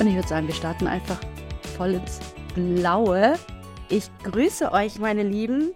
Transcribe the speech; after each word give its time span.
Und 0.00 0.06
ich 0.06 0.14
würde 0.14 0.28
sagen, 0.28 0.46
wir 0.46 0.54
starten 0.54 0.86
einfach 0.86 1.20
voll 1.76 1.92
ins 1.92 2.20
Blaue. 2.54 3.38
Ich 3.90 4.08
grüße 4.22 4.72
euch, 4.72 4.98
meine 4.98 5.22
Lieben. 5.22 5.74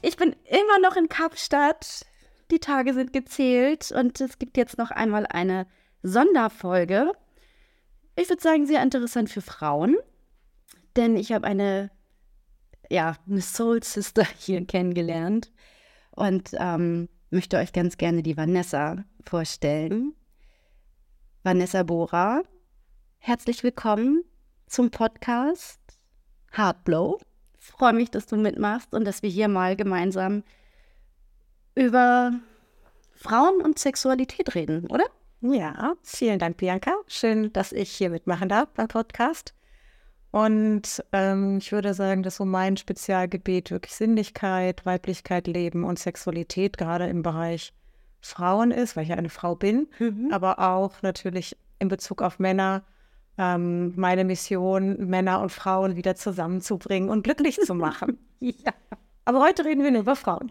Ich 0.00 0.16
bin 0.16 0.34
immer 0.44 0.78
noch 0.80 0.96
in 0.96 1.10
Kapstadt. 1.10 2.06
Die 2.50 2.58
Tage 2.58 2.94
sind 2.94 3.12
gezählt 3.12 3.92
und 3.92 4.18
es 4.22 4.38
gibt 4.38 4.56
jetzt 4.56 4.78
noch 4.78 4.90
einmal 4.90 5.26
eine 5.26 5.66
Sonderfolge. 6.02 7.12
Ich 8.18 8.30
würde 8.30 8.42
sagen, 8.42 8.66
sehr 8.66 8.82
interessant 8.82 9.28
für 9.28 9.42
Frauen, 9.42 9.96
denn 10.96 11.14
ich 11.14 11.32
habe 11.32 11.46
eine, 11.46 11.90
ja, 12.88 13.16
eine 13.28 13.42
Soul 13.42 13.82
Sister 13.82 14.24
hier 14.38 14.64
kennengelernt 14.64 15.52
und 16.12 16.48
ähm, 16.54 17.10
möchte 17.28 17.58
euch 17.58 17.74
ganz 17.74 17.98
gerne 17.98 18.22
die 18.22 18.38
Vanessa 18.38 19.04
vorstellen. 19.22 20.14
Vanessa 21.42 21.82
Bora, 21.82 22.42
herzlich 23.26 23.64
willkommen 23.64 24.22
zum 24.68 24.92
Podcast 24.92 25.80
Heartblow. 26.52 27.18
Ich 27.58 27.66
freue 27.66 27.92
mich, 27.92 28.08
dass 28.12 28.26
du 28.26 28.36
mitmachst 28.36 28.94
und 28.94 29.04
dass 29.04 29.20
wir 29.20 29.28
hier 29.28 29.48
mal 29.48 29.74
gemeinsam 29.74 30.44
über 31.74 32.30
Frauen 33.16 33.62
und 33.62 33.80
Sexualität 33.80 34.54
reden, 34.54 34.86
oder? 34.86 35.06
Ja, 35.40 35.94
vielen 36.04 36.38
Dank, 36.38 36.58
Bianca. 36.58 36.92
Schön, 37.08 37.52
dass 37.52 37.72
ich 37.72 37.90
hier 37.90 38.10
mitmachen 38.10 38.48
darf 38.48 38.68
beim 38.74 38.86
Podcast. 38.86 39.54
Und 40.30 41.02
ähm, 41.10 41.58
ich 41.58 41.72
würde 41.72 41.94
sagen, 41.94 42.22
dass 42.22 42.36
so 42.36 42.44
mein 42.44 42.76
Spezialgebiet 42.76 43.72
wirklich 43.72 43.96
Sinnlichkeit, 43.96 44.86
Weiblichkeit, 44.86 45.48
Leben 45.48 45.82
und 45.82 45.98
Sexualität 45.98 46.78
gerade 46.78 47.08
im 47.08 47.24
Bereich 47.24 47.72
Frauen 48.20 48.70
ist, 48.70 48.94
weil 48.94 49.02
ich 49.02 49.08
ja 49.08 49.16
eine 49.16 49.30
Frau 49.30 49.56
bin, 49.56 49.88
mhm. 49.98 50.28
aber 50.30 50.60
auch 50.60 51.02
natürlich 51.02 51.56
in 51.80 51.88
Bezug 51.88 52.22
auf 52.22 52.38
Männer. 52.38 52.84
Ähm, 53.38 53.92
meine 53.96 54.24
Mission, 54.24 54.96
Männer 55.08 55.42
und 55.42 55.52
Frauen 55.52 55.96
wieder 55.96 56.14
zusammenzubringen 56.14 57.10
und 57.10 57.22
glücklich 57.22 57.58
zu 57.60 57.74
machen. 57.74 58.18
ja. 58.40 58.72
Aber 59.24 59.40
heute 59.40 59.64
reden 59.64 59.82
wir 59.82 59.90
nur 59.90 60.00
über 60.02 60.16
Frauen. 60.16 60.50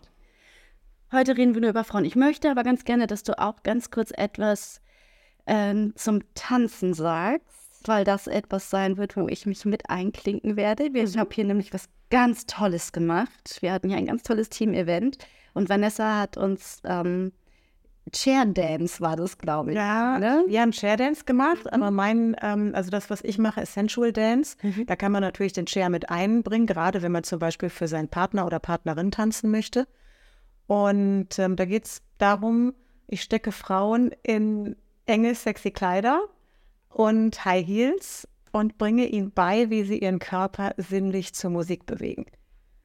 Heute 1.11 1.37
reden 1.37 1.53
wir 1.53 1.61
nur 1.61 1.69
über 1.69 1.83
Frauen. 1.83 2.05
Ich 2.05 2.15
möchte 2.15 2.51
aber 2.51 2.63
ganz 2.63 2.83
gerne, 2.83 3.07
dass 3.07 3.23
du 3.23 3.39
auch 3.39 3.63
ganz 3.63 3.89
kurz 3.89 4.11
etwas 4.15 4.81
ähm, 5.47 5.93
zum 5.95 6.21
Tanzen 6.33 6.93
sagst, 6.93 7.87
weil 7.87 8.03
das 8.03 8.27
etwas 8.27 8.69
sein 8.69 8.97
wird, 8.97 9.15
wo 9.15 9.27
ich 9.27 9.45
mich 9.45 9.63
mit 9.65 9.89
einklinken 9.89 10.57
werde. 10.57 10.93
Wir 10.93 11.07
mhm. 11.07 11.15
haben 11.17 11.29
hier 11.31 11.45
nämlich 11.45 11.73
was 11.73 11.89
ganz 12.09 12.45
Tolles 12.45 12.91
gemacht. 12.91 13.57
Wir 13.61 13.71
hatten 13.71 13.89
hier 13.89 13.97
ein 13.97 14.07
ganz 14.07 14.23
tolles 14.23 14.49
Team-Event 14.49 15.17
und 15.53 15.69
Vanessa 15.69 16.19
hat 16.19 16.37
uns 16.37 16.81
ähm, 16.83 17.31
Chair 18.11 18.45
Dance 18.45 19.01
war 19.01 19.15
das, 19.15 19.37
glaube 19.37 19.71
ich. 19.71 19.77
Ja, 19.77 20.19
ne? 20.19 20.43
wir 20.47 20.61
haben 20.61 20.71
Chair 20.71 20.95
Dance 20.95 21.23
gemacht, 21.25 21.71
aber 21.73 21.89
mein, 21.91 22.35
ähm, 22.41 22.71
also 22.75 22.91
das, 22.91 23.09
was 23.09 23.23
ich 23.23 23.37
mache, 23.37 23.61
ist 23.61 23.73
Sensual 23.73 24.13
Dance. 24.13 24.57
Mhm. 24.61 24.85
Da 24.85 24.95
kann 24.95 25.11
man 25.11 25.21
natürlich 25.21 25.53
den 25.53 25.65
Chair 25.65 25.89
mit 25.89 26.09
einbringen, 26.09 26.67
gerade 26.67 27.01
wenn 27.01 27.11
man 27.11 27.23
zum 27.23 27.39
Beispiel 27.39 27.69
für 27.69 27.87
seinen 27.87 28.07
Partner 28.07 28.45
oder 28.45 28.59
Partnerin 28.59 29.11
tanzen 29.11 29.49
möchte. 29.49 29.87
Und 30.67 31.39
ähm, 31.39 31.55
da 31.55 31.65
geht 31.65 31.85
es 31.85 32.01
darum, 32.17 32.73
ich 33.07 33.21
stecke 33.21 33.51
Frauen 33.51 34.11
in 34.23 34.75
enge, 35.05 35.33
sexy 35.35 35.71
Kleider 35.71 36.21
und 36.89 37.43
High 37.43 37.65
Heels 37.65 38.27
und 38.51 38.77
bringe 38.77 39.05
ihnen 39.05 39.31
bei, 39.31 39.69
wie 39.69 39.83
sie 39.83 39.99
ihren 39.99 40.19
Körper 40.19 40.73
sinnlich 40.77 41.33
zur 41.33 41.49
Musik 41.49 41.85
bewegen. 41.85 42.25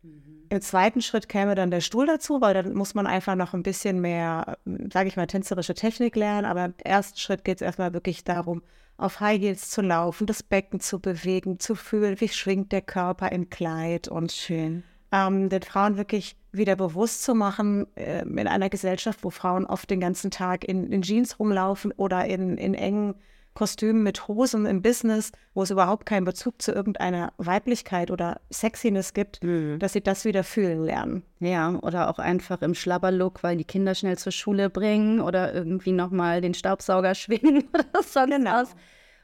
Mhm. 0.02 0.46
Im 0.48 0.60
zweiten 0.60 1.00
Schritt 1.00 1.28
käme 1.28 1.54
dann 1.54 1.70
der 1.70 1.80
Stuhl 1.80 2.06
dazu, 2.06 2.40
weil 2.40 2.54
dann 2.54 2.74
muss 2.74 2.94
man 2.94 3.06
einfach 3.06 3.36
noch 3.36 3.54
ein 3.54 3.62
bisschen 3.62 4.00
mehr, 4.00 4.58
sage 4.92 5.08
ich 5.08 5.16
mal, 5.16 5.26
tänzerische 5.26 5.74
Technik 5.74 6.16
lernen. 6.16 6.44
Aber 6.44 6.64
im 6.66 6.74
ersten 6.82 7.18
Schritt 7.18 7.44
geht 7.44 7.56
es 7.56 7.62
erstmal 7.62 7.92
wirklich 7.92 8.25
darum, 8.25 8.62
auf 8.97 9.20
High 9.20 9.41
Heels 9.41 9.70
zu 9.70 9.80
laufen, 9.80 10.26
das 10.26 10.42
Becken 10.42 10.80
zu 10.80 11.00
bewegen, 11.00 11.58
zu 11.58 11.75
fühlen, 11.75 12.20
wie 12.20 12.28
schwingt 12.28 12.72
der 12.72 12.82
Körper 12.82 13.32
im 13.32 13.48
Kleid 13.48 14.08
und 14.08 14.32
schön 14.32 14.82
ähm, 15.12 15.48
den 15.48 15.62
Frauen 15.62 15.97
wirklich 15.97 16.36
wieder 16.52 16.76
bewusst 16.76 17.22
zu 17.22 17.34
machen, 17.34 17.86
äh, 17.96 18.22
in 18.22 18.46
einer 18.46 18.70
Gesellschaft, 18.70 19.20
wo 19.22 19.30
Frauen 19.30 19.66
oft 19.66 19.91
den 19.91 20.00
ganzen 20.00 20.30
Tag 20.30 20.64
in, 20.64 20.92
in 20.92 21.02
Jeans 21.02 21.38
rumlaufen 21.38 21.92
oder 21.96 22.26
in, 22.26 22.56
in 22.56 22.75
engen 22.75 23.14
Kostümen 23.60 24.03
mit 24.03 24.26
Hosen 24.26 24.65
im 24.65 24.81
Business, 24.81 25.32
wo 25.53 25.62
es 25.62 25.71
überhaupt 25.71 26.06
keinen 26.06 26.25
Bezug 26.25 26.62
zu 26.62 26.72
irgendeiner 26.72 27.34
Weiblichkeit 27.37 28.10
oder 28.10 28.41
Sexiness 28.50 29.12
gibt, 29.12 29.44
mhm. 29.44 29.78
dass 29.78 29.93
sie 29.93 30.00
das 30.00 30.25
wieder 30.25 30.44
fühlen 30.44 30.82
lernen. 30.82 31.25
Ja, 31.41 31.78
oder 31.82 32.09
auch 32.09 32.19
einfach 32.19 32.62
im 32.62 32.72
Schlabberlook, 32.72 33.43
weil 33.43 33.59
die 33.59 33.66
Kinder 33.66 33.94
schnell 33.94 34.16
zur 34.16 34.32
Schule 34.32 34.70
bringen 34.70 35.20
oder 35.20 35.53
irgendwie 35.53 35.93
nochmal 35.93 36.41
den 36.41 36.54
Staubsauger 36.54 37.15
schwingen 37.15 37.69
oder 37.75 38.03
sonst 38.03 38.34
genau. 38.34 38.50
was, 38.50 38.75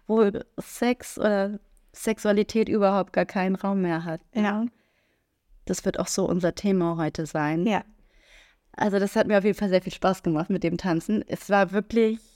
wo 0.07 0.31
Sex 0.59 1.19
oder 1.19 1.59
Sexualität 1.95 2.69
überhaupt 2.69 3.15
gar 3.15 3.25
keinen 3.25 3.55
Raum 3.55 3.81
mehr 3.81 4.05
hat. 4.05 4.21
Ja. 4.35 4.67
Das 5.65 5.87
wird 5.87 5.99
auch 5.99 6.09
so 6.09 6.29
unser 6.29 6.55
Thema 6.55 6.99
heute 6.99 7.25
sein. 7.25 7.67
Ja. 7.67 7.85
Also 8.73 8.99
das 8.99 9.17
hat 9.17 9.29
mir 9.29 9.39
auf 9.39 9.45
jeden 9.45 9.57
Fall 9.57 9.71
sehr 9.71 9.81
viel 9.81 9.95
Spaß 9.95 10.23
gemacht 10.23 10.51
mit 10.51 10.63
dem 10.63 10.77
Tanzen. 10.77 11.25
Es 11.27 11.49
war 11.49 11.73
wirklich 11.73 12.36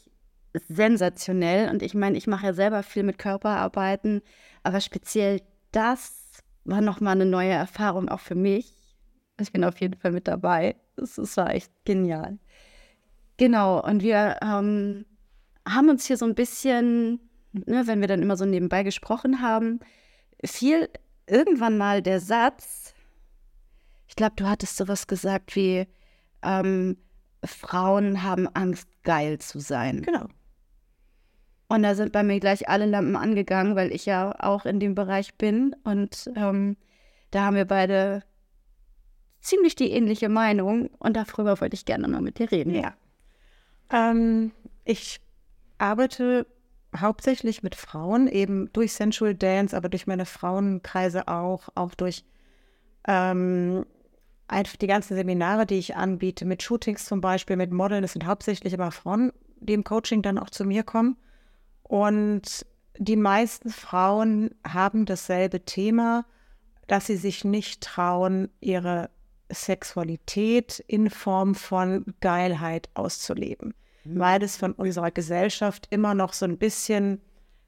sensationell 0.69 1.71
und 1.71 1.83
ich 1.83 1.94
meine, 1.94 2.16
ich 2.16 2.27
mache 2.27 2.47
ja 2.47 2.53
selber 2.53 2.83
viel 2.83 3.03
mit 3.03 3.19
Körperarbeiten, 3.19 4.22
aber 4.62 4.81
speziell 4.81 5.41
das 5.72 6.43
war 6.65 6.81
nochmal 6.81 7.15
eine 7.15 7.27
neue 7.27 7.53
Erfahrung 7.53 8.09
auch 8.09 8.21
für 8.21 8.34
mich. 8.34 8.72
Ich 9.41 9.53
bin 9.53 9.65
auf 9.65 9.81
jeden 9.81 9.99
Fall 9.99 10.12
mit 10.12 10.28
dabei. 10.28 10.77
Das 10.97 11.37
war 11.37 11.55
echt 11.55 11.72
genial. 11.84 12.39
Genau, 13.37 13.83
und 13.83 14.03
wir 14.03 14.37
ähm, 14.43 15.06
haben 15.66 15.89
uns 15.89 16.06
hier 16.06 16.16
so 16.16 16.27
ein 16.27 16.34
bisschen, 16.34 17.21
ne, 17.53 17.87
wenn 17.87 18.00
wir 18.00 18.09
dann 18.09 18.22
immer 18.22 18.37
so 18.37 18.44
nebenbei 18.44 18.83
gesprochen 18.83 19.41
haben, 19.41 19.81
fiel 20.44 20.91
irgendwann 21.27 21.78
mal 21.78 22.03
der 22.03 22.21
Satz, 22.21 22.94
ich 24.09 24.16
glaube, 24.16 24.34
du 24.37 24.47
hattest 24.47 24.77
sowas 24.77 25.06
gesagt 25.06 25.55
wie, 25.56 25.87
ähm, 26.43 26.99
Frauen 27.44 28.22
haben 28.22 28.49
Angst, 28.49 28.89
geil 29.03 29.39
zu 29.39 29.60
sein. 29.60 30.03
Genau. 30.03 30.27
Und 31.70 31.84
da 31.84 31.94
sind 31.94 32.10
bei 32.10 32.25
mir 32.25 32.41
gleich 32.41 32.69
alle 32.69 32.84
Lampen 32.84 33.14
angegangen, 33.14 33.76
weil 33.76 33.92
ich 33.92 34.04
ja 34.04 34.34
auch 34.41 34.66
in 34.66 34.81
dem 34.81 34.97
Bereich 34.97 35.36
bin. 35.36 35.76
Und 35.84 36.28
ähm, 36.34 36.76
da 37.31 37.44
haben 37.44 37.54
wir 37.54 37.64
beide 37.64 38.25
ziemlich 39.41 39.76
die 39.76 39.92
ähnliche 39.92 40.28
Meinung. 40.28 40.91
Und 40.98 41.16
darüber 41.16 41.60
wollte 41.60 41.75
ich 41.75 41.84
gerne 41.84 42.09
mal 42.09 42.22
mit 42.22 42.41
dir 42.41 42.50
reden. 42.50 42.75
Ja. 42.75 42.94
Ähm, 43.92 44.50
ich 44.84 45.20
arbeite 45.78 46.44
hauptsächlich 46.98 47.62
mit 47.62 47.76
Frauen, 47.76 48.26
eben 48.26 48.69
durch 48.72 48.92
Sensual 48.92 49.36
Dance, 49.36 49.76
aber 49.76 49.88
durch 49.88 50.09
meine 50.09 50.26
Frauenkreise 50.26 51.28
auch, 51.28 51.69
auch 51.76 51.94
durch 51.94 52.25
ähm, 53.06 53.86
einfach 54.48 54.75
die 54.75 54.88
ganzen 54.88 55.14
Seminare, 55.14 55.66
die 55.66 55.78
ich 55.78 55.94
anbiete, 55.94 56.47
mit 56.47 56.64
Shootings 56.64 57.04
zum 57.04 57.20
Beispiel, 57.20 57.54
mit 57.54 57.70
Modeln, 57.70 58.03
das 58.03 58.14
sind 58.14 58.26
hauptsächlich 58.26 58.72
immer 58.72 58.91
Frauen, 58.91 59.32
die 59.60 59.75
im 59.75 59.84
Coaching 59.84 60.20
dann 60.22 60.36
auch 60.36 60.50
zu 60.50 60.64
mir 60.64 60.82
kommen. 60.82 61.16
Und 61.91 62.65
die 62.99 63.17
meisten 63.17 63.69
Frauen 63.69 64.55
haben 64.65 65.06
dasselbe 65.06 65.65
Thema, 65.65 66.25
dass 66.87 67.09
sie 67.09 67.17
sich 67.17 67.45
nicht 67.45 67.81
trauen, 67.81 68.49
ihre 68.61 69.11
Sexualität 69.49 70.84
in 70.87 71.11
Form 71.11 71.56
von 71.56 72.05
Geilheit 72.21 72.91
auszuleben, 72.95 73.75
mhm. 74.05 74.21
weil 74.21 74.41
es 74.45 74.56
von 74.56 74.71
unserer 74.71 75.11
Gesellschaft 75.11 75.89
immer 75.91 76.15
noch 76.15 76.33
so 76.33 76.47
ein 76.47 76.59
bisschen 76.59 77.21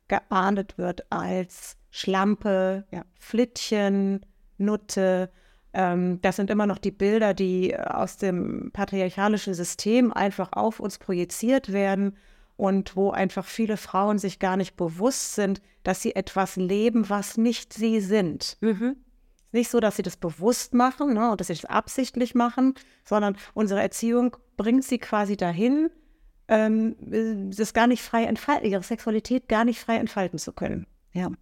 geahndet 0.06 0.78
wird 0.78 1.10
als 1.10 1.77
Schlampe, 1.91 2.84
ja, 2.93 3.03
Flittchen, 3.19 4.25
Nutte, 4.56 5.33
ähm, 5.72 6.21
das 6.22 6.36
sind 6.36 6.48
immer 6.48 6.68
noch 6.68 6.78
die 6.78 6.92
Bilder, 6.92 7.34
die 7.34 7.77
aus 7.77 8.18
dem 8.18 8.71
patriarchalischen 8.72 9.54
System 9.54 10.13
einfach 10.13 10.53
auf 10.53 10.78
uns 10.78 10.98
projiziert 10.98 11.72
werden 11.72 12.16
und 12.62 12.94
wo 12.94 13.10
einfach 13.10 13.44
viele 13.44 13.76
Frauen 13.76 14.18
sich 14.18 14.38
gar 14.38 14.56
nicht 14.56 14.76
bewusst 14.76 15.34
sind, 15.34 15.60
dass 15.82 16.00
sie 16.00 16.14
etwas 16.14 16.54
leben, 16.54 17.10
was 17.10 17.36
nicht 17.36 17.72
sie 17.72 18.00
sind. 18.00 18.56
Mhm. 18.60 18.98
Nicht 19.50 19.68
so, 19.68 19.80
dass 19.80 19.97
sie 19.97 20.04
das 20.04 20.16
bewusst 20.16 20.72
machen 20.72 21.14
ne, 21.14 21.32
und 21.32 21.41
dass 21.41 21.48
sie 21.48 21.54
das 21.54 21.64
absichtlich 21.64 22.36
machen, 22.36 22.74
sondern 23.04 23.36
unsere 23.53 23.82
Erziehung 23.82 24.36
bringt 24.56 24.84
sie 24.84 24.98
quasi 24.98 25.36
dahin, 25.36 25.91
ähm, 26.47 27.50
das 27.50 27.74
gar 27.74 27.88
nicht 27.88 28.00
frei 28.00 28.26
entfalten, 28.26 28.70
ihre 28.70 28.84
Sexualität 28.84 29.48
gar 29.48 29.65
nicht 29.65 29.80
frei 29.80 29.97
entfalten 29.97 30.38
zu 30.38 30.53
können. 30.53 30.86
Ja. 31.10 31.32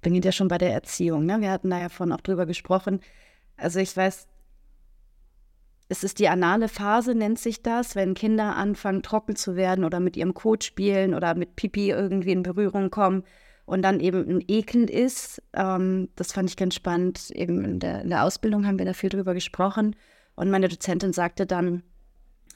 Beginnt 0.00 0.24
ja 0.24 0.32
schon 0.32 0.48
bei 0.48 0.56
der 0.56 0.72
Erziehung. 0.72 1.26
Ne? 1.26 1.38
Wir 1.42 1.50
hatten 1.50 1.68
da 1.68 1.78
ja 1.78 1.90
vorhin 1.90 2.14
auch 2.14 2.22
drüber 2.22 2.46
gesprochen, 2.46 3.00
also 3.58 3.78
ich 3.78 3.94
weiß, 3.94 4.26
es 5.88 6.02
ist 6.02 6.18
die 6.18 6.28
anale 6.28 6.68
Phase, 6.68 7.14
nennt 7.14 7.38
sich 7.38 7.62
das, 7.62 7.94
wenn 7.94 8.14
Kinder 8.14 8.56
anfangen, 8.56 9.02
trocken 9.02 9.36
zu 9.36 9.54
werden 9.54 9.84
oder 9.84 10.00
mit 10.00 10.16
ihrem 10.16 10.34
Kot 10.34 10.64
spielen 10.64 11.14
oder 11.14 11.34
mit 11.34 11.54
Pipi 11.54 11.90
irgendwie 11.90 12.32
in 12.32 12.42
Berührung 12.42 12.90
kommen 12.90 13.22
und 13.66 13.82
dann 13.82 14.00
eben 14.00 14.28
ein 14.28 14.44
Ekel 14.48 14.90
ist. 14.90 15.42
Ähm, 15.52 16.08
das 16.16 16.32
fand 16.32 16.50
ich 16.50 16.56
ganz 16.56 16.74
spannend. 16.74 17.30
Eben 17.30 17.64
in 17.64 17.78
der, 17.78 18.02
in 18.02 18.08
der, 18.08 18.24
Ausbildung 18.24 18.66
haben 18.66 18.78
wir 18.78 18.86
da 18.86 18.94
viel 18.94 19.10
drüber 19.10 19.34
gesprochen. 19.34 19.94
Und 20.34 20.50
meine 20.50 20.68
Dozentin 20.68 21.12
sagte 21.12 21.46
dann, 21.46 21.82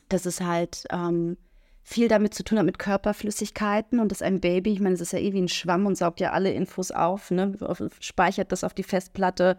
dass 0.09 0.27
es 0.27 0.41
halt 0.41 0.85
ähm, 0.91 1.37
viel 1.83 2.09
damit 2.09 2.35
zu 2.35 2.45
tun 2.45 2.59
hat 2.59 2.67
mit 2.67 2.79
Körperflüssigkeiten 2.79 4.01
und 4.01 4.11
dass 4.11 4.23
ein 4.23 4.41
Baby, 4.41 4.73
ich 4.73 4.81
meine, 4.81 4.95
es 4.95 5.01
ist 5.01 5.13
ja 5.13 5.19
eh 5.19 5.33
wie 5.33 5.43
ein 5.43 5.49
Schwamm 5.49 5.87
und 5.87 5.97
saugt 5.97 6.21
ja 6.21 6.33
alle 6.33 6.53
Infos 6.53 6.91
auf, 6.91 7.31
ne? 7.31 7.57
speichert 8.01 8.53
das 8.53 8.65
auf 8.65 8.75
die 8.75 8.83
Festplatte. 8.83 9.57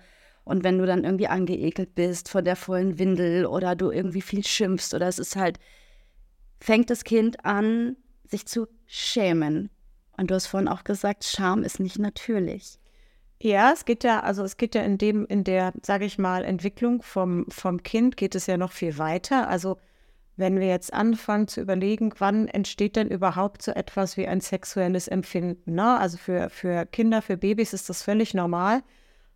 Und 0.51 0.65
wenn 0.65 0.77
du 0.77 0.85
dann 0.85 1.05
irgendwie 1.05 1.29
angeekelt 1.29 1.95
bist 1.95 2.27
von 2.27 2.43
der 2.43 2.57
vollen 2.57 2.99
Windel 2.99 3.45
oder 3.45 3.73
du 3.73 3.89
irgendwie 3.89 4.21
viel 4.21 4.43
schimpfst 4.43 4.93
oder 4.93 5.07
es 5.07 5.17
ist 5.17 5.37
halt, 5.37 5.59
fängt 6.59 6.89
das 6.89 7.05
Kind 7.05 7.45
an, 7.45 7.95
sich 8.25 8.45
zu 8.45 8.67
schämen. 8.85 9.69
Und 10.17 10.29
du 10.29 10.35
hast 10.35 10.47
vorhin 10.47 10.67
auch 10.67 10.83
gesagt, 10.83 11.23
Scham 11.23 11.63
ist 11.63 11.79
nicht 11.79 11.99
natürlich. 11.99 12.79
Ja, 13.41 13.71
es 13.71 13.85
geht 13.85 14.03
ja, 14.03 14.19
also 14.19 14.43
es 14.43 14.57
geht 14.57 14.75
ja 14.75 14.81
in 14.81 14.97
dem, 14.97 15.25
in 15.25 15.45
der, 15.45 15.71
sage 15.83 16.03
ich 16.03 16.17
mal, 16.17 16.43
Entwicklung 16.43 17.01
vom, 17.01 17.45
vom 17.47 17.81
Kind 17.81 18.17
geht 18.17 18.35
es 18.35 18.45
ja 18.45 18.57
noch 18.57 18.73
viel 18.73 18.97
weiter. 18.97 19.47
Also 19.47 19.77
wenn 20.35 20.59
wir 20.59 20.67
jetzt 20.67 20.93
anfangen 20.93 21.47
zu 21.47 21.61
überlegen, 21.61 22.11
wann 22.17 22.49
entsteht 22.49 22.97
denn 22.97 23.07
überhaupt 23.07 23.61
so 23.61 23.71
etwas 23.71 24.17
wie 24.17 24.27
ein 24.27 24.41
sexuelles 24.41 25.07
Empfinden? 25.07 25.75
Ne? 25.75 25.97
Also 25.97 26.17
für, 26.17 26.49
für 26.49 26.85
Kinder, 26.87 27.21
für 27.21 27.37
Babys 27.37 27.71
ist 27.71 27.89
das 27.89 28.03
völlig 28.03 28.33
normal. 28.33 28.83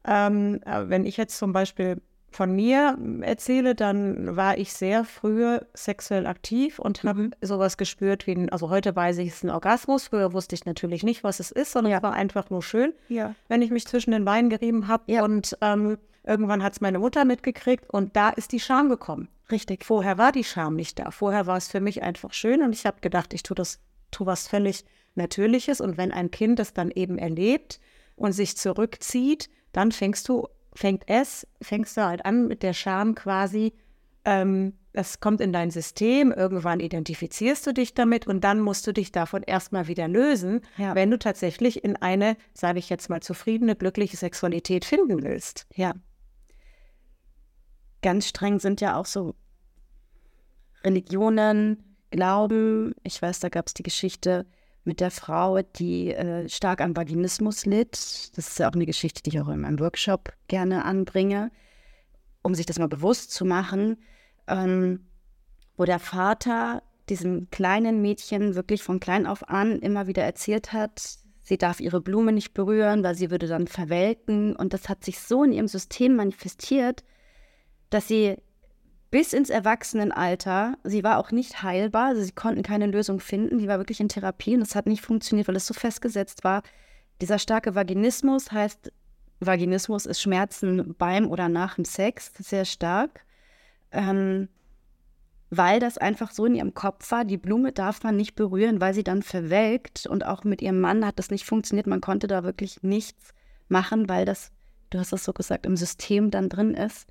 Ähm, 0.06 0.62
wenn 0.66 1.06
ich 1.06 1.18
jetzt 1.18 1.38
zum 1.38 1.54
Beispiel 1.54 2.02
von 2.36 2.54
mir 2.54 2.98
erzähle, 3.22 3.76
dann 3.76 4.36
war 4.36 4.58
ich 4.58 4.74
sehr 4.74 5.06
früh 5.06 5.58
sexuell 5.74 6.28
aktiv 6.28 6.80
und 6.80 7.04
habe 7.04 7.24
mhm. 7.24 7.32
sowas 7.42 7.78
gespürt 7.78 8.28
wie, 8.28 8.34
ein, 8.34 8.50
also 8.50 8.70
heute 8.70 8.96
weiß 8.96 9.20
ich, 9.20 9.30
es 9.30 9.36
ist 9.36 9.44
ein 9.46 9.50
Orgasmus. 9.50 10.08
Früher 10.08 10.34
wusste 10.34 10.54
ich 10.54 10.66
natürlich 10.66 11.04
nicht, 11.04 11.24
was 11.24 11.40
es 11.40 11.52
ist, 11.52 11.72
sondern 11.72 11.92
ja. 11.92 11.98
es 11.98 12.04
war 12.04 12.14
einfach 12.14 12.50
nur 12.50 12.62
schön, 12.62 12.94
ja. 13.08 13.34
wenn 13.48 13.62
ich 13.62 13.72
mich 13.72 13.88
zwischen 13.88 14.12
den 14.12 14.26
Beinen 14.26 14.50
gerieben 14.50 14.88
habe. 14.88 15.04
Ja. 15.12 15.24
Und 15.24 15.58
ähm, 15.62 15.98
irgendwann 16.26 16.62
hat 16.62 16.74
es 16.74 16.82
meine 16.82 17.00
Mutter 17.00 17.24
mitgekriegt 17.24 17.90
und 17.90 18.16
da 18.16 18.30
ist 18.30 18.52
die 18.52 18.60
Scham 18.60 18.90
gekommen. 18.90 19.30
Richtig. 19.50 19.86
Vorher 19.86 20.18
war 20.18 20.32
die 20.32 20.44
Scham 20.44 20.76
nicht 20.76 21.00
da. 21.00 21.12
Vorher 21.12 21.48
war 21.48 21.58
es 21.58 21.70
für 21.70 21.80
mich 21.80 22.04
einfach 22.04 22.34
schön 22.34 22.62
und 22.62 22.74
ich 22.74 22.86
habe 22.86 23.00
gedacht, 23.00 23.34
ich 23.34 23.44
tue 23.44 23.56
das, 23.56 23.80
tue 24.12 24.28
was 24.28 24.48
völlig 24.48 24.84
Natürliches. 25.16 25.80
Und 25.80 25.98
wenn 25.98 26.12
ein 26.12 26.32
Kind 26.32 26.60
das 26.60 26.74
dann 26.74 26.92
eben 26.92 27.18
erlebt 27.18 27.80
und 28.18 28.34
sich 28.34 28.58
zurückzieht, 28.58 29.50
dann 29.76 29.92
fängst 29.92 30.30
du 30.30 30.48
fängt 30.76 31.04
es, 31.08 31.48
fängst 31.62 31.98
du 31.98 32.06
halt 32.06 32.26
an 32.26 32.48
mit 32.48 32.62
der 32.62 32.74
Scham 32.74 33.16
quasi, 33.16 33.74
ähm, 34.26 34.74
das 34.94 35.20
kommt 35.20 35.42
in 35.42 35.52
dein 35.52 35.72
System, 35.72 36.32
irgendwann 36.32 36.80
identifizierst 36.80 37.66
du 37.66 37.74
dich 37.74 37.94
damit 37.94 38.28
und 38.28 38.44
dann 38.44 38.60
musst 38.60 38.86
du 38.88 38.94
dich 38.94 39.12
davon 39.12 39.44
erstmal 39.44 39.88
wieder 39.88 40.08
lösen, 40.08 40.62
ja. 40.78 40.96
wenn 40.96 41.12
du 41.12 41.18
tatsächlich 41.18 41.84
in 41.84 41.96
eine, 41.96 42.38
sage 42.54 42.80
ich 42.80 42.90
jetzt 42.90 43.10
mal, 43.10 43.22
zufriedene, 43.22 43.76
glückliche 43.76 44.18
Sexualität 44.18 44.86
finden 44.86 45.24
willst. 45.24 45.66
Ja. 45.74 45.94
Ganz 48.02 48.28
streng 48.28 48.60
sind 48.60 48.82
ja 48.82 48.98
auch 48.98 49.06
so 49.06 49.36
Religionen, 50.84 51.82
Glauben. 52.12 52.94
Ich 53.04 53.22
weiß, 53.22 53.40
da 53.40 53.50
gab 53.50 53.68
es 53.68 53.74
die 53.74 53.84
Geschichte, 53.84 54.46
mit 54.86 55.00
der 55.00 55.12
Frau, 55.12 55.62
die 55.62 56.14
äh, 56.14 56.48
stark 56.48 56.82
an 56.82 56.96
Vaginismus 56.96 57.66
litt. 57.66 57.94
Das 58.36 58.48
ist 58.48 58.60
ja 58.60 58.70
auch 58.70 58.74
eine 58.74 58.86
Geschichte, 58.86 59.24
die 59.24 59.32
ich 59.32 59.42
auch 59.42 59.50
in 59.50 59.62
meinem 59.62 59.80
Workshop 59.80 60.34
gerne 60.48 60.86
anbringe, 60.86 61.52
um 62.44 62.56
sich 62.56 62.66
das 62.66 62.80
mal 62.80 62.88
bewusst 62.88 63.32
zu 63.32 63.46
machen, 63.46 63.98
ähm, 64.48 65.08
wo 65.76 65.86
der 65.86 66.00
Vater 66.00 66.84
diesem 67.10 67.50
kleinen 67.50 68.02
Mädchen 68.02 68.56
wirklich 68.56 68.84
von 68.84 69.00
klein 69.00 69.28
auf 69.28 69.50
an 69.50 69.80
immer 69.80 70.08
wieder 70.08 70.24
erzählt 70.24 70.74
hat, 70.74 71.18
sie 71.44 71.58
darf 71.58 71.80
ihre 71.80 72.02
Blume 72.02 72.32
nicht 72.32 72.54
berühren, 72.54 73.04
weil 73.04 73.16
sie 73.16 73.30
würde 73.32 73.48
dann 73.48 73.68
verwelken. 73.68 74.56
Und 74.56 74.74
das 74.74 74.90
hat 74.90 75.04
sich 75.04 75.20
so 75.20 75.44
in 75.44 75.54
ihrem 75.54 75.68
System 75.68 76.16
manifestiert, 76.16 77.04
dass 77.90 78.08
sie 78.08 78.38
bis 79.16 79.32
ins 79.32 79.50
Erwachsenenalter. 79.50 80.78
Sie 80.84 81.06
war 81.06 81.20
auch 81.20 81.32
nicht 81.32 81.64
heilbar, 81.64 82.08
also 82.08 82.22
sie 82.22 82.34
konnten 82.34 82.64
keine 82.64 82.86
Lösung 82.86 83.22
finden. 83.22 83.60
Sie 83.60 83.68
war 83.70 83.78
wirklich 83.78 84.02
in 84.02 84.10
Therapie 84.10 84.56
und 84.56 84.62
es 84.62 84.76
hat 84.76 84.88
nicht 84.88 85.06
funktioniert, 85.06 85.48
weil 85.48 85.56
es 85.56 85.68
so 85.68 85.74
festgesetzt 85.74 86.44
war. 86.44 86.64
Dieser 87.22 87.40
starke 87.40 87.76
Vaginismus 87.76 88.52
heißt, 88.52 88.92
Vaginismus 89.40 90.06
ist 90.06 90.22
Schmerzen 90.22 90.96
beim 90.98 91.30
oder 91.30 91.48
nach 91.48 91.76
dem 91.76 91.86
Sex, 91.86 92.34
sehr 92.40 92.66
stark. 92.66 93.24
Ähm, 93.94 94.50
weil 95.50 95.80
das 95.80 95.98
einfach 95.98 96.32
so 96.32 96.46
in 96.46 96.56
ihrem 96.56 96.74
Kopf 96.74 97.10
war, 97.10 97.24
die 97.24 97.38
Blume 97.38 97.72
darf 97.72 98.04
man 98.04 98.18
nicht 98.18 98.36
berühren, 98.36 98.82
weil 98.82 98.94
sie 98.94 99.06
dann 99.06 99.22
verwelkt 99.22 100.08
und 100.08 100.26
auch 100.26 100.44
mit 100.44 100.62
ihrem 100.62 100.82
Mann 100.82 101.06
hat 101.06 101.20
das 101.20 101.32
nicht 101.32 101.46
funktioniert. 101.46 101.88
Man 101.88 102.02
konnte 102.02 102.28
da 102.28 102.44
wirklich 102.44 102.84
nichts 102.84 103.34
machen, 103.70 104.10
weil 104.10 104.26
das, 104.26 104.52
du 104.90 105.00
hast 105.00 105.14
das 105.14 105.24
so 105.24 105.32
gesagt, 105.32 105.66
im 105.66 105.78
System 105.78 106.32
dann 106.32 106.50
drin 106.50 106.74
ist. 106.74 107.08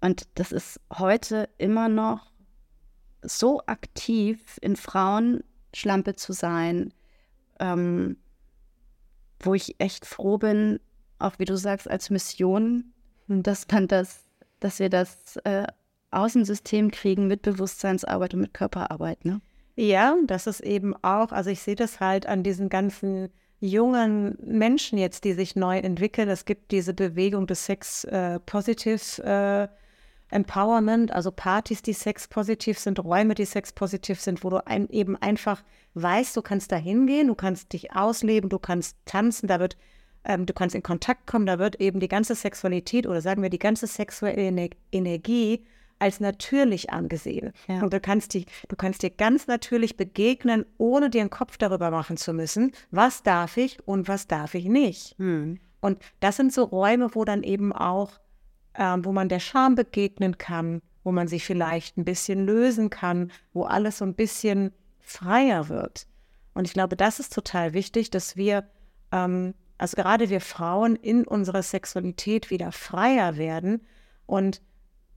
Und 0.00 0.28
das 0.34 0.52
ist 0.52 0.80
heute 0.92 1.48
immer 1.58 1.88
noch 1.88 2.32
so 3.22 3.62
aktiv, 3.66 4.58
in 4.60 4.76
Frauen 4.76 5.42
Schlampe 5.74 6.14
zu 6.14 6.32
sein, 6.32 6.92
ähm, 7.58 8.16
wo 9.40 9.54
ich 9.54 9.76
echt 9.78 10.06
froh 10.06 10.38
bin, 10.38 10.80
auch 11.18 11.38
wie 11.38 11.44
du 11.44 11.56
sagst, 11.56 11.88
als 11.88 12.10
Mission, 12.10 12.92
dass 13.28 13.66
man 13.70 13.88
das, 13.88 14.24
dass 14.60 14.78
wir 14.78 14.90
das 14.90 15.36
äh, 15.44 15.66
Außensystem 16.10 16.90
kriegen 16.90 17.26
mit 17.26 17.42
Bewusstseinsarbeit 17.42 18.34
und 18.34 18.40
mit 18.40 18.54
Körperarbeit, 18.54 19.24
ne? 19.24 19.40
Ja, 19.76 20.16
das 20.26 20.46
ist 20.46 20.60
eben 20.60 20.94
auch, 21.02 21.32
also 21.32 21.50
ich 21.50 21.60
sehe 21.60 21.74
das 21.74 21.98
halt 21.98 22.26
an 22.26 22.44
diesen 22.44 22.68
ganzen 22.68 23.30
jungen 23.58 24.38
Menschen 24.40 24.98
jetzt, 24.98 25.24
die 25.24 25.32
sich 25.32 25.56
neu 25.56 25.78
entwickeln. 25.78 26.28
Es 26.28 26.44
gibt 26.44 26.70
diese 26.70 26.94
Bewegung 26.94 27.48
des 27.48 27.66
Sex 27.66 28.04
äh, 28.04 28.38
Positive 28.40 29.22
äh, 29.24 29.68
Empowerment, 30.34 31.12
also 31.12 31.30
Partys, 31.30 31.80
die 31.80 31.92
sexpositiv 31.92 32.78
sind, 32.78 33.02
Räume, 33.02 33.34
die 33.34 33.44
sexpositiv 33.44 34.20
sind, 34.20 34.42
wo 34.42 34.50
du 34.50 34.66
ein, 34.66 34.88
eben 34.90 35.16
einfach 35.16 35.62
weißt, 35.94 36.36
du 36.36 36.42
kannst 36.42 36.72
da 36.72 36.76
hingehen, 36.76 37.28
du 37.28 37.36
kannst 37.36 37.72
dich 37.72 37.92
ausleben, 37.94 38.50
du 38.50 38.58
kannst 38.58 38.96
tanzen, 39.04 39.46
da 39.46 39.60
wird, 39.60 39.76
ähm, 40.24 40.44
du 40.44 40.52
kannst 40.52 40.74
in 40.74 40.82
Kontakt 40.82 41.28
kommen, 41.28 41.46
da 41.46 41.58
wird 41.60 41.80
eben 41.80 42.00
die 42.00 42.08
ganze 42.08 42.34
Sexualität 42.34 43.06
oder 43.06 43.20
sagen 43.20 43.42
wir 43.42 43.50
die 43.50 43.60
ganze 43.60 43.86
sexuelle 43.86 44.36
Ener 44.36 44.70
Energie 44.90 45.64
als 46.00 46.18
natürlich 46.18 46.90
angesehen. 46.90 47.52
Ja. 47.68 47.82
Und 47.82 47.92
du 47.92 48.00
kannst, 48.00 48.34
die, 48.34 48.46
du 48.68 48.74
kannst 48.74 49.02
dir 49.02 49.10
ganz 49.10 49.46
natürlich 49.46 49.96
begegnen, 49.96 50.66
ohne 50.78 51.10
dir 51.10 51.20
einen 51.20 51.30
Kopf 51.30 51.56
darüber 51.56 51.92
machen 51.92 52.16
zu 52.16 52.32
müssen, 52.32 52.72
was 52.90 53.22
darf 53.22 53.56
ich 53.56 53.78
und 53.86 54.08
was 54.08 54.26
darf 54.26 54.54
ich 54.54 54.64
nicht. 54.66 55.16
Hm. 55.18 55.60
Und 55.80 55.98
das 56.18 56.36
sind 56.36 56.52
so 56.52 56.64
Räume, 56.64 57.14
wo 57.14 57.24
dann 57.24 57.44
eben 57.44 57.72
auch 57.72 58.18
ähm, 58.78 59.04
wo 59.04 59.12
man 59.12 59.28
der 59.28 59.40
Scham 59.40 59.74
begegnen 59.74 60.38
kann, 60.38 60.82
wo 61.02 61.12
man 61.12 61.28
sich 61.28 61.44
vielleicht 61.44 61.96
ein 61.96 62.04
bisschen 62.04 62.44
lösen 62.44 62.90
kann, 62.90 63.30
wo 63.52 63.64
alles 63.64 63.98
so 63.98 64.04
ein 64.04 64.14
bisschen 64.14 64.72
freier 65.00 65.68
wird. 65.68 66.06
Und 66.54 66.66
ich 66.66 66.72
glaube, 66.72 66.96
das 66.96 67.20
ist 67.20 67.34
total 67.34 67.74
wichtig, 67.74 68.10
dass 68.10 68.36
wir, 68.36 68.68
ähm, 69.12 69.54
also 69.76 69.96
gerade 69.96 70.30
wir 70.30 70.40
Frauen, 70.40 70.96
in 70.96 71.26
unserer 71.26 71.62
Sexualität 71.62 72.50
wieder 72.50 72.72
freier 72.72 73.36
werden 73.36 73.82
und 74.26 74.62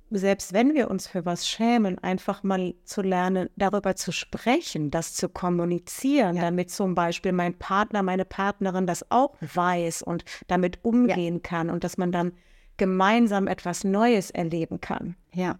selbst 0.09 0.53
wenn 0.53 0.73
wir 0.73 0.89
uns 0.89 1.07
für 1.07 1.25
was 1.25 1.47
schämen, 1.47 1.99
einfach 1.99 2.41
mal 2.43 2.73
zu 2.85 3.01
lernen, 3.01 3.49
darüber 3.57 3.95
zu 3.95 4.11
sprechen, 4.11 4.89
das 4.89 5.13
zu 5.13 5.27
kommunizieren, 5.27 6.37
ja. 6.37 6.43
damit 6.43 6.71
zum 6.71 6.95
Beispiel 6.95 7.33
mein 7.33 7.57
Partner, 7.57 8.03
meine 8.03 8.23
Partnerin 8.23 8.87
das 8.87 9.11
auch 9.11 9.35
weiß 9.41 10.01
und 10.03 10.23
damit 10.47 10.79
umgehen 10.83 11.35
ja. 11.35 11.41
kann 11.41 11.69
und 11.69 11.83
dass 11.83 11.97
man 11.97 12.11
dann 12.11 12.31
gemeinsam 12.77 13.47
etwas 13.47 13.83
Neues 13.83 14.31
erleben 14.31 14.81
kann. 14.81 15.15
Ja. 15.33 15.59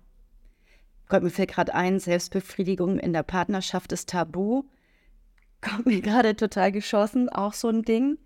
Kommt 1.08 1.24
mir 1.24 1.30
fällt 1.30 1.52
gerade 1.52 1.74
ein, 1.74 2.00
Selbstbefriedigung 2.00 3.00
in 3.00 3.14
der 3.14 3.24
Partnerschaft 3.24 3.92
ist 3.92 4.10
tabu. 4.10 4.64
Kommt 5.62 5.86
mir 5.86 6.02
gerade 6.02 6.36
total 6.36 6.72
geschossen, 6.72 7.30
auch 7.30 7.54
so 7.54 7.70
ein 7.70 7.84
Ding. 7.84 8.18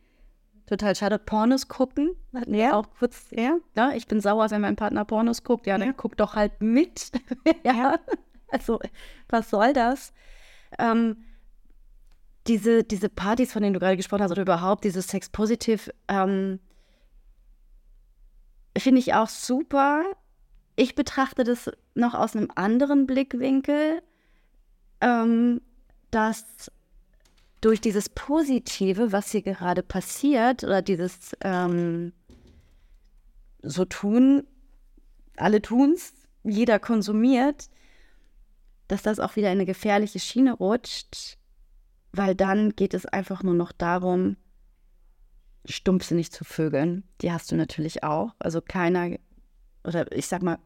Total 0.66 0.96
schade. 0.96 1.20
Pornos 1.20 1.68
gucken. 1.68 2.12
Ja. 2.48 2.74
Auch 2.74 2.86
kurz, 2.98 3.28
ja. 3.32 3.58
ja. 3.76 3.92
Ich 3.94 4.08
bin 4.08 4.22
sauer, 4.22 4.50
wenn 4.52 4.62
mein 4.62 4.76
Partner 4.78 5.04
Pornos 5.04 5.44
guckt. 5.44 5.68
Ja, 5.68 5.78
dann 5.78 5.90
ja. 5.90 5.94
guck 5.94 6.16
doch 6.16 6.36
halt 6.36 6.62
mit. 6.62 7.12
ja. 7.66 7.74
ja. 7.74 8.00
Also, 8.50 8.80
was 9.30 9.50
soll 9.50 9.74
das? 9.74 10.14
Ähm, 10.80 11.26
diese, 12.48 12.84
diese 12.84 13.10
Partys, 13.10 13.52
von 13.54 13.62
denen 13.62 13.74
du 13.74 13.80
gerade 13.80 13.98
gesprochen 13.98 14.24
hast, 14.24 14.32
oder 14.32 14.42
überhaupt 14.42 14.84
dieses 14.84 15.08
Sex-Positive, 15.08 15.92
ähm, 16.08 16.60
Finde 18.78 19.00
ich 19.00 19.14
auch 19.14 19.28
super. 19.28 20.04
Ich 20.76 20.96
betrachte 20.96 21.44
das 21.44 21.70
noch 21.94 22.14
aus 22.14 22.36
einem 22.36 22.50
anderen 22.56 23.06
Blickwinkel, 23.06 24.02
ähm, 25.02 25.62
dass 26.10 26.72
durch 27.60 27.82
dieses 27.82 28.10
Positive, 28.10 29.12
was 29.12 29.32
hier 29.32 29.44
gerade 29.44 29.84
passiert, 29.84 30.64
oder 30.64 30.82
dieses 30.82 31.36
ähm, 31.42 32.14
so 33.62 33.86
tun, 33.86 34.48
alle 35.38 35.62
tun's, 35.62 36.14
jeder 36.44 36.80
konsumiert, 36.80 37.70
dass 38.88 39.04
das 39.04 39.20
auch 39.20 39.36
wieder 39.36 39.48
in 39.48 39.60
eine 39.60 39.66
gefährliche 39.66 40.20
Schiene 40.20 40.54
rutscht, 40.54 41.38
weil 42.12 42.36
dann 42.36 42.76
geht 42.76 42.94
es 42.94 43.06
einfach 43.06 43.44
nur 43.44 43.54
noch 43.54 43.72
darum, 43.72 44.38
stumpfsinnig 45.66 46.32
zu 46.32 46.44
vögeln. 46.44 47.04
Die 47.22 47.32
hast 47.32 47.52
du 47.52 47.56
natürlich 47.56 48.04
auch. 48.04 48.34
Also 48.40 48.62
keiner, 48.62 49.18
oder 49.84 50.12
ich 50.12 50.28
sag 50.28 50.42
mal, 50.42 50.58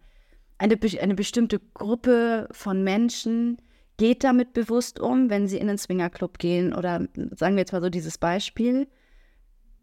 eine, 0.58 0.78
eine 1.02 1.16
bestimmte 1.16 1.60
Gruppe 1.74 2.48
von 2.52 2.84
Menschen 2.84 3.62
geht 3.98 4.24
damit 4.24 4.54
bewusst 4.54 5.00
um, 5.00 5.30
wenn 5.30 5.48
sie 5.48 5.58
in 5.58 5.68
den 5.68 5.78
Swingerclub 5.78 6.38
gehen 6.38 6.74
oder 6.74 7.08
sagen 7.32 7.56
wir 7.56 7.62
jetzt 7.62 7.72
mal 7.72 7.82
so 7.82 7.90
dieses 7.90 8.18
Beispiel, 8.18 8.88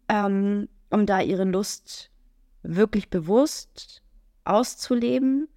ähm, 0.07 0.67
um 0.89 1.05
da 1.05 1.21
ihre 1.21 1.45
Lust 1.45 2.11
wirklich 2.61 3.09
bewusst 3.09 4.01
auszuleben. 4.45 5.47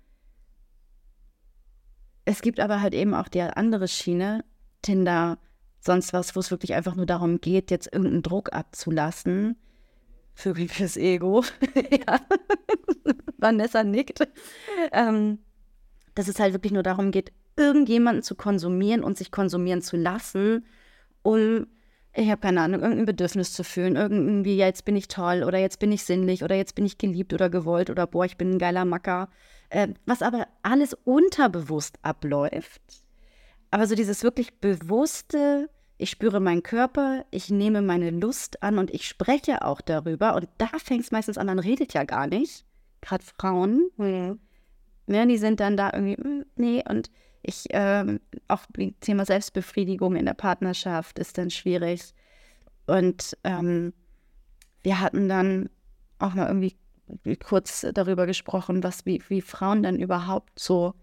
Es 2.24 2.40
gibt 2.40 2.60
aber 2.60 2.80
halt 2.80 2.94
eben 2.94 3.14
auch 3.14 3.28
die 3.28 3.42
andere 3.42 3.88
Schiene, 3.88 4.44
Tinder, 4.82 5.38
sonst 5.86 6.12
was, 6.12 6.36
wo 6.36 6.40
es 6.40 6.50
wirklich 6.50 6.74
einfach 6.74 6.94
nur 6.94 7.06
darum 7.06 7.40
geht, 7.40 7.70
jetzt 7.70 7.92
irgendeinen 7.92 8.22
Druck 8.22 8.52
abzulassen. 8.52 9.56
Vögel 10.34 10.68
fürs 10.68 10.96
Ego. 10.96 11.42
Vanessa 13.38 13.82
nickt. 13.82 14.28
Ähm, 14.92 15.38
dass 16.14 16.28
es 16.28 16.38
halt 16.40 16.52
wirklich 16.52 16.72
nur 16.72 16.82
darum 16.82 17.10
geht, 17.10 17.32
irgendjemanden 17.56 18.22
zu 18.22 18.34
konsumieren 18.34 19.02
und 19.02 19.16
sich 19.16 19.30
konsumieren 19.30 19.82
zu 19.82 19.96
lassen, 19.96 20.66
um, 21.22 21.66
ich 22.14 22.30
habe 22.30 22.40
keine 22.40 22.62
Ahnung, 22.62 22.80
irgendein 22.80 23.06
Bedürfnis 23.06 23.52
zu 23.52 23.64
fühlen. 23.64 23.96
Irgendwie, 23.96 24.56
ja, 24.56 24.66
jetzt 24.66 24.84
bin 24.84 24.96
ich 24.96 25.08
toll 25.08 25.42
oder 25.42 25.58
jetzt 25.58 25.78
bin 25.78 25.92
ich 25.92 26.04
sinnlich 26.04 26.42
oder 26.42 26.54
jetzt 26.54 26.74
bin 26.74 26.86
ich 26.86 26.98
geliebt 26.98 27.32
oder 27.32 27.50
gewollt 27.50 27.90
oder 27.90 28.06
boah, 28.06 28.24
ich 28.24 28.36
bin 28.36 28.52
ein 28.52 28.58
geiler 28.58 28.84
Macker. 28.84 29.28
Äh, 29.68 29.88
was 30.06 30.22
aber 30.22 30.46
alles 30.62 30.94
unterbewusst 31.04 31.98
abläuft. 32.02 32.80
Aber 33.70 33.86
so 33.86 33.94
dieses 33.94 34.22
wirklich 34.22 34.60
bewusste, 34.60 35.68
ich 35.98 36.10
spüre 36.10 36.40
meinen 36.40 36.62
Körper, 36.62 37.24
ich 37.30 37.50
nehme 37.50 37.80
meine 37.80 38.10
Lust 38.10 38.62
an 38.62 38.78
und 38.78 38.90
ich 38.92 39.08
spreche 39.08 39.62
auch 39.62 39.80
darüber. 39.80 40.34
Und 40.34 40.48
da 40.58 40.68
fängt 40.78 41.04
es 41.04 41.10
meistens 41.10 41.38
an, 41.38 41.46
man 41.46 41.58
redet 41.58 41.94
ja 41.94 42.04
gar 42.04 42.26
nicht. 42.26 42.64
Gerade 43.00 43.24
Frauen. 43.24 43.90
Mhm. 43.96 44.38
Ja, 45.06 45.24
die 45.24 45.38
sind 45.38 45.60
dann 45.60 45.76
da 45.76 45.90
irgendwie, 45.92 46.16
hm, 46.16 46.44
nee, 46.56 46.82
und 46.88 47.10
ich, 47.42 47.66
ähm, 47.70 48.20
auch 48.48 48.64
Thema 49.00 49.24
Selbstbefriedigung 49.24 50.16
in 50.16 50.26
der 50.26 50.34
Partnerschaft 50.34 51.18
ist 51.18 51.38
dann 51.38 51.50
schwierig. 51.50 52.12
Und 52.86 53.36
ähm, 53.44 53.92
wir 54.82 55.00
hatten 55.00 55.28
dann 55.28 55.70
auch 56.18 56.34
mal 56.34 56.48
irgendwie 56.48 56.76
kurz 57.36 57.86
darüber 57.94 58.26
gesprochen, 58.26 58.82
was 58.82 59.06
wie, 59.06 59.22
wie 59.28 59.40
Frauen 59.40 59.82
dann 59.82 59.98
überhaupt 59.98 60.58
so 60.58 60.94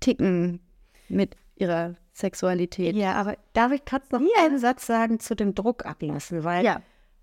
ticken 0.00 0.60
mit 1.08 1.36
ihrer 1.56 1.96
Sexualität. 2.12 2.94
Ja, 2.94 3.14
aber 3.14 3.36
darf 3.52 3.72
ich 3.72 3.84
gerade 3.84 4.04
noch 4.10 4.20
ja. 4.20 4.44
einen 4.44 4.58
Satz 4.58 4.86
sagen 4.86 5.20
zu 5.20 5.34
dem 5.34 5.54
Druck 5.54 5.86
ablassen? 5.86 6.44
Weil 6.44 6.64
ja. 6.64 6.82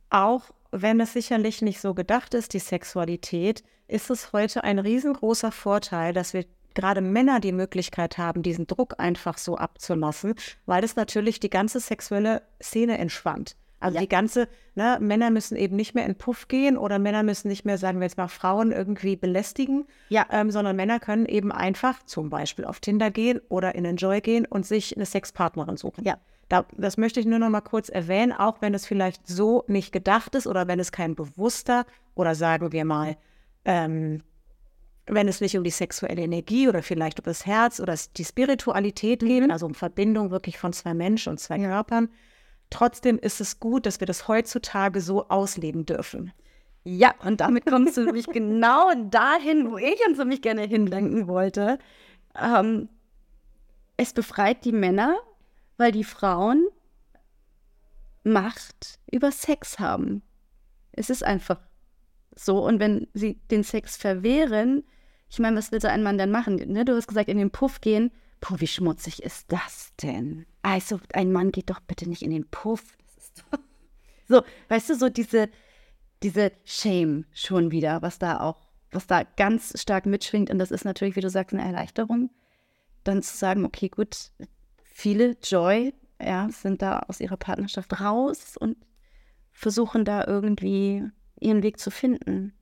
auch 0.09 0.43
wenn 0.71 0.99
es 0.99 1.13
sicherlich 1.13 1.61
nicht 1.61 1.79
so 1.79 1.93
gedacht 1.93 2.33
ist, 2.33 2.53
die 2.53 2.59
Sexualität, 2.59 3.63
ist 3.87 4.09
es 4.09 4.33
heute 4.33 4.63
ein 4.63 4.79
riesengroßer 4.79 5.51
Vorteil, 5.51 6.13
dass 6.13 6.33
wir 6.33 6.45
gerade 6.75 7.01
Männer 7.01 7.39
die 7.39 7.51
Möglichkeit 7.51 8.17
haben, 8.17 8.43
diesen 8.43 8.67
Druck 8.67 8.95
einfach 8.99 9.37
so 9.37 9.57
abzulassen, 9.57 10.35
weil 10.65 10.81
das 10.81 10.95
natürlich 10.95 11.39
die 11.39 11.49
ganze 11.49 11.79
sexuelle 11.79 12.43
Szene 12.61 12.97
entspannt. 12.97 13.55
Also 13.79 13.95
ja. 13.95 14.01
die 14.01 14.09
ganze, 14.09 14.47
ne, 14.75 14.97
Männer 14.99 15.29
müssen 15.29 15.55
eben 15.55 15.75
nicht 15.75 15.95
mehr 15.95 16.05
in 16.05 16.15
Puff 16.15 16.47
gehen 16.47 16.77
oder 16.77 16.99
Männer 16.99 17.23
müssen 17.23 17.47
nicht 17.47 17.65
mehr, 17.65 17.77
sagen 17.77 17.99
wir 17.99 18.05
jetzt 18.05 18.17
mal, 18.17 18.27
Frauen 18.27 18.71
irgendwie 18.71 19.15
belästigen, 19.15 19.85
ja. 20.09 20.25
ähm, 20.31 20.51
sondern 20.51 20.75
Männer 20.75 20.99
können 20.99 21.25
eben 21.25 21.51
einfach 21.51 22.03
zum 22.03 22.29
Beispiel 22.29 22.65
auf 22.65 22.79
Tinder 22.79 23.11
gehen 23.11 23.39
oder 23.49 23.75
in 23.75 23.85
Enjoy 23.85 24.21
gehen 24.21 24.45
und 24.45 24.65
sich 24.65 24.95
eine 24.95 25.05
Sexpartnerin 25.05 25.77
suchen. 25.77 26.03
Ja. 26.03 26.17
Da, 26.49 26.65
das 26.75 26.97
möchte 26.97 27.19
ich 27.19 27.27
nur 27.27 27.39
noch 27.39 27.49
mal 27.49 27.61
kurz 27.61 27.89
erwähnen, 27.89 28.31
auch 28.31 28.59
wenn 28.61 28.73
es 28.73 28.85
vielleicht 28.85 29.27
so 29.27 29.63
nicht 29.67 29.91
gedacht 29.91 30.33
ist 30.33 30.47
oder 30.47 30.67
wenn 30.67 30.79
es 30.79 30.91
kein 30.91 31.15
bewusster 31.15 31.85
oder 32.15 32.33
sagen 32.33 32.71
wir 32.71 32.85
mal, 32.85 33.17
ähm, 33.65 34.23
wenn 35.05 35.27
es 35.27 35.41
nicht 35.41 35.57
um 35.57 35.63
die 35.63 35.69
sexuelle 35.69 36.21
Energie 36.21 36.67
oder 36.67 36.81
vielleicht 36.81 37.19
um 37.19 37.25
das 37.25 37.45
Herz 37.45 37.79
oder 37.79 37.95
die 38.17 38.25
Spiritualität 38.25 39.19
geht, 39.19 39.43
mhm. 39.43 39.51
also 39.51 39.65
um 39.65 39.75
Verbindung 39.75 40.31
wirklich 40.31 40.57
von 40.57 40.73
zwei 40.73 40.93
Menschen 40.93 41.31
und 41.31 41.39
zwei 41.39 41.59
Körpern, 41.59 42.09
Trotzdem 42.69 43.17
ist 43.17 43.41
es 43.41 43.59
gut, 43.59 43.85
dass 43.85 43.99
wir 43.99 44.07
das 44.07 44.27
heutzutage 44.27 45.01
so 45.01 45.27
ausleben 45.27 45.85
dürfen. 45.85 46.31
Ja, 46.83 47.13
und 47.23 47.41
damit 47.41 47.65
kommst 47.65 47.97
du 47.97 48.05
nämlich 48.05 48.27
genau 48.27 48.93
dahin, 49.09 49.71
wo 49.71 49.77
ich 49.77 49.99
uns 50.07 50.17
nämlich 50.17 50.41
gerne 50.41 50.63
hinlenken 50.63 51.27
wollte. 51.27 51.79
Ähm, 52.39 52.89
es 53.97 54.13
befreit 54.13 54.63
die 54.65 54.71
Männer, 54.71 55.17
weil 55.77 55.91
die 55.91 56.03
Frauen 56.03 56.67
Macht 58.23 58.99
über 59.11 59.31
Sex 59.31 59.79
haben. 59.79 60.21
Es 60.91 61.09
ist 61.09 61.23
einfach 61.23 61.59
so. 62.35 62.65
Und 62.65 62.79
wenn 62.79 63.07
sie 63.13 63.35
den 63.49 63.63
Sex 63.63 63.97
verwehren, 63.97 64.83
ich 65.29 65.39
meine, 65.39 65.57
was 65.57 65.71
will 65.71 65.81
so 65.81 65.87
ein 65.87 66.03
Mann 66.03 66.17
denn 66.17 66.31
machen? 66.31 66.55
Ne? 66.55 66.85
Du 66.85 66.95
hast 66.95 67.07
gesagt, 67.07 67.29
in 67.29 67.37
den 67.37 67.51
Puff 67.51 67.81
gehen. 67.81 68.11
Puh, 68.41 68.55
wie 68.59 68.67
schmutzig 68.67 69.23
ist 69.23 69.51
das 69.51 69.93
denn? 70.01 70.45
Also, 70.61 70.99
ein 71.13 71.31
Mann 71.31 71.51
geht 71.51 71.69
doch 71.69 71.79
bitte 71.81 72.07
nicht 72.07 72.21
in 72.21 72.31
den 72.31 72.47
Puff. 72.49 72.83
So, 74.31 74.43
weißt 74.67 74.91
du, 74.91 74.95
so 74.95 75.09
diese, 75.09 75.49
diese 76.21 76.51
Shame 76.63 77.25
schon 77.33 77.71
wieder, 77.71 78.03
was 78.03 78.19
da 78.19 78.39
auch, 78.41 78.67
was 78.91 79.07
da 79.07 79.23
ganz 79.23 79.73
stark 79.81 80.05
mitschwingt. 80.05 80.51
Und 80.51 80.59
das 80.59 80.69
ist 80.69 80.85
natürlich, 80.85 81.15
wie 81.15 81.21
du 81.21 81.31
sagst, 81.31 81.55
eine 81.55 81.65
Erleichterung. 81.65 82.29
Dann 83.03 83.23
zu 83.23 83.35
sagen, 83.35 83.65
okay, 83.65 83.89
gut, 83.89 84.31
viele 84.83 85.35
Joy, 85.41 85.95
ja, 86.21 86.47
sind 86.51 86.83
da 86.83 86.99
aus 87.07 87.21
ihrer 87.21 87.37
Partnerschaft 87.37 87.99
raus 87.99 88.55
und 88.55 88.77
versuchen 89.51 90.05
da 90.05 90.27
irgendwie 90.27 91.03
ihren 91.39 91.63
Weg 91.63 91.79
zu 91.79 91.89
finden. 91.89 92.53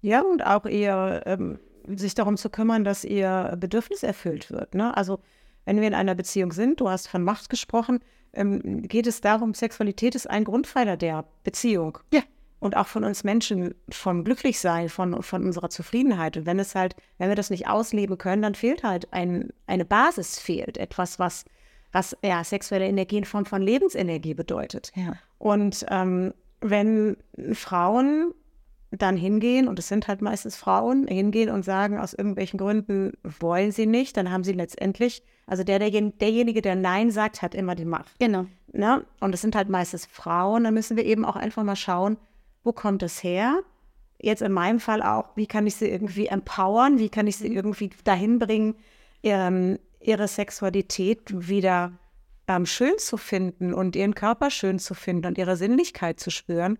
Ja, 0.00 0.22
und 0.22 0.44
auch 0.44 0.66
eher 0.66 1.22
ähm, 1.26 1.60
sich 1.86 2.14
darum 2.14 2.36
zu 2.36 2.50
kümmern, 2.50 2.84
dass 2.84 3.04
ihr 3.04 3.56
Bedürfnis 3.58 4.02
erfüllt 4.02 4.50
wird. 4.50 4.74
Ne? 4.74 4.96
Also 4.96 5.20
wenn 5.64 5.80
wir 5.80 5.88
in 5.88 5.94
einer 5.94 6.14
Beziehung 6.14 6.52
sind, 6.52 6.80
du 6.80 6.88
hast 6.88 7.08
von 7.08 7.22
Macht 7.22 7.48
gesprochen, 7.48 8.00
ähm, 8.32 8.82
geht 8.82 9.06
es 9.06 9.20
darum, 9.20 9.54
Sexualität 9.54 10.14
ist 10.14 10.28
ein 10.28 10.44
Grundpfeiler 10.44 10.96
der 10.96 11.24
Beziehung. 11.44 11.98
Ja. 12.12 12.22
Und 12.60 12.76
auch 12.76 12.86
von 12.86 13.02
uns 13.02 13.24
Menschen, 13.24 13.74
vom 13.90 14.22
Glücklichsein, 14.22 14.88
von, 14.88 15.20
von 15.22 15.44
unserer 15.44 15.68
Zufriedenheit. 15.68 16.36
Und 16.36 16.46
wenn 16.46 16.60
es 16.60 16.76
halt, 16.76 16.94
wenn 17.18 17.28
wir 17.28 17.34
das 17.34 17.50
nicht 17.50 17.66
ausleben 17.66 18.18
können, 18.18 18.42
dann 18.42 18.54
fehlt 18.54 18.84
halt 18.84 19.12
ein, 19.12 19.50
eine 19.66 19.84
Basis, 19.84 20.38
fehlt 20.38 20.78
etwas, 20.78 21.18
was, 21.18 21.44
was 21.90 22.16
ja, 22.22 22.44
sexuelle 22.44 22.86
Energie 22.86 23.18
in 23.18 23.24
Form 23.24 23.46
von 23.46 23.62
Lebensenergie 23.62 24.34
bedeutet. 24.34 24.92
Ja. 24.94 25.16
Und 25.38 25.84
ähm, 25.90 26.32
wenn 26.60 27.16
Frauen 27.52 28.32
dann 28.98 29.16
hingehen, 29.16 29.68
und 29.68 29.78
es 29.78 29.88
sind 29.88 30.06
halt 30.06 30.20
meistens 30.20 30.56
Frauen, 30.56 31.06
hingehen 31.06 31.50
und 31.50 31.64
sagen, 31.64 31.98
aus 31.98 32.12
irgendwelchen 32.12 32.58
Gründen 32.58 33.12
wollen 33.22 33.72
sie 33.72 33.86
nicht, 33.86 34.16
dann 34.16 34.30
haben 34.30 34.44
sie 34.44 34.52
letztendlich, 34.52 35.22
also 35.46 35.64
der, 35.64 35.78
derjenige, 35.78 36.16
derjenige 36.18 36.62
der 36.62 36.76
Nein 36.76 37.10
sagt, 37.10 37.40
hat 37.40 37.54
immer 37.54 37.74
die 37.74 37.86
Macht. 37.86 38.18
Genau. 38.18 38.46
Ne? 38.72 39.04
Und 39.20 39.34
es 39.34 39.40
sind 39.40 39.56
halt 39.56 39.68
meistens 39.68 40.06
Frauen, 40.06 40.64
dann 40.64 40.74
müssen 40.74 40.96
wir 40.96 41.04
eben 41.04 41.24
auch 41.24 41.36
einfach 41.36 41.62
mal 41.62 41.76
schauen, 41.76 42.18
wo 42.64 42.72
kommt 42.72 43.02
es 43.02 43.22
her? 43.22 43.60
Jetzt 44.20 44.42
in 44.42 44.52
meinem 44.52 44.78
Fall 44.78 45.02
auch, 45.02 45.30
wie 45.36 45.46
kann 45.46 45.66
ich 45.66 45.74
sie 45.76 45.88
irgendwie 45.88 46.26
empowern, 46.26 46.98
wie 46.98 47.08
kann 47.08 47.26
ich 47.26 47.38
sie 47.38 47.52
irgendwie 47.52 47.90
dahin 48.04 48.38
bringen, 48.38 48.76
ähm, 49.22 49.78
ihre 50.00 50.28
Sexualität 50.28 51.48
wieder 51.48 51.92
ähm, 52.46 52.66
schön 52.66 52.98
zu 52.98 53.16
finden 53.16 53.72
und 53.72 53.96
ihren 53.96 54.14
Körper 54.14 54.50
schön 54.50 54.78
zu 54.78 54.94
finden 54.94 55.26
und 55.26 55.38
ihre 55.38 55.56
Sinnlichkeit 55.56 56.20
zu 56.20 56.30
spüren. 56.30 56.78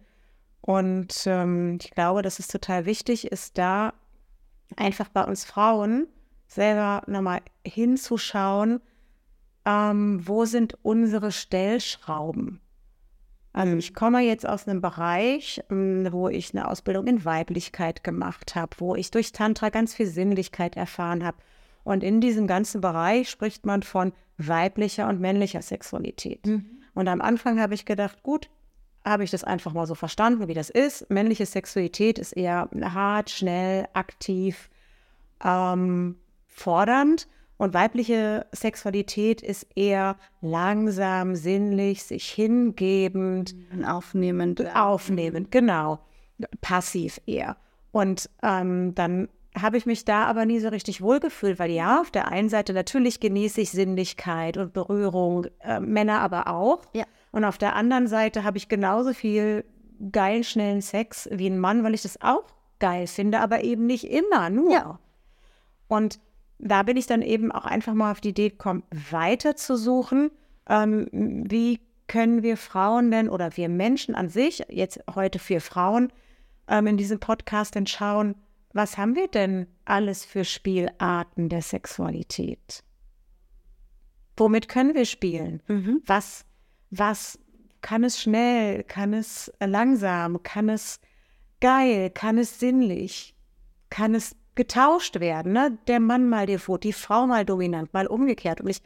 Und 0.62 1.24
ähm, 1.26 1.78
ich 1.82 1.90
glaube, 1.90 2.22
dass 2.22 2.38
es 2.38 2.48
total 2.48 2.86
wichtig 2.86 3.30
ist, 3.30 3.58
da 3.58 3.92
einfach 4.76 5.08
bei 5.08 5.24
uns 5.24 5.44
Frauen 5.44 6.06
selber 6.46 7.02
nochmal 7.06 7.40
hinzuschauen, 7.66 8.80
ähm, 9.64 10.26
wo 10.26 10.44
sind 10.44 10.78
unsere 10.82 11.32
Stellschrauben. 11.32 12.60
Also 13.52 13.76
ich 13.76 13.92
komme 13.92 14.20
jetzt 14.20 14.48
aus 14.48 14.66
einem 14.66 14.80
Bereich, 14.80 15.62
ähm, 15.70 16.08
wo 16.10 16.28
ich 16.28 16.54
eine 16.54 16.68
Ausbildung 16.68 17.06
in 17.06 17.24
Weiblichkeit 17.24 18.02
gemacht 18.02 18.54
habe, 18.54 18.76
wo 18.78 18.94
ich 18.94 19.10
durch 19.10 19.32
Tantra 19.32 19.68
ganz 19.68 19.94
viel 19.94 20.06
Sinnlichkeit 20.06 20.76
erfahren 20.76 21.24
habe. 21.24 21.38
Und 21.84 22.04
in 22.04 22.20
diesem 22.20 22.46
ganzen 22.46 22.80
Bereich 22.80 23.28
spricht 23.28 23.66
man 23.66 23.82
von 23.82 24.12
weiblicher 24.38 25.08
und 25.08 25.20
männlicher 25.20 25.62
Sexualität. 25.62 26.46
Mhm. 26.46 26.82
Und 26.94 27.08
am 27.08 27.20
Anfang 27.20 27.60
habe 27.60 27.74
ich 27.74 27.84
gedacht, 27.84 28.22
gut, 28.22 28.48
habe 29.04 29.24
ich 29.24 29.30
das 29.30 29.44
einfach 29.44 29.72
mal 29.72 29.86
so 29.86 29.94
verstanden, 29.94 30.48
wie 30.48 30.54
das 30.54 30.70
ist. 30.70 31.10
Männliche 31.10 31.46
Sexualität 31.46 32.18
ist 32.18 32.32
eher 32.32 32.68
hart, 32.82 33.30
schnell, 33.30 33.86
aktiv, 33.94 34.70
ähm, 35.44 36.16
fordernd. 36.46 37.28
Und 37.56 37.74
weibliche 37.74 38.46
Sexualität 38.50 39.40
ist 39.40 39.68
eher 39.76 40.16
langsam, 40.40 41.36
sinnlich, 41.36 42.02
sich 42.02 42.28
hingebend. 42.28 43.54
Aufnehmend. 43.86 44.64
Aufnehmend, 44.74 45.52
genau. 45.52 46.00
Passiv 46.60 47.20
eher. 47.26 47.56
Und 47.92 48.28
ähm, 48.42 48.94
dann 48.94 49.28
habe 49.60 49.76
ich 49.76 49.86
mich 49.86 50.04
da 50.04 50.24
aber 50.24 50.46
nie 50.46 50.60
so 50.60 50.68
richtig 50.68 51.02
wohlgefühlt, 51.02 51.58
weil 51.58 51.70
ja, 51.70 52.00
auf 52.00 52.10
der 52.10 52.28
einen 52.28 52.48
Seite 52.48 52.72
natürlich 52.72 53.20
genieße 53.20 53.60
ich 53.60 53.70
Sinnlichkeit 53.70 54.56
und 54.56 54.72
Berührung, 54.72 55.46
äh, 55.60 55.78
Männer 55.78 56.20
aber 56.20 56.48
auch. 56.48 56.82
Ja. 56.94 57.04
Und 57.32 57.44
auf 57.44 57.58
der 57.58 57.74
anderen 57.74 58.06
Seite 58.06 58.44
habe 58.44 58.58
ich 58.58 58.68
genauso 58.68 59.12
viel 59.12 59.64
geilen, 60.12 60.44
schnellen 60.44 60.82
Sex 60.82 61.28
wie 61.32 61.48
ein 61.48 61.58
Mann, 61.58 61.82
weil 61.82 61.94
ich 61.94 62.02
das 62.02 62.20
auch 62.20 62.44
geil 62.78 63.06
finde, 63.06 63.40
aber 63.40 63.64
eben 63.64 63.86
nicht 63.86 64.04
immer, 64.04 64.50
nur. 64.50 64.72
Ja. 64.72 64.98
Und 65.88 66.20
da 66.58 66.82
bin 66.82 66.96
ich 66.96 67.06
dann 67.06 67.22
eben 67.22 67.50
auch 67.50 67.64
einfach 67.64 67.94
mal 67.94 68.12
auf 68.12 68.20
die 68.20 68.30
Idee 68.30 68.50
gekommen, 68.50 68.84
weiter 69.10 69.56
zu 69.56 69.76
suchen, 69.76 70.30
ähm, 70.68 71.08
wie 71.12 71.80
können 72.06 72.42
wir 72.42 72.56
Frauen 72.56 73.10
denn 73.10 73.28
oder 73.28 73.56
wir 73.56 73.68
Menschen 73.68 74.14
an 74.14 74.28
sich, 74.28 74.64
jetzt 74.68 75.00
heute 75.14 75.38
für 75.38 75.60
Frauen, 75.60 76.12
ähm, 76.68 76.86
in 76.86 76.96
diesem 76.96 77.18
Podcast 77.18 77.74
denn 77.74 77.86
schauen, 77.86 78.34
was 78.72 78.96
haben 78.96 79.16
wir 79.16 79.28
denn 79.28 79.66
alles 79.84 80.24
für 80.24 80.44
Spielarten 80.44 81.48
der 81.48 81.62
Sexualität? 81.62 82.82
Womit 84.36 84.68
können 84.68 84.94
wir 84.94 85.04
spielen? 85.04 85.62
Mhm. 85.68 86.02
Was, 86.06 86.44
was 86.92 87.38
kann 87.80 88.04
es 88.04 88.20
schnell, 88.20 88.84
kann 88.84 89.12
es 89.12 89.50
langsam, 89.58 90.42
kann 90.42 90.68
es 90.68 91.00
geil, 91.60 92.10
kann 92.10 92.38
es 92.38 92.60
sinnlich, 92.60 93.34
kann 93.90 94.14
es 94.14 94.36
getauscht 94.54 95.18
werden, 95.18 95.52
ne? 95.52 95.78
Der 95.88 95.98
Mann 95.98 96.28
mal 96.28 96.46
devot, 96.46 96.84
die 96.84 96.92
Frau 96.92 97.26
mal 97.26 97.44
dominant, 97.44 97.92
mal 97.94 98.06
umgekehrt. 98.06 98.60
Und 98.60 98.68
ich 98.68 98.82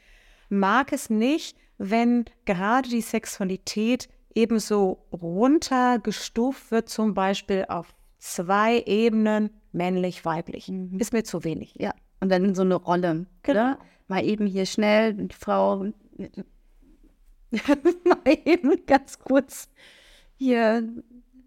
mag 0.49 0.93
es 0.93 1.11
nicht, 1.11 1.59
wenn 1.79 2.25
gerade 2.45 2.89
die 2.89 3.01
Sexualität 3.01 4.09
ebenso 4.35 5.05
runtergestuft 5.13 6.71
wird, 6.71 6.89
zum 6.89 7.13
Beispiel 7.13 7.67
auf 7.69 7.93
zwei 8.19 8.83
Ebenen, 8.87 9.51
männlich, 9.73 10.25
weiblich. 10.25 10.69
Mhm. 10.69 10.99
Ist 10.99 11.13
mir 11.13 11.25
zu 11.25 11.43
wenig. 11.43 11.75
Ja. 11.79 11.93
Und 12.21 12.31
dann 12.31 12.55
so 12.55 12.63
eine 12.63 12.77
Rolle. 12.77 13.27
Genau. 13.43 13.71
Ne? 13.71 13.79
Mal 14.09 14.25
eben 14.25 14.47
hier 14.47 14.67
schnell, 14.67 15.15
die 15.15 15.35
Frau 15.35 15.87
mal 18.05 18.39
eben 18.45 18.87
ganz 18.87 19.19
kurz 19.19 19.69
hier 20.37 20.87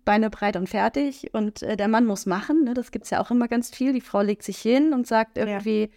Beine 0.05 0.29
breit 0.29 0.55
und 0.55 0.67
fertig. 0.67 1.29
Und 1.33 1.61
äh, 1.61 1.77
der 1.77 1.87
Mann 1.87 2.05
muss 2.05 2.25
machen. 2.25 2.63
Ne? 2.63 2.73
Das 2.73 2.91
gibt 2.91 3.05
es 3.05 3.11
ja 3.11 3.21
auch 3.21 3.31
immer 3.31 3.47
ganz 3.47 3.69
viel. 3.69 3.93
Die 3.93 4.01
Frau 4.01 4.21
legt 4.21 4.43
sich 4.43 4.57
hin 4.57 4.93
und 4.93 5.05
sagt 5.05 5.37
irgendwie, 5.37 5.91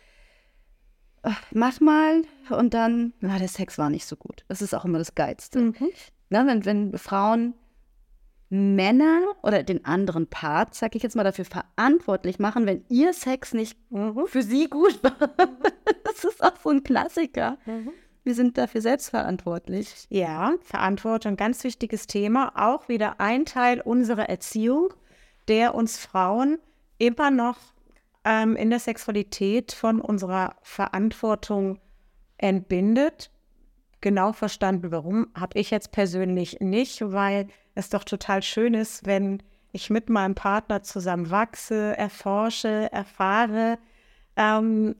"Ach, 1.22 1.40
mach 1.52 1.80
mal. 1.80 2.22
Und 2.50 2.74
dann, 2.74 3.14
na, 3.20 3.38
der 3.38 3.48
Sex 3.48 3.78
war 3.78 3.88
nicht 3.90 4.06
so 4.06 4.16
gut. 4.16 4.44
Das 4.48 4.60
ist 4.60 4.74
auch 4.74 4.84
immer 4.84 4.98
das 4.98 5.14
Geilste. 5.14 5.60
Mhm. 5.60 5.74
Ne? 6.30 6.44
Wenn, 6.46 6.64
wenn 6.64 6.98
Frauen 6.98 7.54
Männer 8.50 9.22
oder 9.42 9.62
den 9.62 9.86
anderen 9.86 10.26
Part, 10.26 10.74
sag 10.74 10.94
ich 10.94 11.02
jetzt 11.02 11.16
mal, 11.16 11.24
dafür 11.24 11.46
verantwortlich 11.46 12.38
machen, 12.38 12.66
wenn 12.66 12.84
ihr 12.90 13.14
Sex 13.14 13.54
nicht 13.54 13.78
Mhm. 13.90 14.26
für 14.26 14.42
sie 14.42 14.68
gut 14.68 15.02
war. 15.02 15.16
das 16.04 16.24
ist 16.24 16.42
auch 16.42 16.56
so 16.62 16.68
ein 16.68 16.82
Klassiker. 16.82 17.56
Wir 18.24 18.34
sind 18.34 18.56
dafür 18.56 18.80
selbstverantwortlich. 18.80 20.06
Ja, 20.08 20.54
Verantwortung, 20.62 21.36
ganz 21.36 21.64
wichtiges 21.64 22.06
Thema. 22.06 22.52
Auch 22.54 22.88
wieder 22.88 23.20
ein 23.20 23.44
Teil 23.44 23.80
unserer 23.80 24.28
Erziehung, 24.28 24.94
der 25.48 25.74
uns 25.74 25.98
Frauen 25.98 26.58
immer 26.98 27.32
noch 27.32 27.58
ähm, 28.24 28.54
in 28.54 28.70
der 28.70 28.78
Sexualität 28.78 29.72
von 29.72 30.00
unserer 30.00 30.54
Verantwortung 30.62 31.80
entbindet. 32.38 33.30
Genau 34.00 34.32
verstanden, 34.32 34.92
warum, 34.92 35.28
habe 35.34 35.58
ich 35.58 35.70
jetzt 35.70 35.90
persönlich 35.90 36.60
nicht, 36.60 37.00
weil 37.00 37.48
es 37.74 37.88
doch 37.88 38.04
total 38.04 38.42
schön 38.42 38.74
ist, 38.74 39.04
wenn 39.04 39.42
ich 39.72 39.90
mit 39.90 40.10
meinem 40.10 40.34
Partner 40.34 40.82
zusammen 40.82 41.30
wachse, 41.30 41.96
erforsche, 41.96 42.92
erfahre, 42.92 43.78
ähm, 44.36 44.94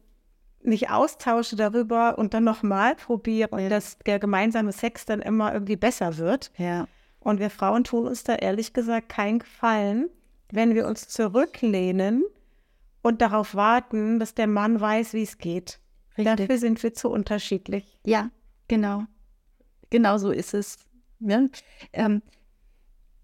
mich 0.65 0.91
austausche 0.91 1.57
darüber 1.57 2.19
und 2.19 2.35
dann 2.35 2.45
nochmal 2.45 2.95
probiere 2.95 3.49
und 3.49 3.69
dass 3.69 3.99
der 4.01 4.19
gemeinsame 4.19 4.73
Sex 4.73 5.05
dann 5.05 5.21
immer 5.21 5.53
irgendwie 5.53 5.77
besser 5.77 6.19
wird. 6.19 6.53
Ja. 6.57 6.87
Und 7.21 7.41
wir 7.41 7.51
Frauen 7.51 7.85
tun 7.85 8.07
uns 8.07 8.25
da 8.25 8.35
ehrlich 8.35 8.73
gesagt 8.73 9.09
keinen 9.09 9.41
Gefallen, 9.41 10.09
wenn 10.51 10.75
wir 10.75 10.87
uns 10.87 11.09
zurücklehnen 11.09 12.25
und 13.03 13.21
darauf 13.23 13.55
warten, 13.55 14.19
dass 14.19 14.35
der 14.35 14.47
Mann 14.47 14.81
weiß, 14.81 15.15
wie 15.15 15.23
es 15.23 15.39
geht. 15.39 15.81
Dafür 16.17 16.59
sind 16.59 16.83
wir 16.83 16.93
zu 16.95 17.09
unterschiedlich. 17.09 17.99
Ja, 18.05 18.31
genau. 18.69 19.05
Genau 19.91 20.19
so 20.19 20.31
ist 20.31 20.55
es. 20.55 20.79
Ja. 21.21 21.47
Ähm, 21.93 22.23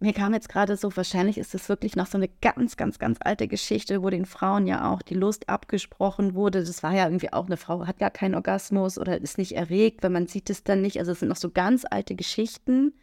mir 0.01 0.13
kam 0.13 0.33
jetzt 0.33 0.49
gerade 0.49 0.77
so, 0.77 0.97
wahrscheinlich 0.97 1.39
ist 1.39 1.55
es 1.55 1.69
wirklich 1.69 1.97
noch 1.97 2.07
so 2.07 2.19
eine 2.19 2.29
ganz, 2.29 2.77
ganz, 2.77 3.01
ganz 3.01 3.19
alte 3.21 3.49
Geschichte, 3.49 4.03
wo 4.03 4.11
den 4.11 4.27
Frauen 4.27 4.67
ja 4.69 4.93
auch 4.93 5.03
die 5.03 5.15
Lust 5.15 5.49
abgesprochen 5.49 6.35
wurde. 6.35 6.63
Das 6.63 6.85
war 6.85 6.95
ja 6.95 7.05
irgendwie 7.05 7.33
auch 7.33 7.47
eine 7.47 7.57
Frau, 7.57 7.85
hat 7.85 7.99
gar 7.99 8.11
keinen 8.11 8.37
Orgasmus 8.37 8.97
oder 8.97 9.21
ist 9.21 9.39
nicht 9.39 9.57
erregt, 9.57 10.05
weil 10.05 10.11
man 10.11 10.29
sieht 10.29 10.51
es 10.51 10.63
dann 10.63 10.83
nicht. 10.83 11.01
Also 11.01 11.13
es 11.13 11.21
sind 11.21 11.29
noch 11.29 11.37
so 11.37 11.51
ganz 11.51 11.85
alte 11.85 12.15
Geschichten, 12.15 12.95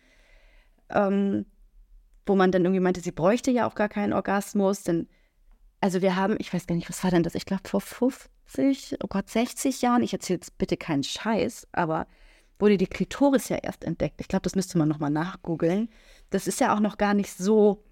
ähm, 0.90 1.46
wo 2.26 2.36
man 2.36 2.54
dann 2.54 2.64
irgendwie 2.64 2.82
meinte, 2.82 3.02
sie 3.02 3.12
bräuchte 3.12 3.52
ja 3.52 3.68
auch 3.68 3.76
gar 3.76 3.90
keinen 3.90 4.14
Orgasmus. 4.14 4.84
Denn, 4.84 5.10
also 5.82 6.02
wir 6.02 6.16
haben, 6.16 6.38
ich 6.40 6.54
weiß 6.54 6.66
gar 6.66 6.76
nicht, 6.76 6.88
was 6.88 7.04
war 7.04 7.12
denn 7.12 7.24
das? 7.24 7.36
Ich 7.36 7.46
glaube 7.46 7.68
vor 7.68 7.82
50, 7.82 9.00
oh 9.04 9.08
Gott, 9.08 9.30
60 9.30 9.82
Jahren, 9.82 10.02
ich 10.02 10.14
erzähle 10.14 10.38
jetzt 10.38 10.58
bitte 10.58 10.78
keinen 10.78 11.04
Scheiß, 11.04 11.68
aber 11.74 12.08
wurde 12.60 12.78
die 12.78 12.88
Klitoris 12.88 13.50
ja 13.50 13.58
erst 13.58 13.84
entdeckt. 13.84 14.22
Ich 14.22 14.28
glaube, 14.28 14.44
das 14.44 14.56
müsste 14.56 14.78
man 14.78 14.88
nochmal 14.88 15.10
nachgoogeln. 15.10 15.90
Das 16.30 16.48
ist 16.48 16.60
ja 16.60 16.74
auch 16.76 16.80
noch 16.80 16.98
gar 16.98 17.14
nicht 17.14 17.32
so, 17.32 17.84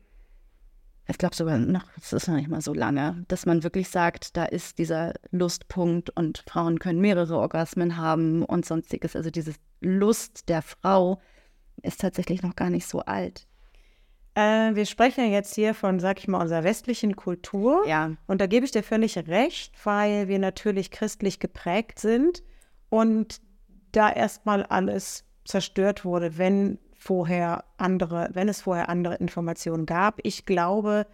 ich 1.07 1.17
glaube 1.17 1.35
sogar 1.35 1.57
noch, 1.57 1.85
das 1.95 2.13
ist 2.13 2.27
noch 2.27 2.35
nicht 2.35 2.49
mal 2.49 2.61
so 2.61 2.73
lange, 2.73 3.25
dass 3.27 3.45
man 3.45 3.63
wirklich 3.63 3.89
sagt, 3.89 4.37
da 4.37 4.45
ist 4.45 4.77
dieser 4.77 5.13
Lustpunkt 5.31 6.09
und 6.11 6.43
Frauen 6.47 6.79
können 6.79 7.01
mehrere 7.01 7.37
Orgasmen 7.37 7.97
haben 7.97 8.43
und 8.43 8.65
sonstiges. 8.65 9.15
Also 9.15 9.29
diese 9.29 9.53
Lust 9.81 10.47
der 10.49 10.61
Frau 10.61 11.19
ist 11.81 12.01
tatsächlich 12.01 12.41
noch 12.41 12.55
gar 12.55 12.69
nicht 12.69 12.87
so 12.87 12.99
alt. 13.01 13.47
Äh, 14.35 14.73
wir 14.73 14.85
sprechen 14.85 15.25
ja 15.25 15.29
jetzt 15.29 15.53
hier 15.53 15.73
von, 15.73 15.99
sag 15.99 16.19
ich 16.19 16.27
mal, 16.27 16.41
unserer 16.41 16.63
westlichen 16.63 17.15
Kultur. 17.15 17.83
Ja. 17.87 18.11
Und 18.25 18.41
da 18.41 18.47
gebe 18.47 18.65
ich 18.65 18.71
dir 18.71 18.83
völlig 18.83 19.17
recht, 19.17 19.73
weil 19.83 20.27
wir 20.27 20.39
natürlich 20.39 20.89
christlich 20.89 21.39
geprägt 21.39 21.99
sind 21.99 22.43
und 22.89 23.41
da 23.93 24.11
erstmal 24.11 24.63
alles 24.63 25.25
zerstört 25.45 26.05
wurde, 26.05 26.37
wenn 26.37 26.79
vorher 26.97 27.65
andere, 27.77 28.29
wenn 28.33 28.49
es 28.49 28.61
vorher 28.61 28.89
andere 28.89 29.15
Informationen 29.15 29.85
gab. 29.85 30.19
Ich 30.23 30.45
glaube, 30.45 31.05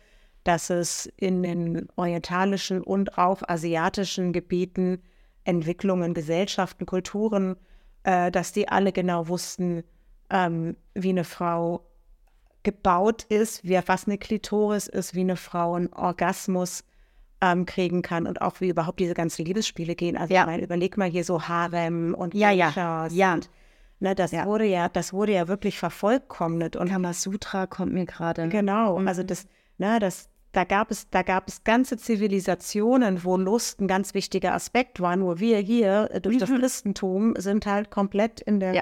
dass 0.44 0.70
es 0.70 1.08
in 1.18 1.44
den 1.44 1.88
orientalischen 1.96 2.82
und 2.82 3.18
auch 3.18 3.42
asiatischen 3.48 4.34
Gebieten 4.34 5.02
Entwicklungen, 5.44 6.14
Gesellschaften, 6.14 6.86
Kulturen, 6.86 7.56
äh, 8.04 8.32
dass 8.32 8.52
die 8.52 8.68
alle 8.70 8.92
genau 8.92 9.28
wussten, 9.28 9.84
ähm, 10.30 10.78
wie 10.94 11.10
eine 11.10 11.24
Frau 11.24 11.86
gebaut 12.64 13.24
ist, 13.24 13.64
wie, 13.64 13.80
was 13.86 14.06
eine 14.06 14.18
Klitoris 14.18 14.88
ist, 14.88 15.16
wie 15.16 15.22
eine 15.22 15.38
Frau 15.38 15.74
einen 15.74 15.92
Orgasmus 15.94 16.84
ähm, 17.42 17.66
kriegen 17.66 18.02
kann 18.02 18.28
und 18.28 18.42
auch 18.42 18.60
wie 18.62 18.70
überhaupt 18.70 19.00
diese 19.00 19.14
ganzen 19.14 19.46
Liebesspiele 19.46 19.96
gehen. 19.96 20.18
Also 20.18 20.34
Ja. 20.34 20.42
ich 20.42 20.48
meine, 20.48 20.64
überleg 20.64 20.98
mal 20.98 21.10
hier 21.10 21.24
so 21.24 21.44
Harem 21.48 22.14
und 22.14 22.34
Ja, 22.34 22.52
ja. 22.52 23.08
Ja. 23.10 23.34
Und, 23.36 23.50
ne, 24.00 24.16
das 24.16 24.32
Ja. 24.32 24.46
wurde 24.46 24.66
ja, 24.66 24.90
das 24.90 25.14
wurde 25.14 25.34
ja 25.34 25.48
wirklich 25.48 25.78
vervollkommnet 25.80 26.76
und 26.76 26.90
Kamasutra 26.90 27.68
kommt 27.68 27.94
mir 27.94 28.06
gerade. 28.06 28.50
Genau, 28.50 28.98
also 29.00 29.24
das, 29.24 29.48
ne, 29.78 30.00
das, 30.00 30.30
da 30.52 30.64
gab 30.64 30.90
es, 30.92 31.10
da 31.12 31.22
gab 31.22 31.48
es 31.48 31.64
ganze 31.64 31.96
Zivilisationen, 31.98 33.24
wo 33.24 33.38
Lust 33.38 33.80
ein 33.80 33.88
ganz 33.88 34.14
wichtiger 34.14 34.54
Aspekt 34.54 35.00
war. 35.00 35.16
Nur 35.16 35.40
wir 35.40 35.60
hier 35.60 36.10
äh, 36.12 36.20
durch 36.22 36.38
das 36.40 36.50
Christentum 36.50 37.36
sind 37.38 37.66
halt 37.68 37.92
komplett 37.92 38.42
in 38.42 38.60
der, 38.60 38.74
Ja. 38.74 38.82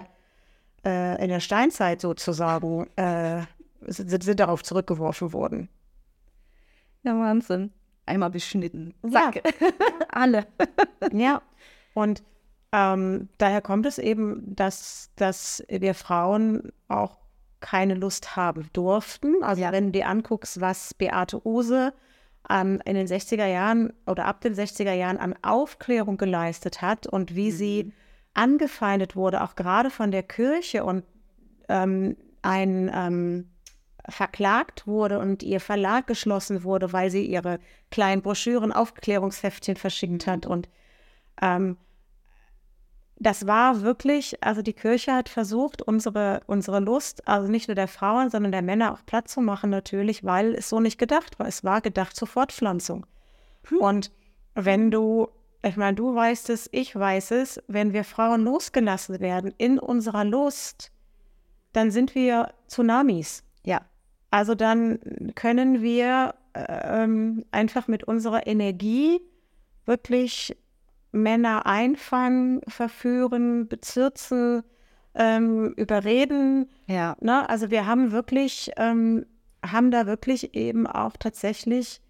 äh, 0.85 1.21
in 1.23 1.29
der 1.29 1.41
Steinzeit 1.41 2.01
sozusagen, 2.01 2.87
äh, 2.95 3.41
sind, 3.81 4.23
sind 4.23 4.39
darauf 4.39 4.63
zurückgeworfen 4.63 5.33
worden. 5.33 5.69
Ja, 7.03 7.19
Wahnsinn. 7.19 7.71
Einmal 8.07 8.29
beschnitten. 8.31 8.93
Ja. 9.05 9.31
Zack. 9.31 9.43
Alle. 10.09 10.47
Ja, 11.13 11.41
und 11.93 12.23
ähm, 12.73 13.29
daher 13.37 13.61
kommt 13.61 13.85
es 13.85 13.97
eben, 13.97 14.55
dass, 14.55 15.11
dass 15.15 15.63
wir 15.69 15.93
Frauen 15.93 16.73
auch 16.89 17.17
keine 17.59 17.93
Lust 17.95 18.35
haben 18.35 18.69
durften. 18.73 19.35
Also 19.41 19.61
Ja. 19.61 19.71
wenn 19.71 19.85
du 19.87 19.91
dir 19.91 20.07
anguckst, 20.07 20.59
was 20.59 20.93
Beate 20.93 21.45
Use 21.47 21.93
ähm, 22.49 22.81
in 22.85 22.95
den 22.95 23.07
60er 23.07 23.45
Jahren 23.45 23.93
oder 24.05 24.25
ab 24.25 24.41
den 24.41 24.53
60er 24.53 24.93
Jahren 24.93 25.17
an 25.17 25.35
Aufklärung 25.43 26.17
geleistet 26.17 26.81
hat 26.81 27.07
und 27.07 27.35
wie 27.35 27.51
sie 27.51 27.93
angefeindet 28.33 29.15
wurde, 29.15 29.41
auch 29.43 29.55
gerade 29.55 29.89
von 29.89 30.11
der 30.11 30.23
Kirche 30.23 30.83
und 30.83 31.03
ähm, 31.69 32.17
ein 32.41 32.91
ähm, 32.93 33.49
verklagt 34.09 34.87
wurde 34.87 35.19
und 35.19 35.43
ihr 35.43 35.59
Verlag 35.59 36.07
geschlossen 36.07 36.63
wurde, 36.63 36.93
weil 36.93 37.09
sie 37.09 37.25
ihre 37.25 37.59
kleinen 37.91 38.21
Broschüren, 38.21 38.71
Aufklärungsheftchen 38.71 39.75
verschickt 39.75 40.27
hat. 40.27 40.45
Und 40.45 40.69
ähm, 41.41 41.77
das 43.19 43.47
war 43.47 43.81
wirklich, 43.81 44.43
also 44.43 44.61
die 44.61 44.73
Kirche 44.73 45.13
hat 45.13 45.27
versucht, 45.27 45.81
unsere, 45.81 46.41
unsere 46.45 46.79
Lust, 46.79 47.27
also 47.27 47.51
nicht 47.51 47.67
nur 47.67 47.75
der 47.75 47.87
Frauen, 47.87 48.29
sondern 48.29 48.51
der 48.51 48.61
Männer 48.61 48.93
auch 48.93 49.05
platt 49.05 49.27
zu 49.27 49.41
machen, 49.41 49.69
natürlich, 49.69 50.23
weil 50.23 50.53
es 50.53 50.69
so 50.69 50.79
nicht 50.79 50.99
gedacht 50.99 51.39
war. 51.39 51.47
Es 51.47 51.63
war 51.63 51.81
gedacht 51.81 52.15
zur 52.15 52.27
Fortpflanzung. 52.27 53.05
Und 53.79 54.11
wenn 54.53 54.91
du, 54.91 55.29
ich 55.63 55.77
meine, 55.77 55.95
du 55.95 56.13
weißt 56.13 56.49
es, 56.51 56.69
ich 56.71 56.95
weiß 56.95 57.31
es, 57.31 57.61
wenn 57.67 57.91
wir 57.91 58.03
Frauen 58.03 58.43
losgelassen 58.43 59.19
werden 59.19 59.53
in 59.57 59.79
unserer 59.79 60.23
Lust, 60.23 60.91
dann 61.73 61.91
sind 61.91 62.15
wir 62.15 62.53
Tsunamis. 62.67 63.43
Ja. 63.63 63.81
Also 64.29 64.55
dann 64.55 64.99
können 65.35 65.81
wir 65.81 66.35
ähm, 66.53 67.45
einfach 67.51 67.87
mit 67.87 68.03
unserer 68.03 68.45
Energie 68.47 69.21
wirklich 69.85 70.55
Männer 71.11 71.65
einfangen, 71.65 72.61
verführen, 72.67 73.67
bezirzen, 73.67 74.63
ähm, 75.15 75.73
überreden. 75.75 76.69
Ja. 76.87 77.15
Ne? 77.21 77.49
Also 77.49 77.71
wir 77.71 77.85
haben 77.85 78.11
wirklich, 78.11 78.71
ähm, 78.77 79.25
haben 79.65 79.91
da 79.91 80.05
wirklich 80.05 80.53
eben 80.55 80.87
auch 80.87 81.13
tatsächlich 81.17 82.01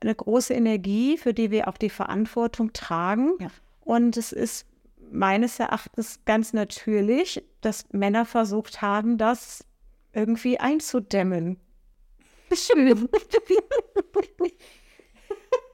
eine 0.00 0.14
große 0.14 0.54
Energie, 0.54 1.18
für 1.18 1.34
die 1.34 1.50
wir 1.50 1.68
auch 1.68 1.76
die 1.76 1.90
Verantwortung 1.90 2.72
tragen. 2.72 3.32
Ja. 3.38 3.48
Und 3.80 4.16
es 4.16 4.32
ist 4.32 4.66
meines 5.12 5.58
Erachtens 5.60 6.20
ganz 6.24 6.52
natürlich, 6.52 7.44
dass 7.60 7.84
Männer 7.92 8.24
versucht 8.24 8.80
haben, 8.80 9.18
das 9.18 9.64
irgendwie 10.12 10.58
einzudämmen. 10.58 11.58
Schön. 12.52 13.08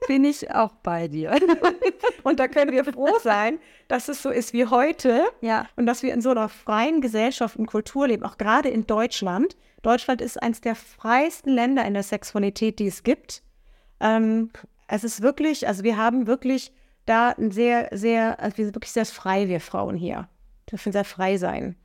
Bin 0.07 0.23
ich 0.23 0.51
auch 0.51 0.73
bei 0.83 1.07
dir. 1.07 1.35
Und 2.23 2.39
da 2.39 2.47
können 2.47 2.71
wir 2.71 2.85
froh 2.85 3.17
sein, 3.21 3.59
dass 3.87 4.07
es 4.07 4.21
so 4.21 4.29
ist 4.29 4.53
wie 4.53 4.65
heute 4.65 5.25
Ja. 5.41 5.67
und 5.75 5.85
dass 5.85 6.03
wir 6.03 6.13
in 6.13 6.21
so 6.21 6.29
einer 6.29 6.49
freien 6.49 7.01
Gesellschaft 7.01 7.57
und 7.57 7.65
Kultur 7.65 8.07
leben, 8.07 8.23
auch 8.23 8.37
gerade 8.37 8.69
in 8.69 8.85
Deutschland. 8.87 9.57
Deutschland 9.81 10.21
ist 10.21 10.41
eines 10.41 10.61
der 10.61 10.75
freiesten 10.75 11.49
Länder 11.51 11.85
in 11.85 11.93
der 11.93 12.03
Sexualität, 12.03 12.79
die 12.79 12.87
es 12.87 13.03
gibt. 13.03 13.43
Ähm, 13.99 14.51
es 14.87 15.03
ist 15.03 15.21
wirklich, 15.21 15.67
also 15.67 15.83
wir 15.83 15.97
haben 15.97 16.27
wirklich 16.27 16.71
da 17.05 17.29
ein 17.29 17.51
sehr, 17.51 17.89
sehr, 17.91 18.39
also 18.39 18.57
wir 18.57 18.65
sind 18.65 18.75
wirklich 18.75 18.91
sehr 18.93 19.05
frei, 19.05 19.47
wir 19.47 19.59
Frauen 19.61 19.95
hier. 19.95 20.29
Dürfen 20.71 20.91
sehr 20.91 21.05
frei 21.05 21.37
sein. 21.37 21.75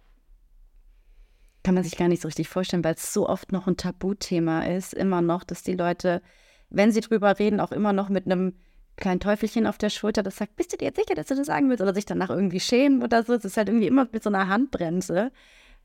Kann 1.62 1.74
man 1.74 1.84
sich 1.84 1.96
gar 1.96 2.08
nicht 2.08 2.22
so 2.22 2.28
richtig 2.28 2.48
vorstellen, 2.48 2.84
weil 2.84 2.94
es 2.94 3.12
so 3.12 3.28
oft 3.28 3.52
noch 3.52 3.66
ein 3.66 3.76
Tabuthema 3.76 4.64
ist, 4.64 4.94
immer 4.94 5.22
noch, 5.22 5.44
dass 5.44 5.62
die 5.62 5.74
Leute, 5.74 6.22
wenn 6.70 6.90
sie 6.90 7.00
drüber 7.00 7.38
reden, 7.38 7.60
auch 7.60 7.72
immer 7.72 7.92
noch 7.92 8.08
mit 8.08 8.26
einem 8.26 8.54
kleinen 8.96 9.20
Teufelchen 9.20 9.66
auf 9.66 9.78
der 9.78 9.90
Schulter, 9.90 10.22
das 10.22 10.36
sagt, 10.36 10.56
bist 10.56 10.72
du 10.72 10.76
dir 10.76 10.86
jetzt 10.86 10.98
sicher, 10.98 11.14
dass 11.14 11.26
du 11.26 11.34
das 11.34 11.46
sagen 11.46 11.68
willst? 11.68 11.82
Oder 11.82 11.94
sich 11.94 12.04
danach 12.04 12.30
irgendwie 12.30 12.60
schämen 12.60 13.02
oder 13.02 13.22
so. 13.22 13.32
Es 13.32 13.44
ist 13.44 13.56
halt 13.56 13.68
irgendwie 13.68 13.86
immer 13.86 14.08
mit 14.12 14.22
so 14.22 14.30
einer 14.30 14.48
Handbremse. 14.48 15.30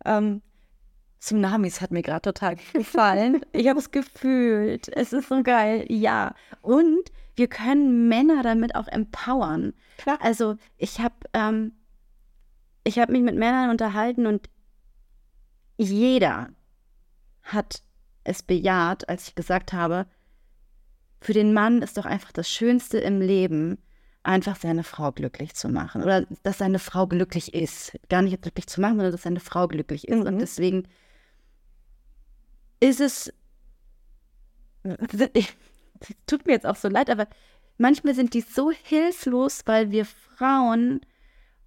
Ähm, 0.05 0.41
Tsunamis 1.19 1.81
hat 1.81 1.91
mir 1.91 2.01
gerade 2.01 2.21
total 2.21 2.55
gefallen. 2.73 3.41
ich 3.53 3.67
habe 3.67 3.79
es 3.79 3.91
gefühlt. 3.91 4.89
Es 4.95 5.13
ist 5.13 5.29
so 5.29 5.43
geil. 5.43 5.85
Ja. 5.89 6.35
Und 6.61 7.11
wir 7.35 7.47
können 7.47 8.07
Männer 8.07 8.43
damit 8.43 8.75
auch 8.75 8.87
empowern. 8.87 9.73
Klar. 9.97 10.17
Also 10.21 10.55
ich 10.77 10.99
habe 10.99 11.15
ähm, 11.33 11.73
ich 12.83 12.99
habe 12.99 13.11
mich 13.11 13.21
mit 13.21 13.35
Männern 13.35 13.69
unterhalten 13.69 14.25
und 14.25 14.49
jeder 15.77 16.49
hat 17.43 17.81
es 18.23 18.43
bejaht, 18.43 19.07
als 19.09 19.29
ich 19.29 19.35
gesagt 19.35 19.73
habe, 19.73 20.05
für 21.21 21.33
den 21.33 21.53
Mann 21.53 21.81
ist 21.81 21.97
doch 21.97 22.05
einfach 22.05 22.31
das 22.31 22.49
Schönste 22.49 22.99
im 22.99 23.21
Leben, 23.21 23.77
einfach 24.23 24.57
seine 24.57 24.83
Frau 24.83 25.11
glücklich 25.11 25.55
zu 25.55 25.69
machen. 25.69 26.03
Oder 26.03 26.25
dass 26.43 26.57
seine 26.57 26.79
Frau 26.79 27.07
glücklich 27.07 27.53
ist. 27.53 27.97
Gar 28.09 28.21
nicht 28.23 28.41
glücklich 28.41 28.67
zu 28.67 28.81
machen, 28.81 28.97
sondern 28.97 29.13
dass 29.13 29.23
seine 29.23 29.39
Frau 29.39 29.67
glücklich 29.67 30.07
ist. 30.07 30.25
Und 30.25 30.35
Mhm. 30.35 30.39
deswegen 30.39 30.87
ist 32.79 32.99
es. 33.01 33.33
Es 35.99 36.15
tut 36.27 36.45
mir 36.45 36.53
jetzt 36.53 36.67
auch 36.67 36.75
so 36.75 36.89
leid, 36.89 37.09
aber 37.09 37.27
manchmal 37.79 38.13
sind 38.13 38.35
die 38.35 38.41
so 38.41 38.69
hilflos, 38.69 39.63
weil 39.65 39.89
wir 39.89 40.05
Frauen 40.05 41.01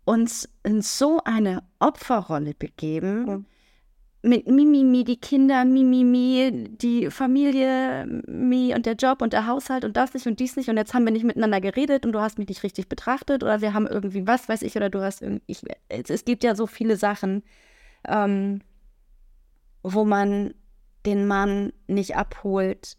uns 0.05 0.49
in 0.63 0.83
so 0.83 1.21
eine 1.25 1.65
Opferrolle 1.81 2.55
begeben. 2.55 3.25
Mhm. 3.25 3.47
Mit 4.23 4.47
Mimimi, 4.47 5.05
die 5.05 5.17
Kinder, 5.17 5.65
Mimimi, 5.65 6.69
die 6.71 7.11
Familie, 7.11 8.05
Mi 8.27 8.75
und 8.75 8.85
der 8.85 8.95
Job 8.95 9.23
und 9.23 9.33
der 9.33 9.47
Haushalt 9.47 9.85
und 9.85 9.97
das 9.97 10.13
nicht 10.13 10.27
und 10.27 10.39
dies 10.41 10.57
nicht 10.57 10.69
und 10.69 10.77
jetzt 10.77 10.93
haben 10.93 11.05
wir 11.05 11.13
nicht 11.13 11.25
miteinander 11.25 11.61
geredet 11.61 12.05
und 12.05 12.13
du 12.13 12.21
hast 12.21 12.39
mich 12.39 12.49
nicht 12.49 12.63
richtig 12.63 12.89
betrachtet 12.89 13.43
oder 13.43 13.63
wir 13.63 13.73
haben 13.73 13.87
irgendwie 13.87 14.27
was, 14.27 14.47
weiß 14.47 14.61
ich, 14.63 14.77
oder 14.77 14.91
du 14.91 15.01
hast 15.01 15.23
irgendwie, 15.23 15.43
ich, 15.47 15.63
es, 15.89 16.11
es 16.11 16.25
gibt 16.27 16.45
ja 16.45 16.55
so 16.55 16.67
viele 16.67 16.97
Sachen, 16.97 17.43
ähm, 18.07 18.61
wo 19.83 20.05
man 20.05 20.53
den 21.07 21.27
Mann 21.27 21.73
nicht 21.87 22.17
abholt 22.17 22.99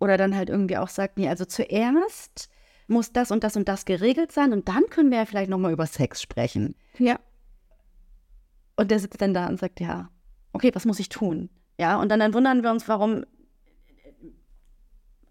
oder 0.00 0.16
dann 0.16 0.34
halt 0.34 0.50
irgendwie 0.50 0.78
auch 0.78 0.88
sagt, 0.88 1.16
nee, 1.16 1.28
also 1.28 1.44
zuerst 1.44 2.50
muss 2.88 3.12
das 3.12 3.30
und 3.30 3.44
das 3.44 3.56
und 3.56 3.68
das 3.68 3.84
geregelt 3.84 4.32
sein 4.32 4.52
und 4.52 4.68
dann 4.68 4.82
können 4.90 5.10
wir 5.10 5.18
ja 5.18 5.26
vielleicht 5.26 5.50
nochmal 5.50 5.72
über 5.72 5.86
Sex 5.86 6.20
sprechen. 6.20 6.74
Ja. 6.98 7.20
Und 8.76 8.90
der 8.90 8.98
sitzt 8.98 9.20
dann 9.20 9.34
da 9.34 9.46
und 9.46 9.60
sagt, 9.60 9.78
ja, 9.78 10.10
okay, 10.52 10.70
was 10.74 10.86
muss 10.86 11.00
ich 11.00 11.08
tun? 11.08 11.50
Ja, 11.78 12.00
und 12.00 12.08
dann, 12.10 12.20
dann 12.20 12.34
wundern 12.34 12.62
wir 12.62 12.70
uns, 12.70 12.88
warum 12.88 13.24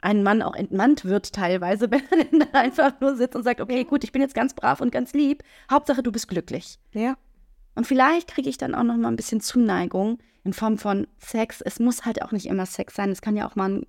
ein 0.02 0.24
Mann 0.24 0.42
auch 0.42 0.56
entmannt 0.56 1.06
wird 1.06 1.34
teilweise, 1.34 1.92
wenn 1.92 2.04
er 2.10 2.26
dann 2.26 2.54
einfach 2.54 3.00
nur 3.02 3.16
sitzt 3.16 3.36
und 3.36 3.44
sagt, 3.44 3.62
okay, 3.62 3.84
gut, 3.84 4.04
ich 4.04 4.12
bin 4.12 4.22
jetzt 4.22 4.36
ganz 4.36 4.54
brav 4.54 4.82
und 4.82 4.92
ganz 4.92 5.14
lieb. 5.14 5.44
Hauptsache, 5.70 6.04
du 6.04 6.12
bist 6.12 6.28
glücklich. 6.28 6.80
Ja. 6.94 7.18
Und 7.76 7.86
vielleicht 7.86 8.30
kriege 8.30 8.50
ich 8.50 8.58
dann 8.58 8.76
auch 8.76 8.84
noch 8.84 8.98
mal 8.98 9.10
ein 9.10 9.16
bisschen 9.16 9.42
Zuneigung 9.42 10.20
in 10.44 10.54
Form 10.54 10.78
von 10.78 11.08
Sex. 11.18 11.62
Es 11.62 11.80
muss 11.80 12.06
halt 12.06 12.22
auch 12.22 12.32
nicht 12.32 12.48
immer 12.48 12.66
Sex 12.66 12.96
sein. 12.96 13.10
Es 13.12 13.22
kann 13.22 13.36
ja 13.36 13.48
auch 13.48 13.56
mal 13.56 13.66
eine 13.66 13.88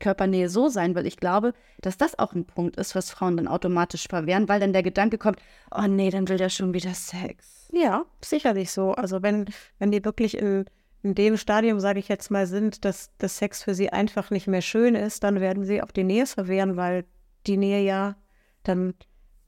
Körpernähe 0.00 0.48
so 0.48 0.68
sein, 0.68 0.94
weil 0.94 1.06
ich 1.06 1.16
glaube, 1.16 1.54
dass 1.80 1.96
das 1.96 2.18
auch 2.18 2.32
ein 2.32 2.44
Punkt 2.44 2.76
ist, 2.76 2.94
was 2.94 3.10
Frauen 3.10 3.36
dann 3.36 3.48
automatisch 3.48 4.08
verwehren, 4.08 4.48
weil 4.48 4.60
dann 4.60 4.72
der 4.72 4.82
Gedanke 4.82 5.18
kommt, 5.18 5.40
oh 5.70 5.86
nee, 5.86 6.10
dann 6.10 6.28
will 6.28 6.36
der 6.36 6.48
schon 6.48 6.74
wieder 6.74 6.94
Sex. 6.94 7.68
Ja, 7.72 8.04
sicherlich 8.22 8.70
so. 8.70 8.92
Also 8.92 9.22
wenn, 9.22 9.46
wenn 9.78 9.92
die 9.92 10.04
wirklich 10.04 10.36
in, 10.36 10.64
in 11.02 11.14
dem 11.14 11.36
Stadium, 11.36 11.80
sage 11.80 12.00
ich 12.00 12.08
jetzt 12.08 12.30
mal, 12.30 12.46
sind, 12.46 12.84
dass 12.84 13.10
das 13.18 13.38
Sex 13.38 13.62
für 13.62 13.74
sie 13.74 13.90
einfach 13.90 14.30
nicht 14.30 14.46
mehr 14.46 14.62
schön 14.62 14.94
ist, 14.94 15.22
dann 15.22 15.40
werden 15.40 15.64
sie 15.64 15.82
auch 15.82 15.90
die 15.90 16.04
Nähe 16.04 16.26
verwehren, 16.26 16.76
weil 16.76 17.04
die 17.46 17.56
Nähe 17.56 17.82
ja 17.82 18.16
dann 18.64 18.94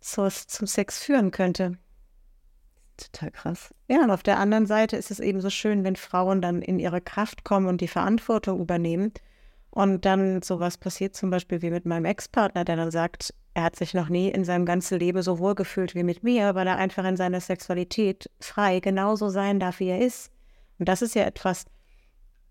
zur, 0.00 0.31
zum 0.31 0.66
Sex 0.66 0.98
führen 0.98 1.31
könnte. 1.31 1.79
Total 2.96 3.31
krass. 3.31 3.74
Ja, 3.88 4.05
und 4.05 4.11
auf 4.11 4.22
der 4.22 4.38
anderen 4.38 4.66
Seite 4.66 4.96
ist 4.96 5.11
es 5.11 5.18
eben 5.18 5.40
so 5.40 5.50
schön, 5.50 5.83
wenn 5.83 5.96
Frauen 5.96 6.40
dann 6.40 6.62
in 6.62 6.79
ihre 6.79 7.00
Kraft 7.00 7.42
kommen 7.44 7.66
und 7.66 7.81
die 7.81 7.88
Verantwortung 7.88 8.61
übernehmen. 8.61 9.12
Und 9.74 10.04
dann 10.04 10.40
sowas 10.40 10.78
passiert 10.78 11.16
zum 11.16 11.30
Beispiel 11.30 11.60
wie 11.60 11.70
mit 11.70 11.84
meinem 11.84 12.04
Ex-Partner, 12.04 12.64
der 12.64 12.76
dann 12.76 12.92
sagt, 12.92 13.34
er 13.54 13.64
hat 13.64 13.74
sich 13.74 13.92
noch 13.92 14.08
nie 14.08 14.28
in 14.28 14.44
seinem 14.44 14.66
ganzen 14.66 15.00
Leben 15.00 15.20
so 15.20 15.40
wohl 15.40 15.56
gefühlt 15.56 15.96
wie 15.96 16.04
mit 16.04 16.22
mir, 16.22 16.54
weil 16.54 16.68
er 16.68 16.76
einfach 16.76 17.04
in 17.04 17.16
seiner 17.16 17.40
Sexualität 17.40 18.30
frei 18.38 18.78
genauso 18.78 19.30
sein 19.30 19.58
darf, 19.58 19.80
wie 19.80 19.88
er 19.88 20.00
ist. 20.00 20.30
Und 20.78 20.88
das 20.88 21.02
ist 21.02 21.16
ja 21.16 21.24
etwas, 21.24 21.64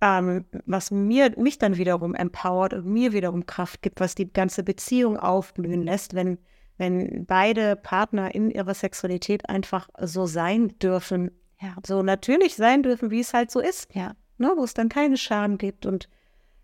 ähm, 0.02 0.44
was 0.66 0.92
mir, 0.92 1.34
mich 1.38 1.58
dann 1.58 1.78
wiederum 1.78 2.14
empowert 2.14 2.74
und 2.74 2.88
mir 2.88 3.14
wiederum 3.14 3.46
Kraft 3.46 3.82
gibt, 3.82 4.02
was 4.02 4.16
die 4.16 4.32
ganze 4.32 4.64
Beziehung 4.64 5.16
aufblühen 5.18 5.82
lässt, 5.84 6.16
wenn, 6.16 6.40
wenn 6.78 7.26
beide 7.26 7.78
Partner 7.78 8.36
in 8.36 8.52
ihrer 8.52 8.74
Sexualität 8.74 9.48
einfach 9.48 9.88
so 10.02 10.26
sein 10.26 10.78
dürfen, 10.80 11.32
Ja. 11.62 11.76
so 11.88 12.04
natürlich 12.04 12.56
sein 12.58 12.84
dürfen, 12.84 13.12
wie 13.12 13.22
es 13.22 13.34
halt 13.34 13.50
so 13.50 13.62
ist, 13.62 13.96
Ja. 13.96 14.14
ne? 14.38 14.52
wo 14.58 14.66
es 14.66 14.74
dann 14.74 14.90
keine 14.90 15.16
Scham 15.16 15.58
gibt 15.58 15.86
und 15.86 16.10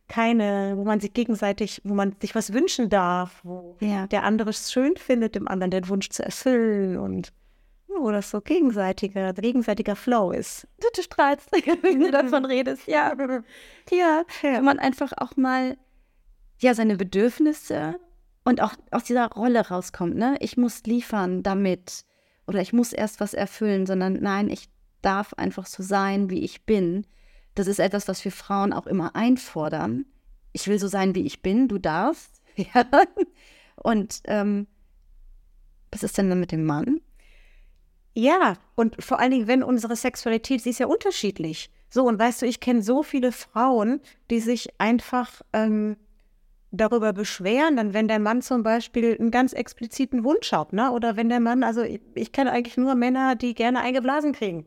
keine, 0.10 0.74
wo 0.76 0.84
man 0.84 1.00
sich 1.00 1.14
gegenseitig, 1.14 1.82
wo 1.86 1.94
man 1.94 2.16
sich 2.20 2.36
was 2.36 2.52
wünschen 2.52 2.90
darf, 2.90 3.40
wo 3.44 3.78
Ja. 3.80 4.08
der 4.08 4.24
andere 4.24 4.50
es 4.50 4.72
schön 4.72 4.98
findet, 4.98 5.36
dem 5.36 5.48
anderen 5.48 5.72
den 5.72 5.88
Wunsch 5.88 6.10
zu 6.10 6.24
erfüllen 6.26 6.98
und 6.98 7.32
wo 7.88 8.12
das 8.12 8.30
so 8.30 8.42
gegenseitiger, 8.42 9.34
gegenseitiger 9.34 9.96
Flow 9.96 10.32
ist. 10.32 10.68
Du, 10.80 10.88
du 10.96 11.02
strahlst, 11.02 11.52
wenn 11.82 12.00
du 12.00 12.12
davon 12.12 12.46
redest. 12.46 12.84
Ja. 12.88 13.14
Ja. 13.92 14.24
Wenn 14.42 14.64
man 14.66 14.80
einfach 14.80 15.12
auch 15.18 15.38
mal 15.38 15.78
ja, 16.60 16.74
seine 16.74 16.98
Bedürfnisse 16.98 18.00
und 18.44 18.62
auch 18.62 18.74
aus 18.92 19.04
dieser 19.06 19.28
Rolle 19.32 19.68
rauskommt, 19.70 20.16
ne? 20.16 20.36
Ich 20.40 20.58
muss 20.58 20.84
liefern 20.84 21.42
damit 21.44 22.04
oder 22.48 22.62
ich 22.62 22.74
muss 22.74 22.94
erst 22.94 23.20
was 23.20 23.34
erfüllen, 23.34 23.86
sondern 23.86 24.14
nein, 24.14 24.50
ich 24.50 24.70
darf 25.02 25.34
einfach 25.36 25.66
so 25.66 25.84
sein, 25.84 26.30
wie 26.30 26.44
ich 26.44 26.66
bin. 26.66 27.06
Das 27.56 27.68
ist 27.68 27.80
etwas, 27.80 28.08
was 28.08 28.24
wir 28.24 28.32
Frauen 28.32 28.74
auch 28.74 28.88
immer 28.88 29.16
einfordern. 29.16 30.06
Ich 30.54 30.68
will 30.68 30.80
so 30.80 30.88
sein, 30.88 31.16
wie 31.16 31.26
ich 31.26 31.42
bin, 31.42 31.68
du 31.68 31.78
darfst. 31.78 32.42
Und 33.76 34.22
ähm, 34.26 34.68
was 35.92 36.04
ist 36.04 36.18
denn 36.18 36.30
dann 36.30 36.40
mit 36.40 36.52
dem 36.52 36.66
Mann? 36.66 37.02
Ja, 38.14 38.56
und 38.76 39.02
vor 39.02 39.20
allen 39.20 39.32
Dingen, 39.32 39.48
wenn 39.48 39.64
unsere 39.64 39.96
Sexualität, 39.96 40.62
sie 40.62 40.72
ist 40.72 40.80
ja 40.80 40.88
unterschiedlich. 40.88 41.72
So, 41.90 42.06
und 42.06 42.20
weißt 42.20 42.42
du, 42.42 42.46
ich 42.46 42.60
kenne 42.60 42.84
so 42.84 43.02
viele 43.02 43.32
Frauen, 43.32 44.02
die 44.30 44.40
sich 44.40 44.80
einfach 44.80 45.42
ähm, 45.54 45.96
darüber 46.72 47.14
beschweren, 47.14 47.78
dann 47.78 47.94
wenn 47.94 48.08
der 48.08 48.20
Mann 48.20 48.42
zum 48.42 48.62
Beispiel 48.62 49.16
einen 49.18 49.32
ganz 49.32 49.54
expliziten 49.54 50.24
Wunsch 50.24 50.52
hat, 50.52 50.74
ne? 50.74 50.92
Oder 50.92 51.16
wenn 51.16 51.30
der 51.30 51.40
Mann, 51.40 51.64
also 51.64 51.82
ich, 51.82 52.02
ich 52.14 52.32
kenne 52.32 52.52
eigentlich 52.52 52.78
nur 52.78 52.94
Männer, 52.96 53.36
die 53.36 53.56
gerne 53.56 53.80
eingeblasen 53.80 54.34
kriegen. 54.34 54.66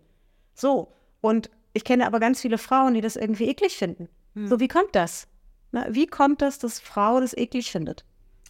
So, 0.54 0.88
und 1.20 1.50
ich 1.72 1.84
kenne 1.84 2.06
aber 2.06 2.20
ganz 2.20 2.40
viele 2.40 2.58
Frauen, 2.58 2.94
die 2.94 3.00
das 3.00 3.16
irgendwie 3.16 3.48
eklig 3.48 3.76
finden. 3.76 4.08
So, 4.34 4.60
wie 4.60 4.68
kommt 4.68 4.94
das? 4.94 5.28
Na, 5.72 5.86
wie 5.90 6.06
kommt 6.06 6.42
das, 6.42 6.58
dass 6.58 6.80
Frau 6.80 7.20
das 7.20 7.36
eklig 7.36 7.70
findet? 7.70 8.04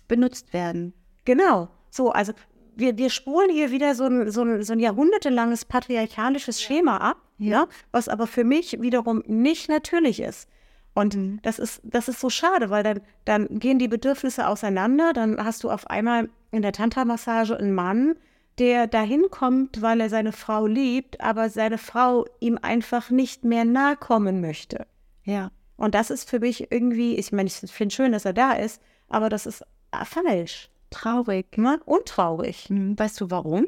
Benutzt 0.09 0.53
werden. 0.53 0.93
Genau. 1.25 1.69
So, 1.91 2.11
also 2.11 2.33
wir, 2.75 2.97
wir 2.99 3.11
spulen 3.11 3.51
hier 3.51 3.71
wieder 3.71 3.95
so 3.95 4.05
ein, 4.05 4.31
so 4.31 4.43
ein, 4.43 4.63
so 4.63 4.73
ein 4.73 4.81
jahrhundertelanges 4.81 5.65
patriarchalisches 5.65 6.63
Schema 6.63 6.99
ab, 6.99 7.17
ja. 7.39 7.67
was 7.91 8.09
aber 8.09 8.27
für 8.27 8.45
mich 8.45 8.81
wiederum 8.81 9.23
nicht 9.27 9.69
natürlich 9.69 10.21
ist. 10.21 10.49
Und 10.95 11.17
mhm. 11.17 11.41
das 11.43 11.59
ist, 11.59 11.81
das 11.85 12.09
ist 12.09 12.21
so 12.21 12.31
schade, 12.31 12.71
weil 12.71 12.83
dann, 12.83 13.01
dann 13.25 13.59
gehen 13.59 13.79
die 13.79 13.89
Bedürfnisse 13.89 14.47
auseinander. 14.47 15.13
Dann 15.13 15.43
hast 15.43 15.65
du 15.65 15.71
auf 15.71 15.89
einmal 15.89 16.29
in 16.51 16.63
der 16.63 16.73
Tantra-Massage 16.73 17.57
einen 17.57 17.75
Mann, 17.75 18.17
der 18.63 18.87
dahin 18.87 19.25
kommt, 19.29 19.83
weil 19.83 20.01
er 20.01 20.09
seine 20.09 20.31
Frau 20.31 20.69
liebt, 20.69 21.21
aber 21.21 21.51
seine 21.51 21.79
Frau 21.79 22.27
ihm 22.39 22.61
einfach 22.63 23.11
nicht 23.11 23.43
mehr 23.43 23.65
nahe 23.65 23.97
kommen 23.97 24.41
möchte. 24.41 24.87
Ja. 25.25 25.51
Und 25.77 25.97
das 25.97 26.11
ist 26.11 26.31
für 26.31 26.39
mich 26.39 26.71
irgendwie, 26.71 27.17
ich 27.17 27.33
meine, 27.33 27.49
ich 27.49 27.57
finde 27.57 27.93
schön, 27.93 28.13
dass 28.13 28.25
er 28.25 28.33
da 28.33 28.53
ist, 28.53 28.81
aber 29.09 29.29
das 29.29 29.47
ist 29.47 29.65
falsch. 30.05 30.71
Traurig. 30.91 31.59
Ne? 31.59 31.81
Und 31.87 32.07
traurig. 32.07 32.69
Hm, 32.69 32.97
weißt 32.97 33.21
du 33.21 33.33
warum? 33.33 33.67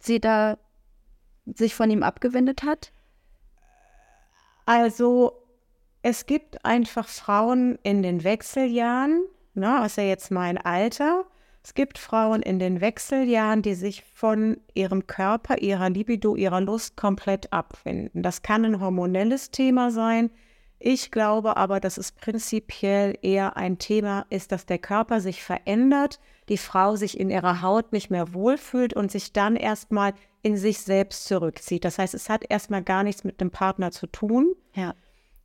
Sie 0.00 0.20
da 0.20 0.58
sich 1.46 1.74
von 1.74 1.90
ihm 1.90 2.02
abgewendet 2.02 2.64
hat? 2.64 2.92
Also, 4.66 5.32
es 6.02 6.26
gibt 6.26 6.62
einfach 6.62 7.08
Frauen 7.08 7.78
in 7.84 8.02
den 8.02 8.22
Wechseljahren, 8.22 9.22
ne, 9.54 9.82
ist 9.86 9.96
ja 9.96 10.04
jetzt 10.04 10.30
mein 10.30 10.58
Alter, 10.58 11.24
es 11.68 11.74
gibt 11.74 11.98
Frauen 11.98 12.40
in 12.40 12.58
den 12.58 12.80
Wechseljahren, 12.80 13.60
die 13.60 13.74
sich 13.74 14.02
von 14.14 14.56
ihrem 14.72 15.06
Körper, 15.06 15.58
ihrer 15.58 15.90
Libido, 15.90 16.34
ihrer 16.34 16.62
Lust 16.62 16.96
komplett 16.96 17.52
abwenden. 17.52 18.22
Das 18.22 18.40
kann 18.40 18.64
ein 18.64 18.80
hormonelles 18.80 19.50
Thema 19.50 19.90
sein. 19.90 20.30
Ich 20.78 21.10
glaube 21.10 21.58
aber, 21.58 21.78
dass 21.78 21.98
es 21.98 22.12
prinzipiell 22.12 23.18
eher 23.20 23.58
ein 23.58 23.76
Thema 23.76 24.24
ist, 24.30 24.50
dass 24.50 24.64
der 24.64 24.78
Körper 24.78 25.20
sich 25.20 25.42
verändert, 25.42 26.20
die 26.48 26.56
Frau 26.56 26.96
sich 26.96 27.20
in 27.20 27.28
ihrer 27.28 27.60
Haut 27.60 27.92
nicht 27.92 28.08
mehr 28.08 28.32
wohlfühlt 28.32 28.94
und 28.94 29.10
sich 29.10 29.34
dann 29.34 29.54
erstmal 29.54 30.14
in 30.40 30.56
sich 30.56 30.80
selbst 30.80 31.26
zurückzieht. 31.26 31.84
Das 31.84 31.98
heißt, 31.98 32.14
es 32.14 32.30
hat 32.30 32.46
erstmal 32.48 32.82
gar 32.82 33.02
nichts 33.02 33.24
mit 33.24 33.42
dem 33.42 33.50
Partner 33.50 33.90
zu 33.90 34.06
tun. 34.06 34.54
Ja. 34.72 34.94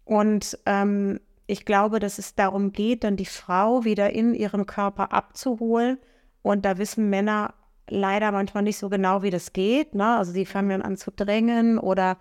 Und 0.05 0.57
ähm, 0.67 1.19
ich 1.47 1.65
glaube, 1.65 1.99
dass 1.99 2.17
es 2.17 2.33
darum 2.33 2.71
geht, 2.71 3.03
dann 3.03 3.17
die 3.17 3.25
Frau 3.25 3.83
wieder 3.83 4.11
in 4.11 4.33
ihrem 4.33 4.65
Körper 4.65 5.11
abzuholen 5.11 5.97
und 6.43 6.65
da 6.65 6.77
wissen 6.77 7.09
Männer 7.09 7.55
leider 7.89 8.31
manchmal 8.31 8.63
nicht 8.63 8.77
so 8.77 8.89
genau, 8.89 9.23
wie 9.23 9.31
das 9.31 9.53
geht. 9.53 9.95
Ne? 9.95 10.17
Also 10.17 10.33
die 10.33 10.45
fangen 10.45 10.69
dann 10.69 10.81
an 10.83 10.97
zu 10.97 11.11
drängen 11.11 11.79
oder 11.79 12.17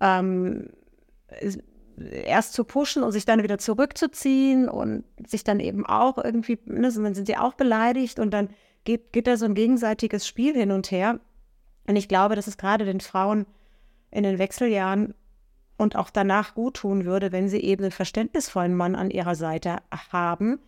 ähm, 0.00 0.70
erst 1.98 2.52
zu 2.52 2.64
pushen 2.64 3.02
und 3.02 3.12
sich 3.12 3.24
dann 3.24 3.42
wieder 3.42 3.58
zurückzuziehen 3.58 4.68
und 4.68 5.04
sich 5.26 5.44
dann 5.44 5.60
eben 5.60 5.86
auch 5.86 6.18
irgendwie, 6.22 6.58
ne, 6.66 6.90
dann 6.92 7.14
sind 7.14 7.26
sie 7.26 7.36
auch 7.36 7.54
beleidigt 7.54 8.18
und 8.18 8.32
dann 8.32 8.50
geht, 8.84 9.12
geht 9.12 9.26
da 9.26 9.36
so 9.36 9.46
ein 9.46 9.54
gegenseitiges 9.54 10.26
Spiel 10.26 10.54
hin 10.54 10.72
und 10.72 10.90
her. 10.90 11.20
Und 11.86 11.96
ich 11.96 12.08
glaube, 12.08 12.36
dass 12.36 12.46
es 12.46 12.58
gerade 12.58 12.84
den 12.84 13.00
Frauen 13.00 13.46
in 14.10 14.22
den 14.22 14.38
Wechseljahren 14.38 15.14
und 15.78 15.96
auch 15.96 16.10
danach 16.10 16.54
gut 16.54 16.78
tun 16.78 17.04
würde, 17.04 17.32
wenn 17.32 17.48
sie 17.48 17.60
eben 17.60 17.84
einen 17.84 17.92
verständnisvollen 17.92 18.74
Mann 18.74 18.94
an 18.94 19.10
ihrer 19.10 19.34
Seite 19.34 19.78
haben, 20.10 20.58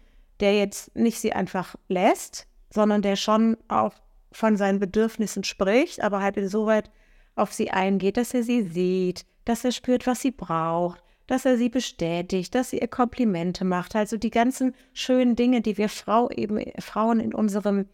der 0.41 0.57
jetzt 0.57 0.95
nicht 0.97 1.19
sie 1.19 1.33
einfach 1.33 1.77
lässt, 1.89 2.48
sondern 2.71 3.03
der 3.03 3.17
schon 3.17 3.57
auch 3.69 3.95
von 4.33 4.57
seinen 4.57 4.79
Bedürfnissen 4.79 5.45
spricht, 5.45 6.03
aber 6.03 6.21
halt 6.21 6.37
insoweit 6.37 6.91
auf 7.35 7.53
sie 7.53 7.71
eingeht, 7.71 8.17
dass 8.17 8.35
er 8.35 8.43
sie 8.43 8.63
sieht, 8.63 9.25
dass 9.45 9.65
er 9.65 9.73
spürt, 9.73 10.07
was 10.07 10.21
sie 10.21 10.31
braucht, 10.31 11.03
dass 11.27 11.45
er 11.45 11.57
sie 11.57 11.69
bestätigt, 11.69 12.55
dass 12.55 12.71
sie 12.71 12.79
ihr 12.79 12.89
Komplimente 12.89 13.65
macht. 13.65 13.97
Also 13.97 14.17
die 14.17 14.31
ganzen 14.31 14.75
schönen 14.93 15.37
Dinge, 15.37 15.61
die 15.61 15.79
wir 15.79 15.89
Frau 15.89 16.31
eben, 16.31 16.61
Frauen 16.81 17.21
in 17.21 17.35
unserem 17.35 17.87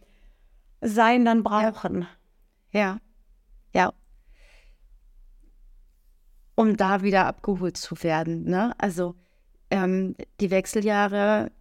Sein 0.81 1.25
dann 1.25 1.43
brauchen. 1.43 2.07
Ja. 2.71 2.99
Ja. 3.73 3.93
Um 6.55 6.77
da 6.77 7.01
wieder 7.01 7.25
abgeholt 7.25 7.77
zu 7.77 8.01
werden. 8.03 8.45
Ne? 8.45 8.73
Also 8.77 9.15
ähm, 9.69 10.15
die 10.39 10.51
Wechseljahre 10.51 11.51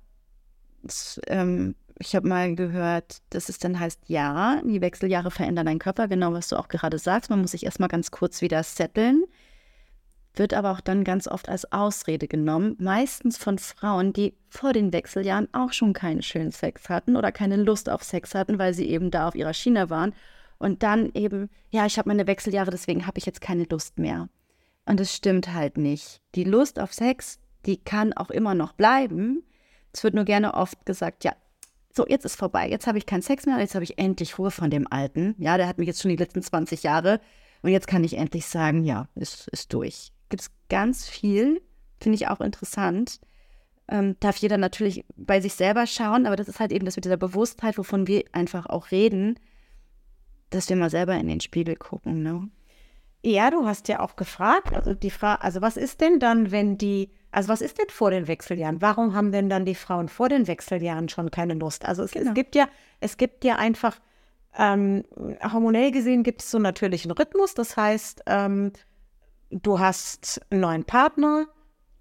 ähm, 1.26 1.74
ich 1.98 2.16
habe 2.16 2.28
mal 2.28 2.54
gehört, 2.54 3.18
dass 3.30 3.48
es 3.48 3.58
dann 3.58 3.78
heißt, 3.78 4.00
ja, 4.06 4.60
die 4.64 4.80
Wechseljahre 4.80 5.30
verändern 5.30 5.66
deinen 5.66 5.78
Körper, 5.78 6.08
genau 6.08 6.32
was 6.32 6.48
du 6.48 6.56
auch 6.56 6.68
gerade 6.68 6.98
sagst. 6.98 7.30
Man 7.30 7.40
muss 7.40 7.52
sich 7.52 7.64
erstmal 7.64 7.88
ganz 7.88 8.10
kurz 8.10 8.40
wieder 8.40 8.62
setteln, 8.62 9.24
wird 10.34 10.54
aber 10.54 10.72
auch 10.72 10.80
dann 10.80 11.04
ganz 11.04 11.28
oft 11.28 11.48
als 11.48 11.70
Ausrede 11.70 12.26
genommen, 12.26 12.76
meistens 12.80 13.38
von 13.38 13.58
Frauen, 13.58 14.12
die 14.12 14.34
vor 14.48 14.72
den 14.72 14.92
Wechseljahren 14.92 15.48
auch 15.52 15.72
schon 15.72 15.92
keinen 15.92 16.22
schönen 16.22 16.50
Sex 16.50 16.88
hatten 16.88 17.16
oder 17.16 17.30
keine 17.30 17.56
Lust 17.56 17.88
auf 17.88 18.02
Sex 18.02 18.34
hatten, 18.34 18.58
weil 18.58 18.74
sie 18.74 18.88
eben 18.88 19.12
da 19.12 19.28
auf 19.28 19.36
ihrer 19.36 19.54
Schiene 19.54 19.90
waren. 19.90 20.14
Und 20.58 20.82
dann 20.82 21.10
eben, 21.14 21.50
ja, 21.70 21.86
ich 21.86 21.98
habe 21.98 22.08
meine 22.08 22.26
Wechseljahre, 22.26 22.70
deswegen 22.70 23.06
habe 23.06 23.18
ich 23.18 23.26
jetzt 23.26 23.40
keine 23.40 23.64
Lust 23.64 23.98
mehr. 23.98 24.28
Und 24.86 24.98
es 24.98 25.14
stimmt 25.14 25.52
halt 25.52 25.78
nicht. 25.78 26.20
Die 26.34 26.44
Lust 26.44 26.80
auf 26.80 26.92
Sex, 26.92 27.38
die 27.66 27.76
kann 27.76 28.12
auch 28.12 28.30
immer 28.30 28.54
noch 28.54 28.72
bleiben. 28.72 29.44
Es 29.92 30.02
wird 30.02 30.14
nur 30.14 30.24
gerne 30.24 30.54
oft 30.54 30.84
gesagt, 30.84 31.24
ja, 31.24 31.32
so, 31.96 32.06
jetzt 32.08 32.24
ist 32.24 32.36
vorbei. 32.36 32.68
Jetzt 32.68 32.86
habe 32.86 32.98
ich 32.98 33.06
keinen 33.06 33.22
Sex 33.22 33.46
mehr. 33.46 33.58
Jetzt 33.58 33.74
habe 33.74 33.84
ich 33.84 33.98
endlich 33.98 34.38
Ruhe 34.38 34.50
von 34.50 34.70
dem 34.70 34.90
Alten. 34.90 35.36
Ja, 35.38 35.56
der 35.56 35.68
hat 35.68 35.78
mich 35.78 35.86
jetzt 35.86 36.02
schon 36.02 36.08
die 36.08 36.16
letzten 36.16 36.42
20 36.42 36.82
Jahre. 36.82 37.20
Und 37.62 37.70
jetzt 37.70 37.86
kann 37.86 38.02
ich 38.02 38.18
endlich 38.18 38.46
sagen, 38.46 38.84
ja, 38.84 39.08
ist, 39.14 39.48
ist 39.48 39.72
durch. 39.72 40.12
Gibt 40.28 40.42
es 40.42 40.50
ganz 40.68 41.08
viel, 41.08 41.62
finde 42.00 42.16
ich 42.16 42.28
auch 42.28 42.40
interessant. 42.40 43.20
Ähm, 43.86 44.16
darf 44.18 44.36
jeder 44.38 44.58
natürlich 44.58 45.04
bei 45.16 45.40
sich 45.40 45.54
selber 45.54 45.86
schauen, 45.86 46.26
aber 46.26 46.36
das 46.36 46.48
ist 46.48 46.58
halt 46.58 46.72
eben 46.72 46.84
das 46.84 46.96
mit 46.96 47.04
dieser 47.04 47.16
Bewusstheit, 47.16 47.78
wovon 47.78 48.06
wir 48.06 48.24
einfach 48.32 48.66
auch 48.66 48.90
reden, 48.90 49.38
dass 50.50 50.68
wir 50.68 50.76
mal 50.76 50.90
selber 50.90 51.14
in 51.14 51.28
den 51.28 51.40
Spiegel 51.40 51.76
gucken. 51.76 52.22
Ne? 52.22 52.48
Ja, 53.24 53.50
du 53.50 53.66
hast 53.66 53.88
ja 53.88 54.00
auch 54.00 54.16
gefragt, 54.16 54.74
also 54.74 54.92
die 54.92 55.10
Frage, 55.10 55.42
also 55.42 55.62
was 55.62 55.76
ist 55.78 56.00
denn 56.02 56.20
dann, 56.20 56.50
wenn 56.50 56.76
die 56.76 57.10
also 57.34 57.48
was 57.48 57.62
ist 57.62 57.78
denn 57.78 57.88
vor 57.88 58.12
den 58.12 58.28
Wechseljahren? 58.28 58.80
Warum 58.80 59.14
haben 59.14 59.32
denn 59.32 59.50
dann 59.50 59.64
die 59.64 59.74
Frauen 59.74 60.08
vor 60.08 60.28
den 60.28 60.46
Wechseljahren 60.46 61.08
schon 61.08 61.32
keine 61.32 61.54
Lust? 61.54 61.84
Also 61.84 62.04
es, 62.04 62.12
genau. 62.12 62.28
es 62.28 62.34
gibt 62.34 62.54
ja, 62.54 62.68
es 63.00 63.16
gibt 63.16 63.44
ja 63.44 63.56
einfach, 63.56 63.98
ähm, 64.56 65.02
hormonell 65.42 65.90
gesehen 65.90 66.22
gibt 66.22 66.42
es 66.42 66.50
so 66.52 66.58
einen 66.58 66.62
natürlichen 66.62 67.10
Rhythmus. 67.10 67.54
Das 67.54 67.76
heißt, 67.76 68.22
ähm, 68.26 68.72
du 69.50 69.80
hast 69.80 70.42
einen 70.50 70.60
neuen 70.60 70.84
Partner, 70.84 71.46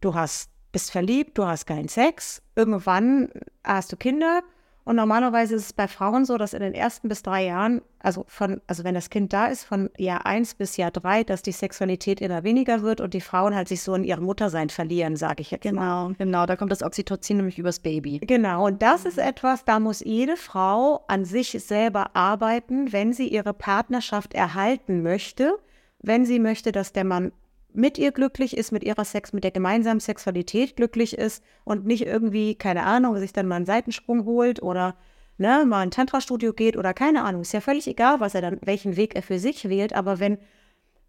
du 0.01 0.13
hast, 0.13 0.51
bist 0.71 0.91
verliebt, 0.91 1.35
du 1.37 1.45
hast 1.45 1.65
keinen 1.65 1.87
Sex, 1.87 2.43
irgendwann 2.55 3.29
hast 3.63 3.91
du 3.91 3.97
Kinder 3.97 4.43
und 4.85 4.97
normalerweise 4.97 5.55
ist 5.55 5.65
es 5.65 5.73
bei 5.73 5.87
Frauen 5.87 6.25
so, 6.25 6.37
dass 6.37 6.53
in 6.53 6.59
den 6.59 6.73
ersten 6.73 7.07
bis 7.07 7.23
drei 7.23 7.45
Jahren, 7.45 7.81
also 7.99 8.25
von, 8.27 8.61
also 8.67 8.83
wenn 8.83 8.95
das 8.95 9.09
Kind 9.09 9.31
da 9.31 9.47
ist, 9.47 9.63
von 9.63 9.89
Jahr 9.97 10.25
eins 10.25 10.55
bis 10.55 10.75
Jahr 10.75 10.91
drei, 10.91 11.23
dass 11.23 11.41
die 11.41 11.53
Sexualität 11.53 12.19
immer 12.19 12.43
weniger 12.43 12.81
wird 12.81 12.99
und 12.99 13.13
die 13.13 13.21
Frauen 13.21 13.55
halt 13.55 13.69
sich 13.69 13.81
so 13.81 13.95
in 13.95 14.03
ihrem 14.03 14.25
Muttersein 14.25 14.69
verlieren, 14.69 15.15
sage 15.15 15.41
ich 15.41 15.51
jetzt 15.51 15.63
genau, 15.63 16.09
mal. 16.09 16.15
Genau, 16.17 16.45
da 16.45 16.57
kommt 16.57 16.71
das 16.71 16.83
Oxytocin 16.83 17.37
nämlich 17.37 17.57
übers 17.57 17.79
Baby. 17.79 18.19
Genau, 18.19 18.65
und 18.65 18.81
das 18.81 19.05
ist 19.05 19.17
etwas, 19.17 19.63
da 19.63 19.79
muss 19.79 20.01
jede 20.01 20.35
Frau 20.35 21.05
an 21.07 21.23
sich 21.23 21.51
selber 21.63 22.13
arbeiten, 22.13 22.91
wenn 22.91 23.13
sie 23.13 23.29
ihre 23.29 23.53
Partnerschaft 23.53 24.33
erhalten 24.33 25.01
möchte, 25.01 25.57
wenn 25.99 26.25
sie 26.25 26.39
möchte, 26.39 26.73
dass 26.73 26.91
der 26.91 27.05
Mann 27.05 27.31
mit 27.73 27.97
ihr 27.97 28.11
glücklich 28.11 28.55
ist, 28.57 28.71
mit 28.71 28.83
ihrer 28.83 29.05
Sex, 29.05 29.33
mit 29.33 29.43
der 29.43 29.51
gemeinsamen 29.51 29.99
Sexualität 29.99 30.75
glücklich 30.75 31.17
ist 31.17 31.43
und 31.63 31.85
nicht 31.85 32.05
irgendwie, 32.05 32.55
keine 32.55 32.83
Ahnung, 32.83 33.17
sich 33.17 33.33
dann 33.33 33.47
mal 33.47 33.57
einen 33.57 33.65
Seitensprung 33.65 34.25
holt 34.25 34.61
oder 34.61 34.95
ne, 35.37 35.65
mal 35.65 35.81
ein 35.81 35.91
Tantra-Studio 35.91 36.53
geht 36.53 36.77
oder 36.77 36.93
keine 36.93 37.23
Ahnung. 37.23 37.41
Ist 37.41 37.53
ja 37.53 37.61
völlig 37.61 37.87
egal, 37.87 38.19
was 38.19 38.35
er 38.35 38.41
dann, 38.41 38.59
welchen 38.63 38.95
Weg 38.95 39.15
er 39.15 39.23
für 39.23 39.39
sich 39.39 39.67
wählt. 39.69 39.93
Aber 39.93 40.19
wenn, 40.19 40.37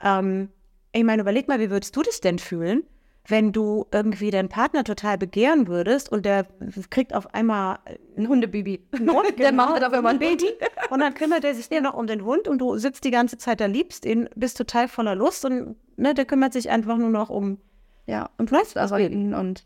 ähm, 0.02 0.48
ich 0.92 1.04
meine, 1.04 1.22
überleg 1.22 1.48
mal, 1.48 1.60
wie 1.60 1.70
würdest 1.70 1.96
du 1.96 2.02
das 2.02 2.20
denn 2.20 2.38
fühlen, 2.38 2.84
wenn 3.26 3.52
du 3.52 3.86
irgendwie 3.90 4.30
deinen 4.30 4.48
Partner 4.48 4.84
total 4.84 5.16
begehren 5.16 5.66
würdest 5.66 6.12
und 6.12 6.26
der 6.26 6.46
kriegt 6.90 7.14
auf 7.14 7.32
einmal 7.32 7.78
ein 8.16 8.28
Hundebaby. 8.28 8.86
Hund, 8.98 9.38
der 9.38 9.52
macht 9.52 9.82
auf 9.82 9.92
einmal 9.92 10.14
ein 10.14 10.18
Baby. 10.18 10.50
Und 10.90 11.00
dann 11.00 11.14
kümmert 11.14 11.44
er 11.44 11.54
sich 11.54 11.70
nur 11.70 11.80
noch 11.80 11.94
um 11.94 12.06
den 12.06 12.24
Hund 12.24 12.48
und 12.48 12.58
du 12.58 12.76
sitzt 12.76 13.04
die 13.04 13.10
ganze 13.10 13.38
Zeit 13.38 13.60
da, 13.60 13.66
liebst 13.66 14.04
ihn, 14.04 14.28
bist 14.36 14.58
total 14.58 14.88
voller 14.88 15.14
Lust 15.14 15.44
und 15.44 15.76
ne, 15.96 16.12
der 16.12 16.26
kümmert 16.26 16.52
sich 16.52 16.68
einfach 16.68 16.98
nur 16.98 17.10
noch 17.10 17.30
um. 17.30 17.58
Ja, 18.06 18.28
und 18.36 18.52
weißt 18.52 18.76
also 18.76 18.96
und 18.96 19.64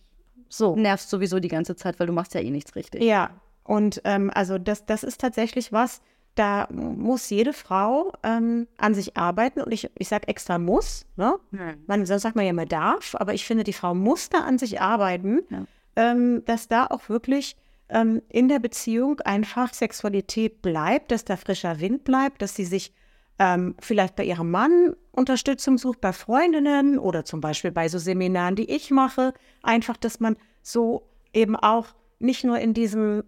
so. 0.48 0.76
nervst 0.76 1.10
sowieso 1.10 1.40
die 1.40 1.48
ganze 1.48 1.74
Zeit, 1.74 1.98
weil 1.98 2.06
du 2.06 2.12
machst 2.12 2.34
ja 2.34 2.40
eh 2.40 2.50
nichts 2.50 2.76
richtig. 2.76 3.02
Ja, 3.02 3.30
und 3.64 4.00
ähm, 4.04 4.30
also 4.32 4.58
das, 4.58 4.86
das 4.86 5.02
ist 5.02 5.20
tatsächlich 5.20 5.72
was, 5.72 6.00
da 6.38 6.68
muss 6.70 7.30
jede 7.30 7.52
Frau 7.52 8.12
ähm, 8.22 8.68
an 8.76 8.94
sich 8.94 9.16
arbeiten 9.16 9.60
und 9.60 9.72
ich, 9.72 9.90
ich 9.98 10.08
sage 10.08 10.28
extra 10.28 10.58
muss. 10.58 11.06
Ne? 11.16 11.34
Mhm. 11.50 11.84
Man, 11.86 12.06
sonst 12.06 12.22
sagt 12.22 12.36
man 12.36 12.44
ja 12.44 12.50
immer 12.50 12.66
darf, 12.66 13.14
aber 13.18 13.34
ich 13.34 13.44
finde, 13.44 13.64
die 13.64 13.72
Frau 13.72 13.94
muss 13.94 14.28
da 14.28 14.40
an 14.40 14.58
sich 14.58 14.80
arbeiten, 14.80 15.40
ja. 15.50 15.64
ähm, 15.96 16.44
dass 16.44 16.68
da 16.68 16.86
auch 16.86 17.08
wirklich 17.08 17.56
ähm, 17.88 18.22
in 18.28 18.48
der 18.48 18.60
Beziehung 18.60 19.20
einfach 19.20 19.74
Sexualität 19.74 20.62
bleibt, 20.62 21.10
dass 21.10 21.24
da 21.24 21.36
frischer 21.36 21.80
Wind 21.80 22.04
bleibt, 22.04 22.42
dass 22.42 22.54
sie 22.54 22.64
sich 22.64 22.92
ähm, 23.38 23.74
vielleicht 23.80 24.16
bei 24.16 24.24
ihrem 24.24 24.50
Mann 24.50 24.94
Unterstützung 25.12 25.78
sucht, 25.78 26.00
bei 26.00 26.12
Freundinnen 26.12 26.98
oder 26.98 27.24
zum 27.24 27.40
Beispiel 27.40 27.72
bei 27.72 27.88
so 27.88 27.98
Seminaren, 27.98 28.56
die 28.56 28.70
ich 28.70 28.90
mache. 28.90 29.34
Einfach, 29.62 29.96
dass 29.96 30.20
man 30.20 30.36
so 30.62 31.02
eben 31.32 31.56
auch 31.56 31.86
nicht 32.20 32.44
nur 32.44 32.58
in 32.58 32.74
diesem 32.74 33.24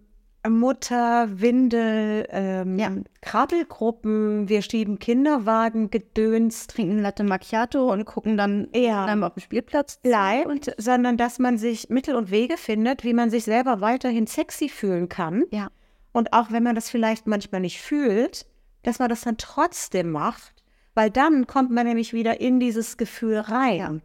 Mutter, 0.49 1.39
Windel, 1.39 2.25
ähm, 2.29 2.79
Ja. 2.79 2.91
Krabbelgruppen, 3.21 4.49
wir 4.49 4.61
schieben 4.63 4.97
Kinderwagen, 4.97 5.91
Gedöns 5.91 6.67
Trinken 6.67 6.99
Latte 6.99 7.23
Macchiato 7.23 7.91
und 7.91 8.05
gucken 8.05 8.37
dann 8.37 8.67
Ja. 8.73 9.05
dann 9.05 9.23
auf 9.23 9.35
dem 9.35 9.41
Spielplatz. 9.41 9.97
bleibt, 9.97 10.73
sondern 10.77 11.17
dass 11.17 11.37
man 11.37 11.57
sich 11.57 11.89
Mittel 11.89 12.15
und 12.15 12.31
Wege 12.31 12.57
findet, 12.57 13.03
wie 13.03 13.13
man 13.13 13.29
sich 13.29 13.43
selber 13.43 13.81
weiterhin 13.81 14.25
sexy 14.25 14.67
fühlen 14.67 15.09
kann. 15.09 15.43
Ja. 15.51 15.69
Und 16.11 16.33
auch 16.33 16.51
wenn 16.51 16.63
man 16.63 16.75
das 16.75 16.89
vielleicht 16.89 17.27
manchmal 17.27 17.61
nicht 17.61 17.79
fühlt, 17.81 18.45
dass 18.83 18.97
man 18.99 19.09
das 19.09 19.21
dann 19.21 19.37
trotzdem 19.37 20.09
macht, 20.11 20.63
weil 20.95 21.11
dann 21.11 21.45
kommt 21.45 21.69
man 21.71 21.85
nämlich 21.85 22.13
wieder 22.13 22.41
in 22.41 22.59
dieses 22.59 22.97
Gefühl 22.97 23.37
rein. 23.37 24.01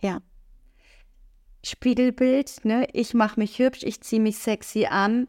Ja. 0.00 0.20
Spiegelbild, 1.64 2.64
ne? 2.64 2.86
Ich 2.92 3.14
mache 3.14 3.40
mich 3.40 3.58
hübsch, 3.58 3.82
ich 3.84 4.00
ziehe 4.02 4.20
mich 4.20 4.38
sexy 4.38 4.86
an, 4.86 5.28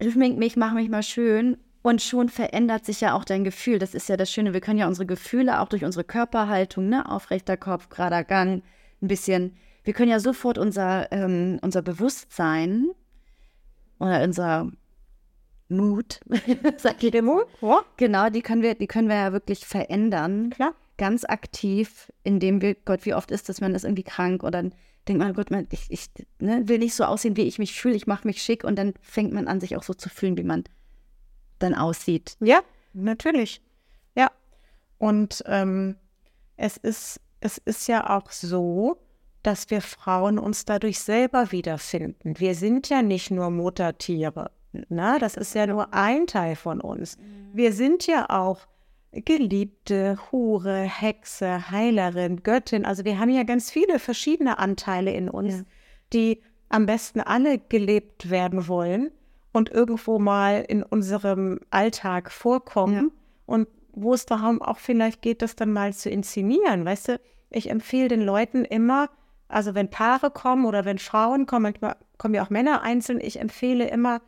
schmink 0.00 0.38
mich, 0.38 0.56
mache 0.56 0.74
mich 0.74 0.88
mal 0.88 1.02
schön 1.02 1.56
und 1.82 2.02
schon 2.02 2.28
verändert 2.28 2.84
sich 2.84 3.00
ja 3.00 3.14
auch 3.14 3.24
dein 3.24 3.44
Gefühl. 3.44 3.78
Das 3.78 3.94
ist 3.94 4.08
ja 4.08 4.16
das 4.16 4.30
Schöne. 4.30 4.52
Wir 4.52 4.60
können 4.60 4.78
ja 4.78 4.86
unsere 4.86 5.06
Gefühle 5.06 5.60
auch 5.60 5.68
durch 5.68 5.84
unsere 5.84 6.04
Körperhaltung, 6.04 6.88
ne? 6.88 7.10
Aufrechter 7.10 7.56
Kopf, 7.56 7.88
gerader 7.88 8.24
Gang, 8.24 8.62
ein 9.02 9.08
bisschen. 9.08 9.56
Wir 9.84 9.94
können 9.94 10.10
ja 10.10 10.20
sofort 10.20 10.58
unser, 10.58 11.10
ähm, 11.10 11.58
unser 11.62 11.82
Bewusstsein 11.82 12.90
oder 13.98 14.22
unser 14.22 14.70
Mut, 15.68 16.20
sag 16.76 17.02
ich 17.02 17.08
Stimmung? 17.08 17.42
Ja, 17.60 17.82
Genau, 17.96 18.28
die 18.28 18.42
können 18.42 18.62
wir, 18.62 18.74
die 18.74 18.86
können 18.86 19.08
wir 19.08 19.16
ja 19.16 19.32
wirklich 19.32 19.64
verändern. 19.66 20.50
klar. 20.50 20.74
Ganz 20.98 21.24
aktiv, 21.24 22.12
indem 22.24 22.60
wir, 22.60 22.74
Gott, 22.74 23.06
wie 23.06 23.14
oft 23.14 23.30
ist 23.30 23.48
das, 23.48 23.62
man 23.62 23.74
ist 23.74 23.84
irgendwie 23.84 24.02
krank 24.02 24.42
oder 24.42 24.50
dann 24.62 24.74
denkt 25.08 25.22
man, 25.22 25.34
Gott, 25.34 25.50
man, 25.50 25.66
ich, 25.70 25.90
ich 25.90 26.10
ne, 26.38 26.68
will 26.68 26.78
nicht 26.78 26.94
so 26.94 27.04
aussehen, 27.04 27.36
wie 27.36 27.42
ich 27.42 27.58
mich 27.58 27.78
fühle, 27.78 27.94
ich 27.94 28.06
mache 28.06 28.26
mich 28.26 28.42
schick 28.42 28.64
und 28.64 28.76
dann 28.76 28.94
fängt 29.00 29.32
man 29.32 29.48
an, 29.48 29.60
sich 29.60 29.76
auch 29.76 29.82
so 29.82 29.94
zu 29.94 30.08
fühlen, 30.08 30.36
wie 30.36 30.44
man 30.44 30.64
dann 31.58 31.74
aussieht. 31.74 32.36
Ja, 32.40 32.60
natürlich. 32.92 33.62
Ja. 34.14 34.30
Und 34.98 35.42
ähm, 35.46 35.96
es, 36.56 36.76
ist, 36.76 37.20
es 37.40 37.58
ist 37.58 37.88
ja 37.88 38.10
auch 38.16 38.30
so, 38.30 38.98
dass 39.42 39.70
wir 39.70 39.80
Frauen 39.80 40.38
uns 40.38 40.64
dadurch 40.64 41.00
selber 41.00 41.50
wiederfinden. 41.52 42.38
Wir 42.38 42.54
sind 42.54 42.88
ja 42.88 43.02
nicht 43.02 43.30
nur 43.30 43.50
Muttertiere. 43.50 44.50
Na, 44.88 45.18
das 45.18 45.36
ist 45.36 45.54
ja 45.54 45.66
nur 45.66 45.92
ein 45.94 46.26
Teil 46.26 46.56
von 46.56 46.80
uns. 46.80 47.16
Wir 47.52 47.72
sind 47.72 48.06
ja 48.06 48.28
auch 48.28 48.66
Geliebte, 49.12 50.18
Hure, 50.30 50.82
Hexe, 50.82 51.70
Heilerin, 51.70 52.42
Göttin. 52.42 52.84
Also 52.84 53.04
wir 53.04 53.18
haben 53.18 53.30
ja 53.30 53.42
ganz 53.42 53.70
viele 53.70 53.98
verschiedene 53.98 54.58
Anteile 54.58 55.12
in 55.12 55.28
uns, 55.28 55.58
Ja. 55.58 55.64
die 56.12 56.42
am 56.68 56.86
besten 56.86 57.20
alle 57.20 57.58
gelebt 57.58 58.30
werden 58.30 58.68
wollen 58.68 59.10
und 59.52 59.70
irgendwo 59.70 60.18
mal 60.18 60.64
in 60.68 60.82
unserem 60.84 61.58
Alltag 61.70 62.30
vorkommen. 62.30 62.94
Ja. 62.94 63.02
Und 63.46 63.68
wo 63.92 64.14
es 64.14 64.26
darum 64.26 64.62
auch 64.62 64.78
vielleicht 64.78 65.22
geht, 65.22 65.42
das 65.42 65.56
dann 65.56 65.72
mal 65.72 65.92
zu 65.92 66.08
inszenieren. 66.08 66.84
Weißt 66.84 67.08
du, 67.08 67.20
ich 67.50 67.68
empfehle 67.70 68.06
den 68.06 68.22
Leuten 68.22 68.64
immer, 68.64 69.10
also 69.48 69.74
wenn 69.74 69.90
Paare 69.90 70.30
kommen 70.30 70.64
oder 70.64 70.84
wenn 70.84 70.98
Frauen 70.98 71.46
kommen, 71.46 71.64
manchmal 71.64 71.96
kommen 72.16 72.34
ja 72.34 72.44
auch 72.44 72.50
Männer 72.50 72.82
einzeln, 72.82 73.18
ich 73.20 73.40
empfehle 73.40 73.88
immer, 73.88 74.20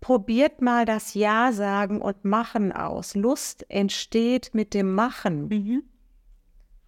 probiert 0.00 0.62
mal 0.62 0.84
das 0.84 1.14
Ja 1.14 1.52
sagen 1.52 2.00
und 2.00 2.24
Machen 2.24 2.72
aus. 2.72 3.14
Lust 3.14 3.66
entsteht 3.68 4.50
mit 4.52 4.74
dem 4.74 4.94
Machen. 4.94 5.84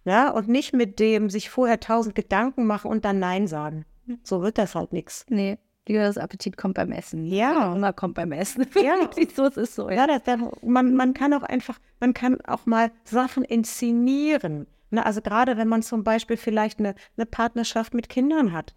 Ja, 0.05 0.29
und 0.31 0.47
nicht 0.47 0.73
mit 0.73 0.99
dem 0.99 1.29
sich 1.29 1.49
vorher 1.49 1.79
tausend 1.79 2.15
Gedanken 2.15 2.65
machen 2.65 2.91
und 2.91 3.05
dann 3.05 3.19
Nein 3.19 3.47
sagen. 3.47 3.85
So 4.23 4.41
wird 4.41 4.57
das 4.57 4.75
halt 4.75 4.91
nichts. 4.91 5.25
Nee, 5.29 5.57
das 5.85 6.17
Appetit 6.17 6.57
kommt 6.57 6.75
beim 6.75 6.91
Essen. 6.91 7.25
Ja. 7.25 7.71
Hunger 7.71 7.93
kommt 7.93 8.15
beim 8.15 8.31
Essen. 8.31 8.65
Ja. 8.75 8.95
so 9.33 9.45
es 9.45 9.57
ist 9.57 9.75
so. 9.75 9.89
Ja, 9.89 10.07
das, 10.07 10.23
das, 10.23 10.39
man, 10.61 10.95
man 10.95 11.13
kann 11.13 11.33
auch 11.33 11.43
einfach, 11.43 11.79
man 11.99 12.13
kann 12.13 12.41
auch 12.41 12.65
mal 12.65 12.91
Sachen 13.05 13.43
inszenieren. 13.43 14.67
Ne, 14.91 15.05
also 15.05 15.21
gerade 15.21 15.57
wenn 15.57 15.67
man 15.67 15.81
zum 15.81 16.03
Beispiel 16.03 16.37
vielleicht 16.37 16.79
eine, 16.79 16.95
eine 17.17 17.25
Partnerschaft 17.25 17.93
mit 17.93 18.09
Kindern 18.09 18.53
hat, 18.53 18.75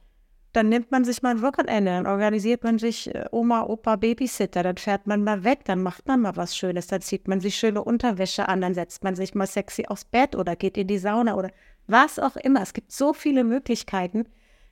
dann 0.56 0.70
nimmt 0.70 0.90
man 0.90 1.04
sich 1.04 1.20
mal 1.22 1.30
ein 1.32 1.42
Wochenende, 1.42 1.90
dann 1.90 2.06
organisiert 2.06 2.64
man 2.64 2.78
sich 2.78 3.14
äh, 3.14 3.26
Oma, 3.30 3.64
Opa, 3.64 3.96
Babysitter, 3.96 4.62
dann 4.62 4.78
fährt 4.78 5.06
man 5.06 5.22
mal 5.22 5.44
weg, 5.44 5.64
dann 5.66 5.82
macht 5.82 6.08
man 6.08 6.22
mal 6.22 6.34
was 6.36 6.56
Schönes, 6.56 6.86
dann 6.86 7.02
zieht 7.02 7.28
man 7.28 7.40
sich 7.40 7.56
schöne 7.56 7.84
Unterwäsche 7.84 8.48
an, 8.48 8.62
dann 8.62 8.72
setzt 8.72 9.04
man 9.04 9.14
sich 9.14 9.34
mal 9.34 9.46
sexy 9.46 9.84
aufs 9.86 10.06
Bett 10.06 10.34
oder 10.34 10.56
geht 10.56 10.78
in 10.78 10.86
die 10.86 10.96
Sauna 10.98 11.34
oder 11.36 11.50
was 11.86 12.18
auch 12.18 12.36
immer. 12.36 12.62
Es 12.62 12.72
gibt 12.72 12.90
so 12.90 13.12
viele 13.12 13.44
Möglichkeiten, 13.44 14.24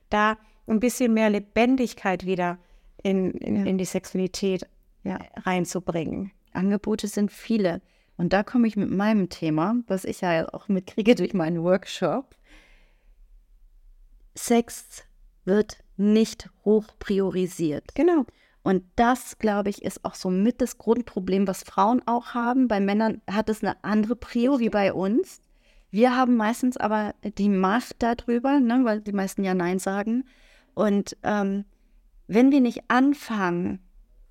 da 0.09 0.37
ein 0.67 0.79
bisschen 0.79 1.13
mehr 1.13 1.29
Lebendigkeit 1.29 2.25
wieder 2.25 2.57
in, 3.03 3.31
in, 3.31 3.55
Ja. 3.57 3.63
in 3.65 3.77
die 3.77 3.85
Sexualität 3.85 4.67
Ja. 5.03 5.19
reinzubringen. 5.45 6.31
Angebote 6.51 7.07
sind 7.07 7.31
viele. 7.31 7.81
Und 8.17 8.33
da 8.33 8.41
komme 8.43 8.67
ich 8.67 8.75
mit 8.75 8.89
meinem 8.89 9.29
Thema, 9.29 9.75
was 9.87 10.03
ich 10.03 10.21
ja 10.21 10.51
auch 10.51 10.67
mitkriege 10.67 11.13
durch 11.15 11.33
meinen 11.35 11.61
Workshop. 11.61 12.35
Sex 14.35 15.04
wird 15.45 15.77
nicht 15.97 16.49
hoch 16.63 16.85
priorisiert. 16.99 17.95
Genau. 17.95 18.25
Und 18.63 18.83
das, 18.95 19.37
glaube 19.37 19.69
ich, 19.69 19.83
ist 19.83 20.03
auch 20.03 20.15
so 20.15 20.29
mit 20.29 20.59
das 20.59 20.77
Grundproblem, 20.79 21.47
was 21.47 21.63
Frauen 21.63 22.01
auch 22.07 22.33
haben. 22.33 22.67
Bei 22.67 22.79
Männern 22.79 23.21
hat 23.29 23.47
es 23.49 23.63
eine 23.63 23.83
andere 23.83 24.15
Prio 24.15 24.59
wie 24.59 24.69
bei 24.69 24.91
uns. 24.91 25.39
Wir 25.91 26.17
haben 26.17 26.35
meistens 26.35 26.75
aber 26.75 27.13
die 27.37 27.47
Macht 27.47 27.97
darüber, 27.99 28.59
ne, 28.59 28.81
weil 28.83 29.01
die 29.01 29.13
meisten 29.13 29.43
ja 29.43 29.53
Nein 29.53 29.79
sagen. 29.79 30.25
Und 30.73 31.15
ähm, 31.23 31.65
wenn 32.27 32.51
wir 32.51 32.59
nicht 32.59 32.81
anfangen, 32.87 33.79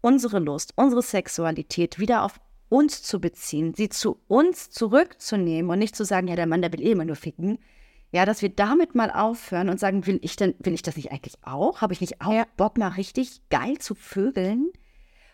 unsere 0.00 0.40
Lust, 0.40 0.72
unsere 0.76 1.00
Sexualität 1.00 1.98
wieder 1.98 2.24
auf 2.24 2.40
uns 2.68 3.02
zu 3.02 3.20
beziehen, 3.20 3.72
sie 3.74 3.88
zu 3.88 4.18
uns 4.26 4.68
zurückzunehmen 4.70 5.70
und 5.70 5.78
nicht 5.78 5.96
zu 5.96 6.04
sagen, 6.04 6.28
ja, 6.28 6.36
der 6.36 6.46
Mann, 6.46 6.60
der 6.60 6.72
will 6.72 6.82
eh 6.82 6.90
immer 6.90 7.04
nur 7.04 7.16
ficken, 7.16 7.58
ja, 8.14 8.24
dass 8.24 8.42
wir 8.42 8.48
damit 8.48 8.94
mal 8.94 9.10
aufhören 9.10 9.68
und 9.68 9.80
sagen, 9.80 10.06
will 10.06 10.20
ich 10.22 10.36
denn, 10.36 10.54
will 10.60 10.72
ich 10.72 10.82
das 10.82 10.94
nicht 10.94 11.10
eigentlich 11.10 11.34
auch? 11.42 11.80
Habe 11.80 11.92
ich 11.94 12.00
nicht 12.00 12.20
auch 12.20 12.32
Ja. 12.32 12.46
Bock, 12.56 12.78
mal 12.78 12.86
richtig 12.90 13.42
geil 13.48 13.78
zu 13.78 13.96
vögeln? 13.96 14.70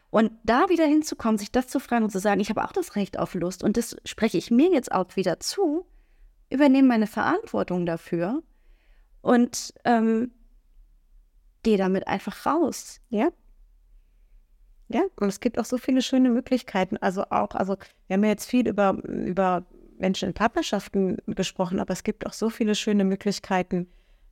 Und 0.09 0.33
da 0.45 0.71
wieder 0.71 0.87
hinzukommen, 0.87 1.37
sich 1.37 1.53
das 1.53 1.69
zu 1.69 1.79
fragen 1.79 2.05
und 2.05 2.11
zu 2.11 2.21
sagen, 2.21 2.41
ich 2.41 2.49
habe 2.49 2.65
auch 2.65 2.73
das 2.73 2.97
Recht 2.97 3.19
auf 3.19 3.35
Lust 3.35 3.63
und 3.63 3.77
das 3.77 3.97
spreche 4.07 4.39
ich 4.39 4.51
mir 4.51 4.73
jetzt 4.73 4.93
auch 4.93 5.15
wieder 5.15 5.41
zu, 5.41 5.85
übernehme 6.49 6.89
meine 6.89 7.07
Verantwortung 7.07 7.85
dafür 7.85 8.43
und 9.21 9.75
ähm, 9.85 10.33
gehe 11.63 11.77
damit 11.77 12.09
einfach 12.09 12.47
raus. 12.47 13.03
Ja. 13.11 13.29
Ja, 14.89 15.03
und 15.17 15.29
es 15.29 15.41
gibt 15.41 15.59
auch 15.59 15.67
so 15.67 15.77
viele 15.77 16.01
schöne 16.01 16.31
Möglichkeiten. 16.31 16.97
Also 16.97 17.25
auch, 17.25 17.51
also 17.51 17.77
wir 18.07 18.15
haben 18.15 18.25
ja 18.25 18.31
jetzt 18.31 18.49
viel 18.49 18.67
über, 18.67 18.95
über 19.05 19.67
Menschen 20.01 20.29
in 20.29 20.35
Partnerschaften 20.35 21.19
gesprochen, 21.27 21.79
aber 21.81 21.93
es 21.93 22.03
gibt 22.03 22.27
auch 22.27 22.33
so 22.33 22.51
viele 22.51 22.75
schöne 22.75 23.05
Möglichkeiten 23.05 23.89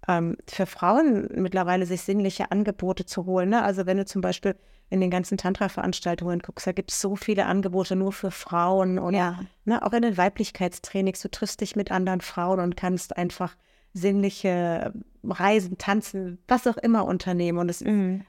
ähm, 0.07 0.37
für 0.47 0.67
Frauen 0.67 1.29
mittlerweile, 1.35 1.87
sich 1.87 2.03
sinnliche 2.03 2.51
Angebote 2.51 3.07
zu 3.07 3.27
holen. 3.27 3.51
Ne? 3.51 3.63
Also 3.63 3.87
wenn 3.87 3.97
du 3.97 4.05
zum 4.05 4.21
Beispiel 4.21 4.57
in 4.91 5.01
den 5.01 5.11
ganzen 5.11 5.37
Tantra-Veranstaltungen 5.37 6.39
guckst, 6.41 6.67
da 6.67 6.73
gibt 6.73 6.91
es 6.91 7.01
so 7.01 7.15
viele 7.15 7.47
Angebote 7.47 7.95
nur 7.95 8.13
für 8.13 8.31
Frauen 8.31 8.99
und 8.99 9.15
Ja. 9.15 9.41
ne, 9.65 9.85
auch 9.85 9.93
in 9.93 10.03
den 10.03 10.17
Weiblichkeitstrainings, 10.17 11.21
du 11.21 11.31
triffst 11.31 11.61
dich 11.61 11.77
mit 11.77 11.91
anderen 11.91 12.23
Frauen 12.23 12.61
und 12.61 12.77
kannst 12.77 13.17
einfach 13.17 13.55
sinnliche 13.93 14.93
Reisen, 15.25 15.77
Tanzen, 15.79 16.39
was 16.49 16.67
auch 16.67 16.77
immer 16.79 17.05
unternehmen. 17.05 17.59
Und 17.59 17.69
es 17.69 17.85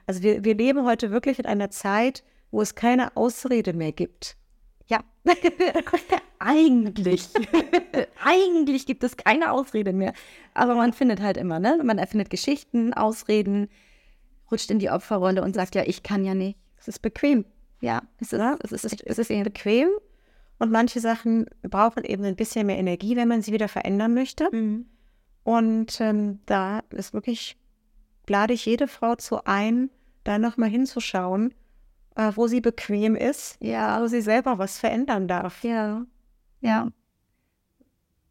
also 0.06 0.22
wir, 0.22 0.44
wir 0.44 0.54
leben 0.54 0.84
heute 0.84 1.10
wirklich 1.10 1.38
in 1.38 1.46
einer 1.46 1.70
Zeit, 1.70 2.24
wo 2.50 2.60
es 2.60 2.74
keine 2.74 3.16
Ausrede 3.16 3.72
mehr 3.72 3.92
gibt. 3.92 4.36
Ja, 4.90 5.04
eigentlich. 6.40 7.28
eigentlich 8.24 8.86
gibt 8.86 9.04
es 9.04 9.16
keine 9.16 9.52
Ausrede 9.52 9.92
mehr. 9.92 10.12
Aber 10.52 10.74
man 10.74 10.92
findet 10.92 11.20
halt 11.20 11.36
immer, 11.36 11.60
ne? 11.60 11.80
Man 11.84 11.98
erfindet 11.98 12.28
Geschichten, 12.28 12.92
Ausreden, 12.92 13.68
rutscht 14.50 14.70
in 14.70 14.80
die 14.80 14.90
Opferrolle 14.90 15.42
und 15.42 15.54
sagt, 15.54 15.76
ja, 15.76 15.84
ich 15.86 16.02
kann 16.02 16.24
ja 16.24 16.34
nicht. 16.34 16.58
Es 16.76 16.88
ist 16.88 17.02
bequem. 17.02 17.44
Ja, 17.80 18.02
es 18.18 18.32
ist, 18.32 18.40
Ja, 18.40 18.58
es 18.64 18.72
ist, 18.72 19.02
Es 19.06 19.18
ist 19.18 19.30
eben 19.30 19.44
bequem 19.44 19.88
und 20.58 20.72
manche 20.72 20.98
Sachen 20.98 21.46
brauchen 21.62 22.04
eben 22.04 22.24
ein 22.24 22.36
bisschen 22.36 22.66
mehr 22.66 22.78
Energie, 22.78 23.14
wenn 23.14 23.28
man 23.28 23.42
sie 23.42 23.52
wieder 23.52 23.68
verändern 23.68 24.12
möchte. 24.12 24.48
Mhm. 24.50 24.86
Und 25.44 26.00
ähm, 26.00 26.40
da 26.46 26.80
ist 26.90 27.14
wirklich, 27.14 27.56
lade 28.28 28.54
ich 28.54 28.66
jede 28.66 28.88
Frau 28.88 29.14
zu 29.14 29.44
ein, 29.44 29.88
da 30.24 30.38
nochmal 30.38 30.68
hinzuschauen, 30.68 31.54
äh, 32.20 32.36
wo 32.36 32.46
sie 32.46 32.60
bequem 32.60 33.16
ist, 33.16 33.56
Ja, 33.60 34.02
wo 34.02 34.06
sie 34.06 34.20
selber 34.20 34.58
was 34.58 34.78
verändern 34.78 35.26
darf. 35.26 35.64
ja, 35.64 36.04
ja. 36.60 36.88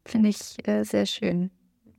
Finde 0.06 0.30
ich 0.30 0.68
äh, 0.68 0.84
sehr 0.84 1.06
schön. 1.06 1.52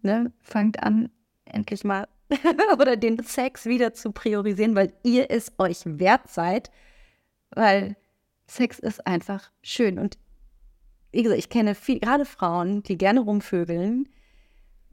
Ne? 0.02 0.32
Fangt 0.40 0.82
an, 0.82 1.10
endlich 1.44 1.84
mal 1.84 2.08
oder 2.78 2.96
den 2.96 3.22
Sex 3.24 3.66
wieder 3.66 3.92
zu 3.92 4.12
priorisieren, 4.12 4.74
weil 4.74 4.92
ihr 5.02 5.30
es 5.30 5.52
euch 5.58 5.82
wert 5.84 6.28
seid. 6.28 6.70
Weil 7.50 7.96
Sex 8.46 8.78
ist 8.78 9.06
einfach 9.06 9.50
schön. 9.62 9.98
Und 9.98 10.16
wie 11.12 11.22
gesagt, 11.24 11.40
ich 11.40 11.50
kenne 11.50 11.74
viel, 11.74 11.98
gerade 11.98 12.24
Frauen, 12.24 12.82
die 12.84 12.96
gerne 12.96 13.20
rumvögeln, 13.20 14.08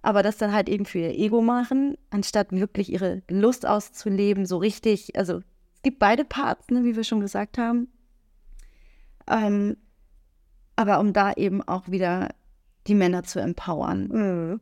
aber 0.02 0.24
das 0.24 0.38
dann 0.38 0.52
halt 0.52 0.68
eben 0.68 0.86
für 0.86 1.00
ihr 1.00 1.18
Ego 1.18 1.42
machen, 1.42 1.98
anstatt 2.10 2.52
wirklich 2.52 2.92
ihre 2.92 3.22
Lust 3.30 3.68
auszuleben, 3.68 4.46
so 4.48 4.58
richtig. 4.58 5.16
Also 5.18 5.42
gibt 5.88 6.00
beide 6.00 6.26
Parts, 6.26 6.68
ne, 6.70 6.84
wie 6.84 6.98
wir 6.98 7.06
schon 7.06 7.22
gesagt 7.22 7.58
haben. 7.58 7.88
Ähm, 9.26 9.78
aber 10.76 11.00
um 11.00 11.14
da 11.14 11.32
eben 11.32 11.62
auch 11.66 11.88
wieder 11.88 12.28
die 12.88 12.94
Männer 12.96 13.24
zu 13.24 13.40
empowern, 13.40 14.08
Mhm. 14.10 14.62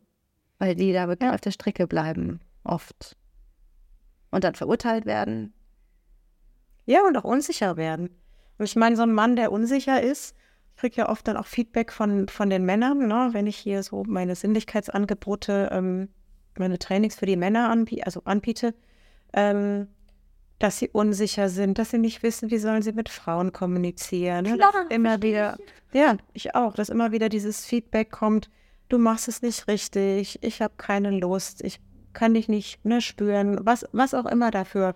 weil 0.60 0.76
die 0.76 0.94
da 0.94 1.08
wirklich 1.08 1.28
Ja. 1.28 1.34
auf 1.34 1.42
der 1.42 1.50
Strecke 1.50 1.88
bleiben, 1.88 2.42
oft. 2.64 3.18
Und 4.30 4.44
dann 4.44 4.54
verurteilt 4.54 5.08
werden. 5.08 5.54
Ja, 6.86 7.00
und 7.08 7.18
auch 7.18 7.24
unsicher 7.24 7.76
werden. 7.76 8.10
Und 8.60 8.66
ich 8.66 8.76
meine, 8.76 8.96
so 8.96 9.02
ein 9.02 9.14
Mann, 9.14 9.36
der 9.36 9.52
unsicher 9.52 10.04
ist, 10.04 10.36
ich 10.76 10.78
kriege 10.78 10.98
ja 10.98 11.10
oft 11.10 11.28
dann 11.28 11.38
auch 11.38 11.48
Feedback 11.48 11.92
von, 11.92 12.28
von 12.28 12.52
den 12.52 12.66
Männern, 12.66 13.08
ne, 13.08 13.30
wenn 13.32 13.48
ich 13.48 13.58
hier 13.58 13.82
so 13.82 14.04
meine 14.06 14.36
Sinnlichkeitsangebote, 14.36 15.70
ähm, 15.72 16.10
meine 16.60 16.78
Trainings 16.78 17.16
für 17.16 17.26
die 17.26 17.36
Männer 17.36 17.70
anbie 17.72 18.04
also 18.04 18.22
anbiete, 18.26 18.76
ähm, 19.34 19.88
dass 20.60 20.80
sie 20.80 20.90
unsicher 20.90 21.50
sind, 21.50 21.78
dass 21.78 21.92
sie 21.92 21.98
nicht 21.98 22.24
wissen, 22.24 22.50
wie 22.50 22.58
sollen 22.58 22.82
sie 22.82 22.94
mit 22.94 23.10
Frauen 23.10 23.52
kommunizieren. 23.52 24.46
ne, 24.46 24.58
dass 24.58 24.72
Klar, 24.72 24.92
immer 24.92 25.22
wieder, 25.22 25.58
ja, 25.94 26.18
ich 26.34 26.56
auch, 26.56 26.74
dass 26.74 26.90
immer 26.90 27.12
wieder 27.12 27.30
dieses 27.30 27.66
Feedback 27.66 28.12
kommt, 28.12 28.50
du 28.90 28.98
machst 28.98 29.28
es 29.28 29.42
nicht 29.42 29.68
richtig, 29.68 30.40
ich 30.42 30.62
habe 30.62 30.74
keine 30.78 31.12
Lust, 31.12 31.64
ich 31.64 31.80
kann 32.14 32.34
dich 32.34 32.48
nicht 32.48 32.84
ne, 32.86 33.02
spüren, 33.02 33.60
was, 33.62 33.86
was 33.92 34.14
auch 34.14 34.26
immer 34.26 34.52
dafür 34.52 34.96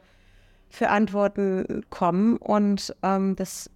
für 0.69 0.89
Antworten 0.89 1.83
kommen 1.89 2.37
und 2.37 2.95
ähm, 3.03 3.35
dass 3.35 3.69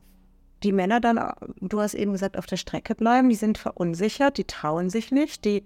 die 0.64 0.72
Männer 0.72 1.02
dann, 1.02 1.20
du 1.60 1.82
hast 1.82 1.94
eben 1.94 2.14
gesagt, 2.14 2.38
auf 2.38 2.46
der 2.46 2.56
Strecke 2.58 2.96
bleiben, 2.96 3.30
die 3.30 3.36
sind 3.36 3.58
verunsichert, 3.58 4.38
die 4.38 4.46
trauen 4.46 4.90
sich 4.90 5.12
nicht, 5.12 5.44
die 5.44 5.64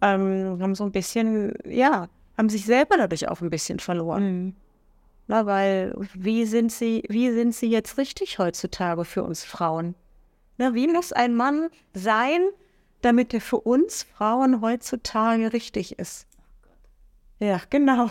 ähm, 0.00 0.58
haben 0.60 0.74
so 0.76 0.84
ein 0.84 0.92
bisschen, 0.92 1.54
ja, 1.64 2.08
haben 2.36 2.48
sich 2.48 2.64
selber 2.64 2.96
dadurch 2.96 3.28
auch 3.28 3.40
ein 3.40 3.50
bisschen 3.50 3.80
verloren. 3.80 4.54
Na, 5.28 5.44
weil 5.44 5.94
wie 6.14 6.46
sind 6.46 6.72
sie, 6.72 7.04
wie 7.08 7.30
sind 7.30 7.54
sie 7.54 7.68
jetzt 7.68 7.98
richtig 7.98 8.38
heutzutage 8.38 9.04
für 9.04 9.22
uns 9.22 9.44
Frauen? 9.44 9.94
Na, 10.56 10.74
wie 10.74 10.88
muss 10.88 11.12
ein 11.12 11.36
Mann 11.36 11.68
sein, 11.92 12.40
damit 13.02 13.34
er 13.34 13.42
für 13.42 13.60
uns 13.60 14.04
Frauen 14.04 14.62
heutzutage 14.62 15.52
richtig 15.52 15.98
ist? 15.98 16.26
Ja, 17.40 17.60
genau. 17.68 18.10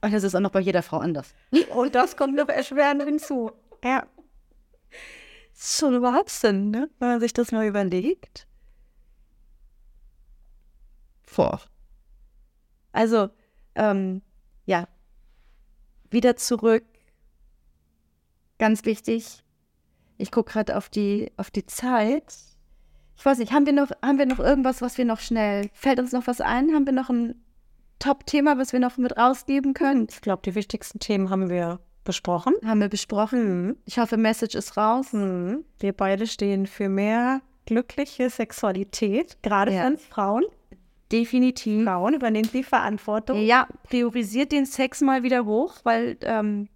Und 0.00 0.12
das 0.12 0.24
ist 0.24 0.34
auch 0.34 0.40
noch 0.40 0.50
bei 0.50 0.60
jeder 0.60 0.82
Frau 0.82 0.96
anders. 0.96 1.34
Und 1.74 1.94
das 1.94 2.16
kommt 2.16 2.34
noch 2.34 2.48
erschwerend 2.48 3.02
hinzu. 3.02 3.52
Ja. 3.84 4.06
ist 5.52 5.78
schon 5.78 6.00
Wahnsinn, 6.00 6.70
ne? 6.70 6.90
Wenn 6.98 7.08
man 7.08 7.20
sich 7.20 7.34
das 7.34 7.52
mal 7.52 7.66
überlegt. 7.66 8.48
Vor. 11.22 11.60
Also, 12.92 13.28
ähm, 13.74 14.22
ja, 14.64 14.88
wieder 16.12 16.36
zurück. 16.36 16.84
Ganz 18.58 18.84
wichtig. 18.84 19.42
Ich 20.18 20.30
gucke 20.30 20.52
gerade 20.52 20.76
auf 20.76 20.88
die, 20.88 21.32
auf 21.36 21.50
die 21.50 21.66
Zeit. 21.66 22.34
Ich 23.16 23.24
weiß 23.24 23.38
nicht, 23.38 23.52
haben 23.52 23.66
wir, 23.66 23.72
noch, 23.72 23.90
haben 24.02 24.18
wir 24.18 24.26
noch 24.26 24.38
irgendwas, 24.38 24.82
was 24.82 24.98
wir 24.98 25.04
noch 25.04 25.20
schnell, 25.20 25.68
fällt 25.72 25.98
uns 25.98 26.12
noch 26.12 26.26
was 26.26 26.40
ein? 26.40 26.72
Haben 26.74 26.86
wir 26.86 26.92
noch 26.92 27.10
ein 27.10 27.34
Top-Thema, 27.98 28.58
was 28.58 28.72
wir 28.72 28.80
noch 28.80 28.96
mit 28.96 29.16
rausgeben 29.16 29.74
können? 29.74 30.06
Ich 30.10 30.20
glaube, 30.20 30.42
die 30.44 30.54
wichtigsten 30.54 30.98
Themen 30.98 31.30
haben 31.30 31.48
wir 31.48 31.80
besprochen. 32.04 32.54
Haben 32.64 32.80
wir 32.80 32.88
besprochen. 32.88 33.76
Ich 33.84 33.98
hoffe, 33.98 34.16
Message 34.16 34.54
ist 34.56 34.76
raus. 34.76 35.12
Mhm. 35.12 35.64
Wir 35.78 35.92
beide 35.92 36.26
stehen 36.26 36.66
für 36.66 36.88
mehr 36.88 37.40
glückliche 37.66 38.28
Sexualität, 38.28 39.40
gerade 39.42 39.72
Ja. 39.72 39.82
für 39.82 39.86
uns 39.88 40.04
Frauen. 40.04 40.44
Definitiv. 41.12 41.84
Frauen 41.84 42.14
übernehmen 42.14 42.48
die 42.52 42.64
Verantwortung. 42.64 43.40
Ja, 43.40 43.68
priorisiert 43.84 44.50
den 44.50 44.66
Sex 44.66 45.00
mal 45.02 45.22
wieder 45.22 45.44
hoch, 45.44 45.74
weil 45.84 46.16
ähm, 46.22 46.68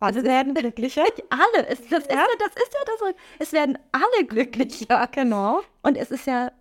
Alle 0.00 0.24
werden 0.24 0.54
glücklicher. 0.54 1.04
alle, 1.28 1.66
es, 1.68 1.80
das, 1.88 2.00
ist 2.00 2.10
ja, 2.10 2.26
das 2.38 2.62
ist 2.62 2.74
ja 2.74 2.80
das, 2.86 3.14
es 3.38 3.52
werden 3.52 3.78
alle 3.92 4.26
glücklicher. 4.26 5.08
genau. 5.12 5.62
Und 5.82 5.96
es 5.96 6.10
ist 6.10 6.26
ja 6.26 6.52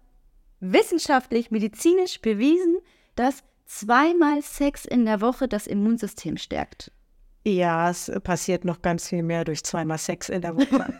wissenschaftlich, 0.59 1.51
medizinisch 1.51 2.21
bewiesen, 2.21 2.79
dass 3.15 3.43
zweimal 3.65 4.41
Sex 4.41 4.85
in 4.85 5.05
der 5.05 5.21
Woche 5.21 5.47
das 5.47 5.67
Immunsystem 5.67 6.37
stärkt. 6.37 6.91
Ja, 7.47 7.91
es 7.91 8.11
passiert 8.23 8.65
noch 8.65 8.81
ganz 8.81 9.07
viel 9.07 9.23
mehr 9.23 9.45
durch 9.45 9.63
zweimal 9.63 9.99
Sex 9.99 10.29
in 10.29 10.41
der 10.41 10.55
Woche. 10.55 10.99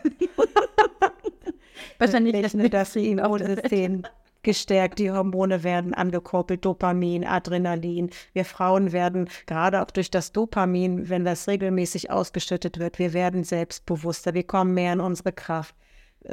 Wahrscheinlich 1.98 2.34
Nicht 2.34 2.54
nur 2.54 2.68
das 2.68 2.96
Immunsystem 2.96 4.04
gestärkt, 4.46 4.98
die 4.98 5.10
Hormone 5.10 5.62
werden 5.62 5.92
angekurbelt, 5.92 6.64
Dopamin, 6.64 7.26
Adrenalin. 7.26 8.08
Wir 8.32 8.46
Frauen 8.46 8.92
werden 8.92 9.28
gerade 9.46 9.82
auch 9.82 9.90
durch 9.90 10.10
das 10.10 10.32
Dopamin, 10.32 11.10
wenn 11.10 11.26
das 11.26 11.48
regelmäßig 11.48 12.10
ausgeschüttet 12.10 12.78
wird, 12.78 12.98
wir 12.98 13.12
werden 13.12 13.44
selbstbewusster, 13.44 14.32
wir 14.32 14.44
kommen 14.44 14.72
mehr 14.72 14.94
in 14.94 15.00
unsere 15.00 15.32
Kraft, 15.32 15.74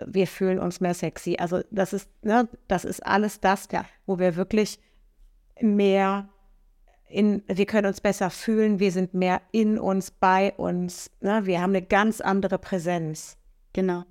wir 0.05 0.28
fühlen 0.28 0.59
uns 0.59 0.80
mehr 0.80 0.93
sexy. 0.93 1.36
Also 1.39 1.61
das 1.72 1.91
ist, 1.91 2.07
ne, 2.24 2.47
das 2.68 2.86
ist 2.86 3.05
alles 3.05 3.41
das, 3.41 3.68
Ja. 3.72 3.84
wo 4.05 4.20
wir 4.20 4.36
wirklich 4.36 4.80
mehr 5.59 6.30
in, 7.09 7.43
wir 7.47 7.66
können 7.66 7.88
uns 7.88 7.99
besser 8.01 8.30
fühlen, 8.30 8.80
wir 8.80 8.91
sind 8.91 9.14
mehr 9.14 9.41
in 9.51 9.78
uns, 9.78 10.11
bei 10.11 10.53
uns, 10.53 11.11
ne? 11.20 11.45
wir 11.45 11.61
haben 11.61 11.72
eine 11.72 11.82
ganz 11.82 12.22
andere 12.22 12.57
Präsenz. 12.57 13.38
Genau. 13.74 14.03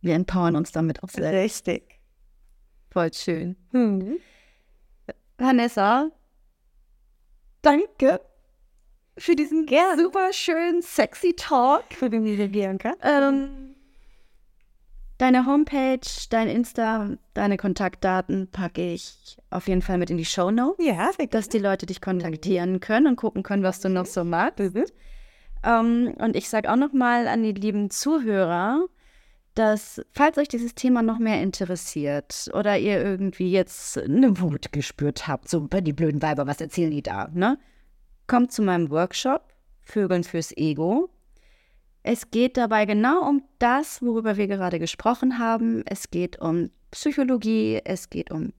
Wir 0.00 0.14
empowern 0.14 0.56
uns 0.56 0.72
damit 0.72 1.02
auch 1.02 1.08
selbst. 1.08 1.66
Richtig. 1.66 1.95
Voll 2.96 3.12
schön. 3.12 3.56
Hm. 3.72 4.16
Vanessa, 5.36 6.10
danke 7.60 8.22
für 9.18 9.36
diesen 9.36 9.66
super 9.98 10.32
schönen, 10.32 10.80
sexy 10.80 11.34
Talk. 11.36 11.84
Für 11.90 12.08
den 12.08 12.24
Bianca. 12.52 12.94
Ähm, 13.02 13.74
deine 15.18 15.44
Homepage, 15.44 16.00
dein 16.30 16.48
Insta, 16.48 17.18
deine 17.34 17.58
Kontaktdaten 17.58 18.48
packe 18.50 18.94
ich 18.94 19.36
auf 19.50 19.68
jeden 19.68 19.82
Fall 19.82 19.98
mit 19.98 20.08
in 20.08 20.16
die 20.16 20.24
Show 20.24 20.50
Notes, 20.50 20.82
Ja, 20.82 21.12
sehr 21.12 21.26
dass 21.26 21.50
die 21.50 21.58
Leute 21.58 21.84
dich 21.84 22.00
kontaktieren 22.00 22.80
können 22.80 23.08
und 23.08 23.16
gucken 23.16 23.42
können, 23.42 23.62
was 23.62 23.80
du 23.80 23.90
noch 23.90 24.06
so 24.06 24.24
magst. 24.24 24.74
Ähm, 25.62 26.14
und 26.16 26.34
ich 26.34 26.48
sage 26.48 26.72
auch 26.72 26.76
noch 26.76 26.94
mal 26.94 27.28
an 27.28 27.42
die 27.42 27.52
lieben 27.52 27.90
Zuhörer, 27.90 28.86
dass 29.56 30.02
falls 30.12 30.36
euch 30.38 30.48
dieses 30.48 30.74
Thema 30.74 31.02
noch 31.02 31.18
mehr 31.18 31.42
interessiert 31.42 32.50
oder 32.52 32.78
ihr 32.78 33.02
irgendwie 33.02 33.50
jetzt 33.50 33.98
eine 33.98 34.38
Wut 34.40 34.70
gespürt 34.70 35.26
habt, 35.26 35.48
so 35.48 35.66
die 35.66 35.92
blöden 35.92 36.22
Weiber, 36.22 36.46
was 36.46 36.60
erzählen 36.60 36.90
die 36.90 37.02
da, 37.02 37.28
ne? 37.32 37.58
Kommt 38.26 38.52
zu 38.52 38.62
meinem 38.62 38.90
Workshop 38.90 39.52
Vögeln 39.82 40.24
fürs 40.24 40.54
Ego. 40.56 41.08
Es 42.02 42.30
geht 42.30 42.56
dabei 42.56 42.84
genau 42.84 43.26
um 43.26 43.42
das, 43.58 44.02
worüber 44.02 44.36
wir 44.36 44.46
gerade 44.46 44.78
gesprochen 44.78 45.38
haben. 45.38 45.82
Es 45.86 46.10
geht 46.10 46.40
um 46.40 46.70
Psychologie, 46.90 47.80
es 47.84 48.10
geht 48.10 48.30
um 48.30 48.52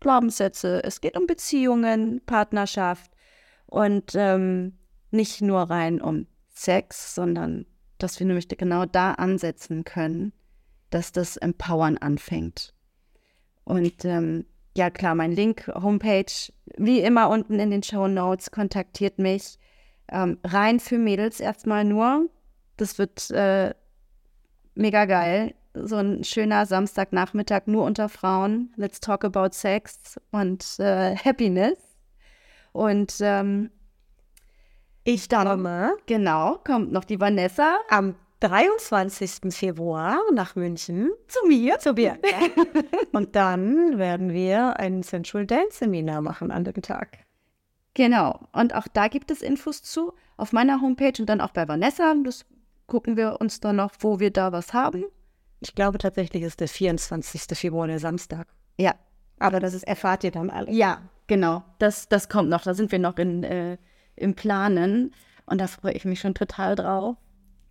Glaubenssätze, 0.00 0.82
es 0.84 1.00
geht 1.00 1.16
um 1.16 1.26
Beziehungen, 1.26 2.20
Partnerschaft 2.26 3.10
und 3.66 4.12
ähm, 4.14 4.78
nicht 5.10 5.40
nur 5.42 5.62
rein 5.62 6.00
um 6.00 6.26
Sex, 6.50 7.14
sondern 7.14 7.66
dass 8.04 8.20
wir 8.20 8.26
nämlich 8.26 8.48
genau 8.48 8.84
da 8.84 9.12
ansetzen 9.12 9.84
können, 9.84 10.34
dass 10.90 11.10
das 11.10 11.38
Empowern 11.38 11.96
anfängt. 11.96 12.74
Und 13.64 14.04
ähm, 14.04 14.44
ja 14.76 14.90
klar, 14.90 15.14
mein 15.14 15.32
Link, 15.32 15.70
Homepage, 15.74 16.52
wie 16.76 17.00
immer 17.00 17.30
unten 17.30 17.58
in 17.58 17.70
den 17.70 17.82
Show 17.82 18.06
Notes, 18.06 18.50
kontaktiert 18.50 19.18
mich. 19.18 19.58
Ähm, 20.12 20.38
rein 20.44 20.80
für 20.80 20.98
Mädels 20.98 21.40
erstmal 21.40 21.84
nur. 21.84 22.28
Das 22.76 22.98
wird 22.98 23.30
äh, 23.30 23.72
mega 24.74 25.06
geil. 25.06 25.54
So 25.72 25.96
ein 25.96 26.24
schöner 26.24 26.66
Samstagnachmittag 26.66 27.62
nur 27.66 27.84
unter 27.84 28.10
Frauen. 28.10 28.74
Let's 28.76 29.00
talk 29.00 29.24
about 29.24 29.52
Sex 29.52 30.20
und 30.30 30.78
äh, 30.78 31.16
Happiness. 31.16 31.78
Und 32.72 33.16
ähm, 33.20 33.70
Ich 35.06 35.28
komme 35.28 35.96
genau, 36.06 36.58
kommt 36.64 36.90
noch 36.90 37.04
die 37.04 37.20
Vanessa 37.20 37.76
am 37.90 38.14
23. 38.40 39.54
Februar 39.54 40.18
nach 40.32 40.56
München 40.56 41.10
zu 41.28 41.46
mir. 41.46 41.78
zu 41.78 41.92
Bianca. 41.92 42.26
Und 43.12 43.36
dann 43.36 43.98
werden 43.98 44.32
wir 44.32 44.78
ein 44.80 45.02
Sensual 45.02 45.46
Dance 45.46 45.78
Seminar 45.78 46.22
machen 46.22 46.50
an 46.50 46.64
dem 46.64 46.80
Tag. 46.80 47.18
Genau. 47.92 48.40
Und 48.52 48.74
auch 48.74 48.88
da 48.92 49.08
gibt 49.08 49.30
es 49.30 49.42
Infos 49.42 49.82
zu 49.82 50.14
auf 50.38 50.52
meiner 50.52 50.80
Homepage 50.80 51.12
und 51.20 51.26
dann 51.26 51.40
auch 51.40 51.50
bei 51.50 51.68
Vanessa. 51.68 52.14
Das 52.24 52.44
gucken 52.86 53.16
wir 53.16 53.40
uns 53.40 53.60
dann 53.60 53.76
noch, 53.76 53.92
wo 54.00 54.20
wir 54.20 54.30
da 54.30 54.52
was 54.52 54.72
haben. 54.72 55.04
Ich 55.60 55.74
glaube 55.74 55.98
tatsächlich 55.98 56.42
ist 56.42 56.60
der 56.60 56.68
24. 56.68 57.42
Februar 57.56 57.86
der 57.86 57.98
Samstag. 58.00 58.48
Ja, 58.78 58.94
Aber 59.38 59.60
das 59.60 59.74
ist, 59.74 59.84
erfahrt 59.84 60.24
ihr 60.24 60.32
dann 60.32 60.50
alle. 60.50 60.72
ja, 60.72 61.02
genau. 61.26 61.62
Das, 61.78 62.08
das 62.08 62.28
kommt 62.28 62.48
noch. 62.48 62.62
Da 62.62 62.74
sind 62.74 62.90
wir 62.90 62.98
noch 62.98 63.16
in, 63.18 63.44
äh, 63.44 63.78
im 64.16 64.34
Planen. 64.34 65.14
Und 65.46 65.60
da 65.60 65.66
freue 65.66 65.92
ich 65.92 66.04
mich 66.04 66.20
schon 66.20 66.34
total 66.34 66.74
drauf. 66.74 67.16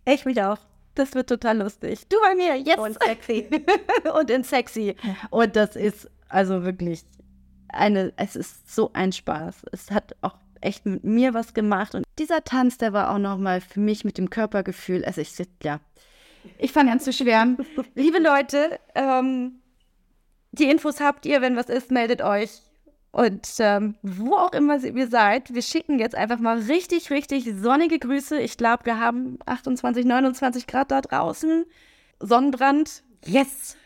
Ich 0.06 0.24
mich 0.24 0.42
auch. 0.42 0.58
Das 0.94 1.14
wird 1.14 1.28
total 1.28 1.58
lustig. 1.58 2.06
Du 2.08 2.16
bei 2.20 2.34
mir, 2.34 2.56
yes. 2.56 2.78
Und 2.78 2.96
sexy. 3.02 3.48
und 4.18 4.30
in 4.30 4.44
sexy. 4.44 4.94
Und 5.30 5.56
das 5.56 5.74
ist 5.74 6.08
also 6.28 6.64
wirklich 6.64 7.02
eine, 7.68 8.12
es 8.16 8.36
ist 8.36 8.72
so 8.72 8.90
ein 8.92 9.12
Spaß. 9.12 9.62
Es 9.72 9.90
hat 9.90 10.14
auch 10.20 10.36
echt 10.60 10.86
mit 10.86 11.04
mir 11.04 11.34
was 11.34 11.52
gemacht. 11.52 11.94
Und 11.94 12.04
dieser 12.18 12.44
Tanz, 12.44 12.78
der 12.78 12.92
war 12.92 13.12
auch 13.12 13.18
nochmal 13.18 13.60
für 13.60 13.80
mich 13.80 14.04
mit 14.04 14.18
dem 14.18 14.30
Körpergefühl. 14.30 15.04
Also 15.04 15.20
ich, 15.20 15.32
ja, 15.62 15.80
ich 16.58 16.72
fange 16.72 16.92
an 16.92 17.00
zu 17.00 17.12
schwärmen. 17.12 17.58
Liebe 17.94 18.18
Leute, 18.18 18.78
ähm, 18.94 19.60
die 20.52 20.70
Infos 20.70 21.00
habt 21.00 21.26
ihr, 21.26 21.40
wenn 21.40 21.56
was 21.56 21.68
ist, 21.68 21.90
meldet 21.90 22.22
euch. 22.22 22.50
Und 23.14 23.48
ähm, 23.60 23.94
wo 24.02 24.34
auch 24.34 24.52
immer 24.52 24.82
ihr 24.82 25.06
seid, 25.06 25.54
wir 25.54 25.62
schicken 25.62 26.00
jetzt 26.00 26.16
einfach 26.16 26.40
mal 26.40 26.58
richtig, 26.58 27.10
richtig 27.10 27.48
sonnige 27.56 28.00
Grüße. 28.00 28.40
Ich 28.40 28.56
glaube, 28.56 28.86
wir 28.86 28.98
haben 28.98 29.38
28, 29.46 30.04
29 30.04 30.66
Grad 30.66 30.90
da 30.90 31.00
draußen. 31.00 31.64
Sonnenbrand. 32.18 33.04
Yes! 33.24 33.76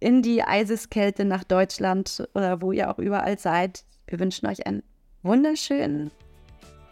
In 0.00 0.22
die 0.22 0.42
Eiseskälte 0.42 1.24
nach 1.24 1.44
Deutschland 1.44 2.28
oder 2.34 2.60
wo 2.60 2.72
ihr 2.72 2.90
auch 2.90 2.98
überall 2.98 3.38
seid. 3.38 3.84
Wir 4.08 4.18
wünschen 4.18 4.48
euch 4.48 4.66
einen 4.66 4.82
wunderschönen 5.22 6.10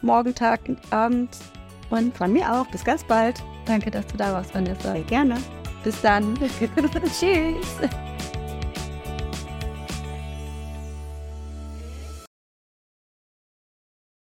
Morgentag, 0.03 0.61
Abend 0.91 1.31
und 1.91 2.17
von 2.17 2.33
mir 2.33 2.53
auch. 2.53 2.71
Bis 2.71 2.85
ganz 2.85 3.03
bald. 3.03 3.43
Danke, 3.67 3.91
dass 3.91 4.07
du 4.07 4.17
da 4.17 4.33
warst, 4.35 4.55
Vanessa. 4.55 4.93
Sehr 4.93 5.03
gerne. 5.03 5.37
Bis 5.83 6.01
dann. 6.01 6.39
Tschüss. 7.19 7.91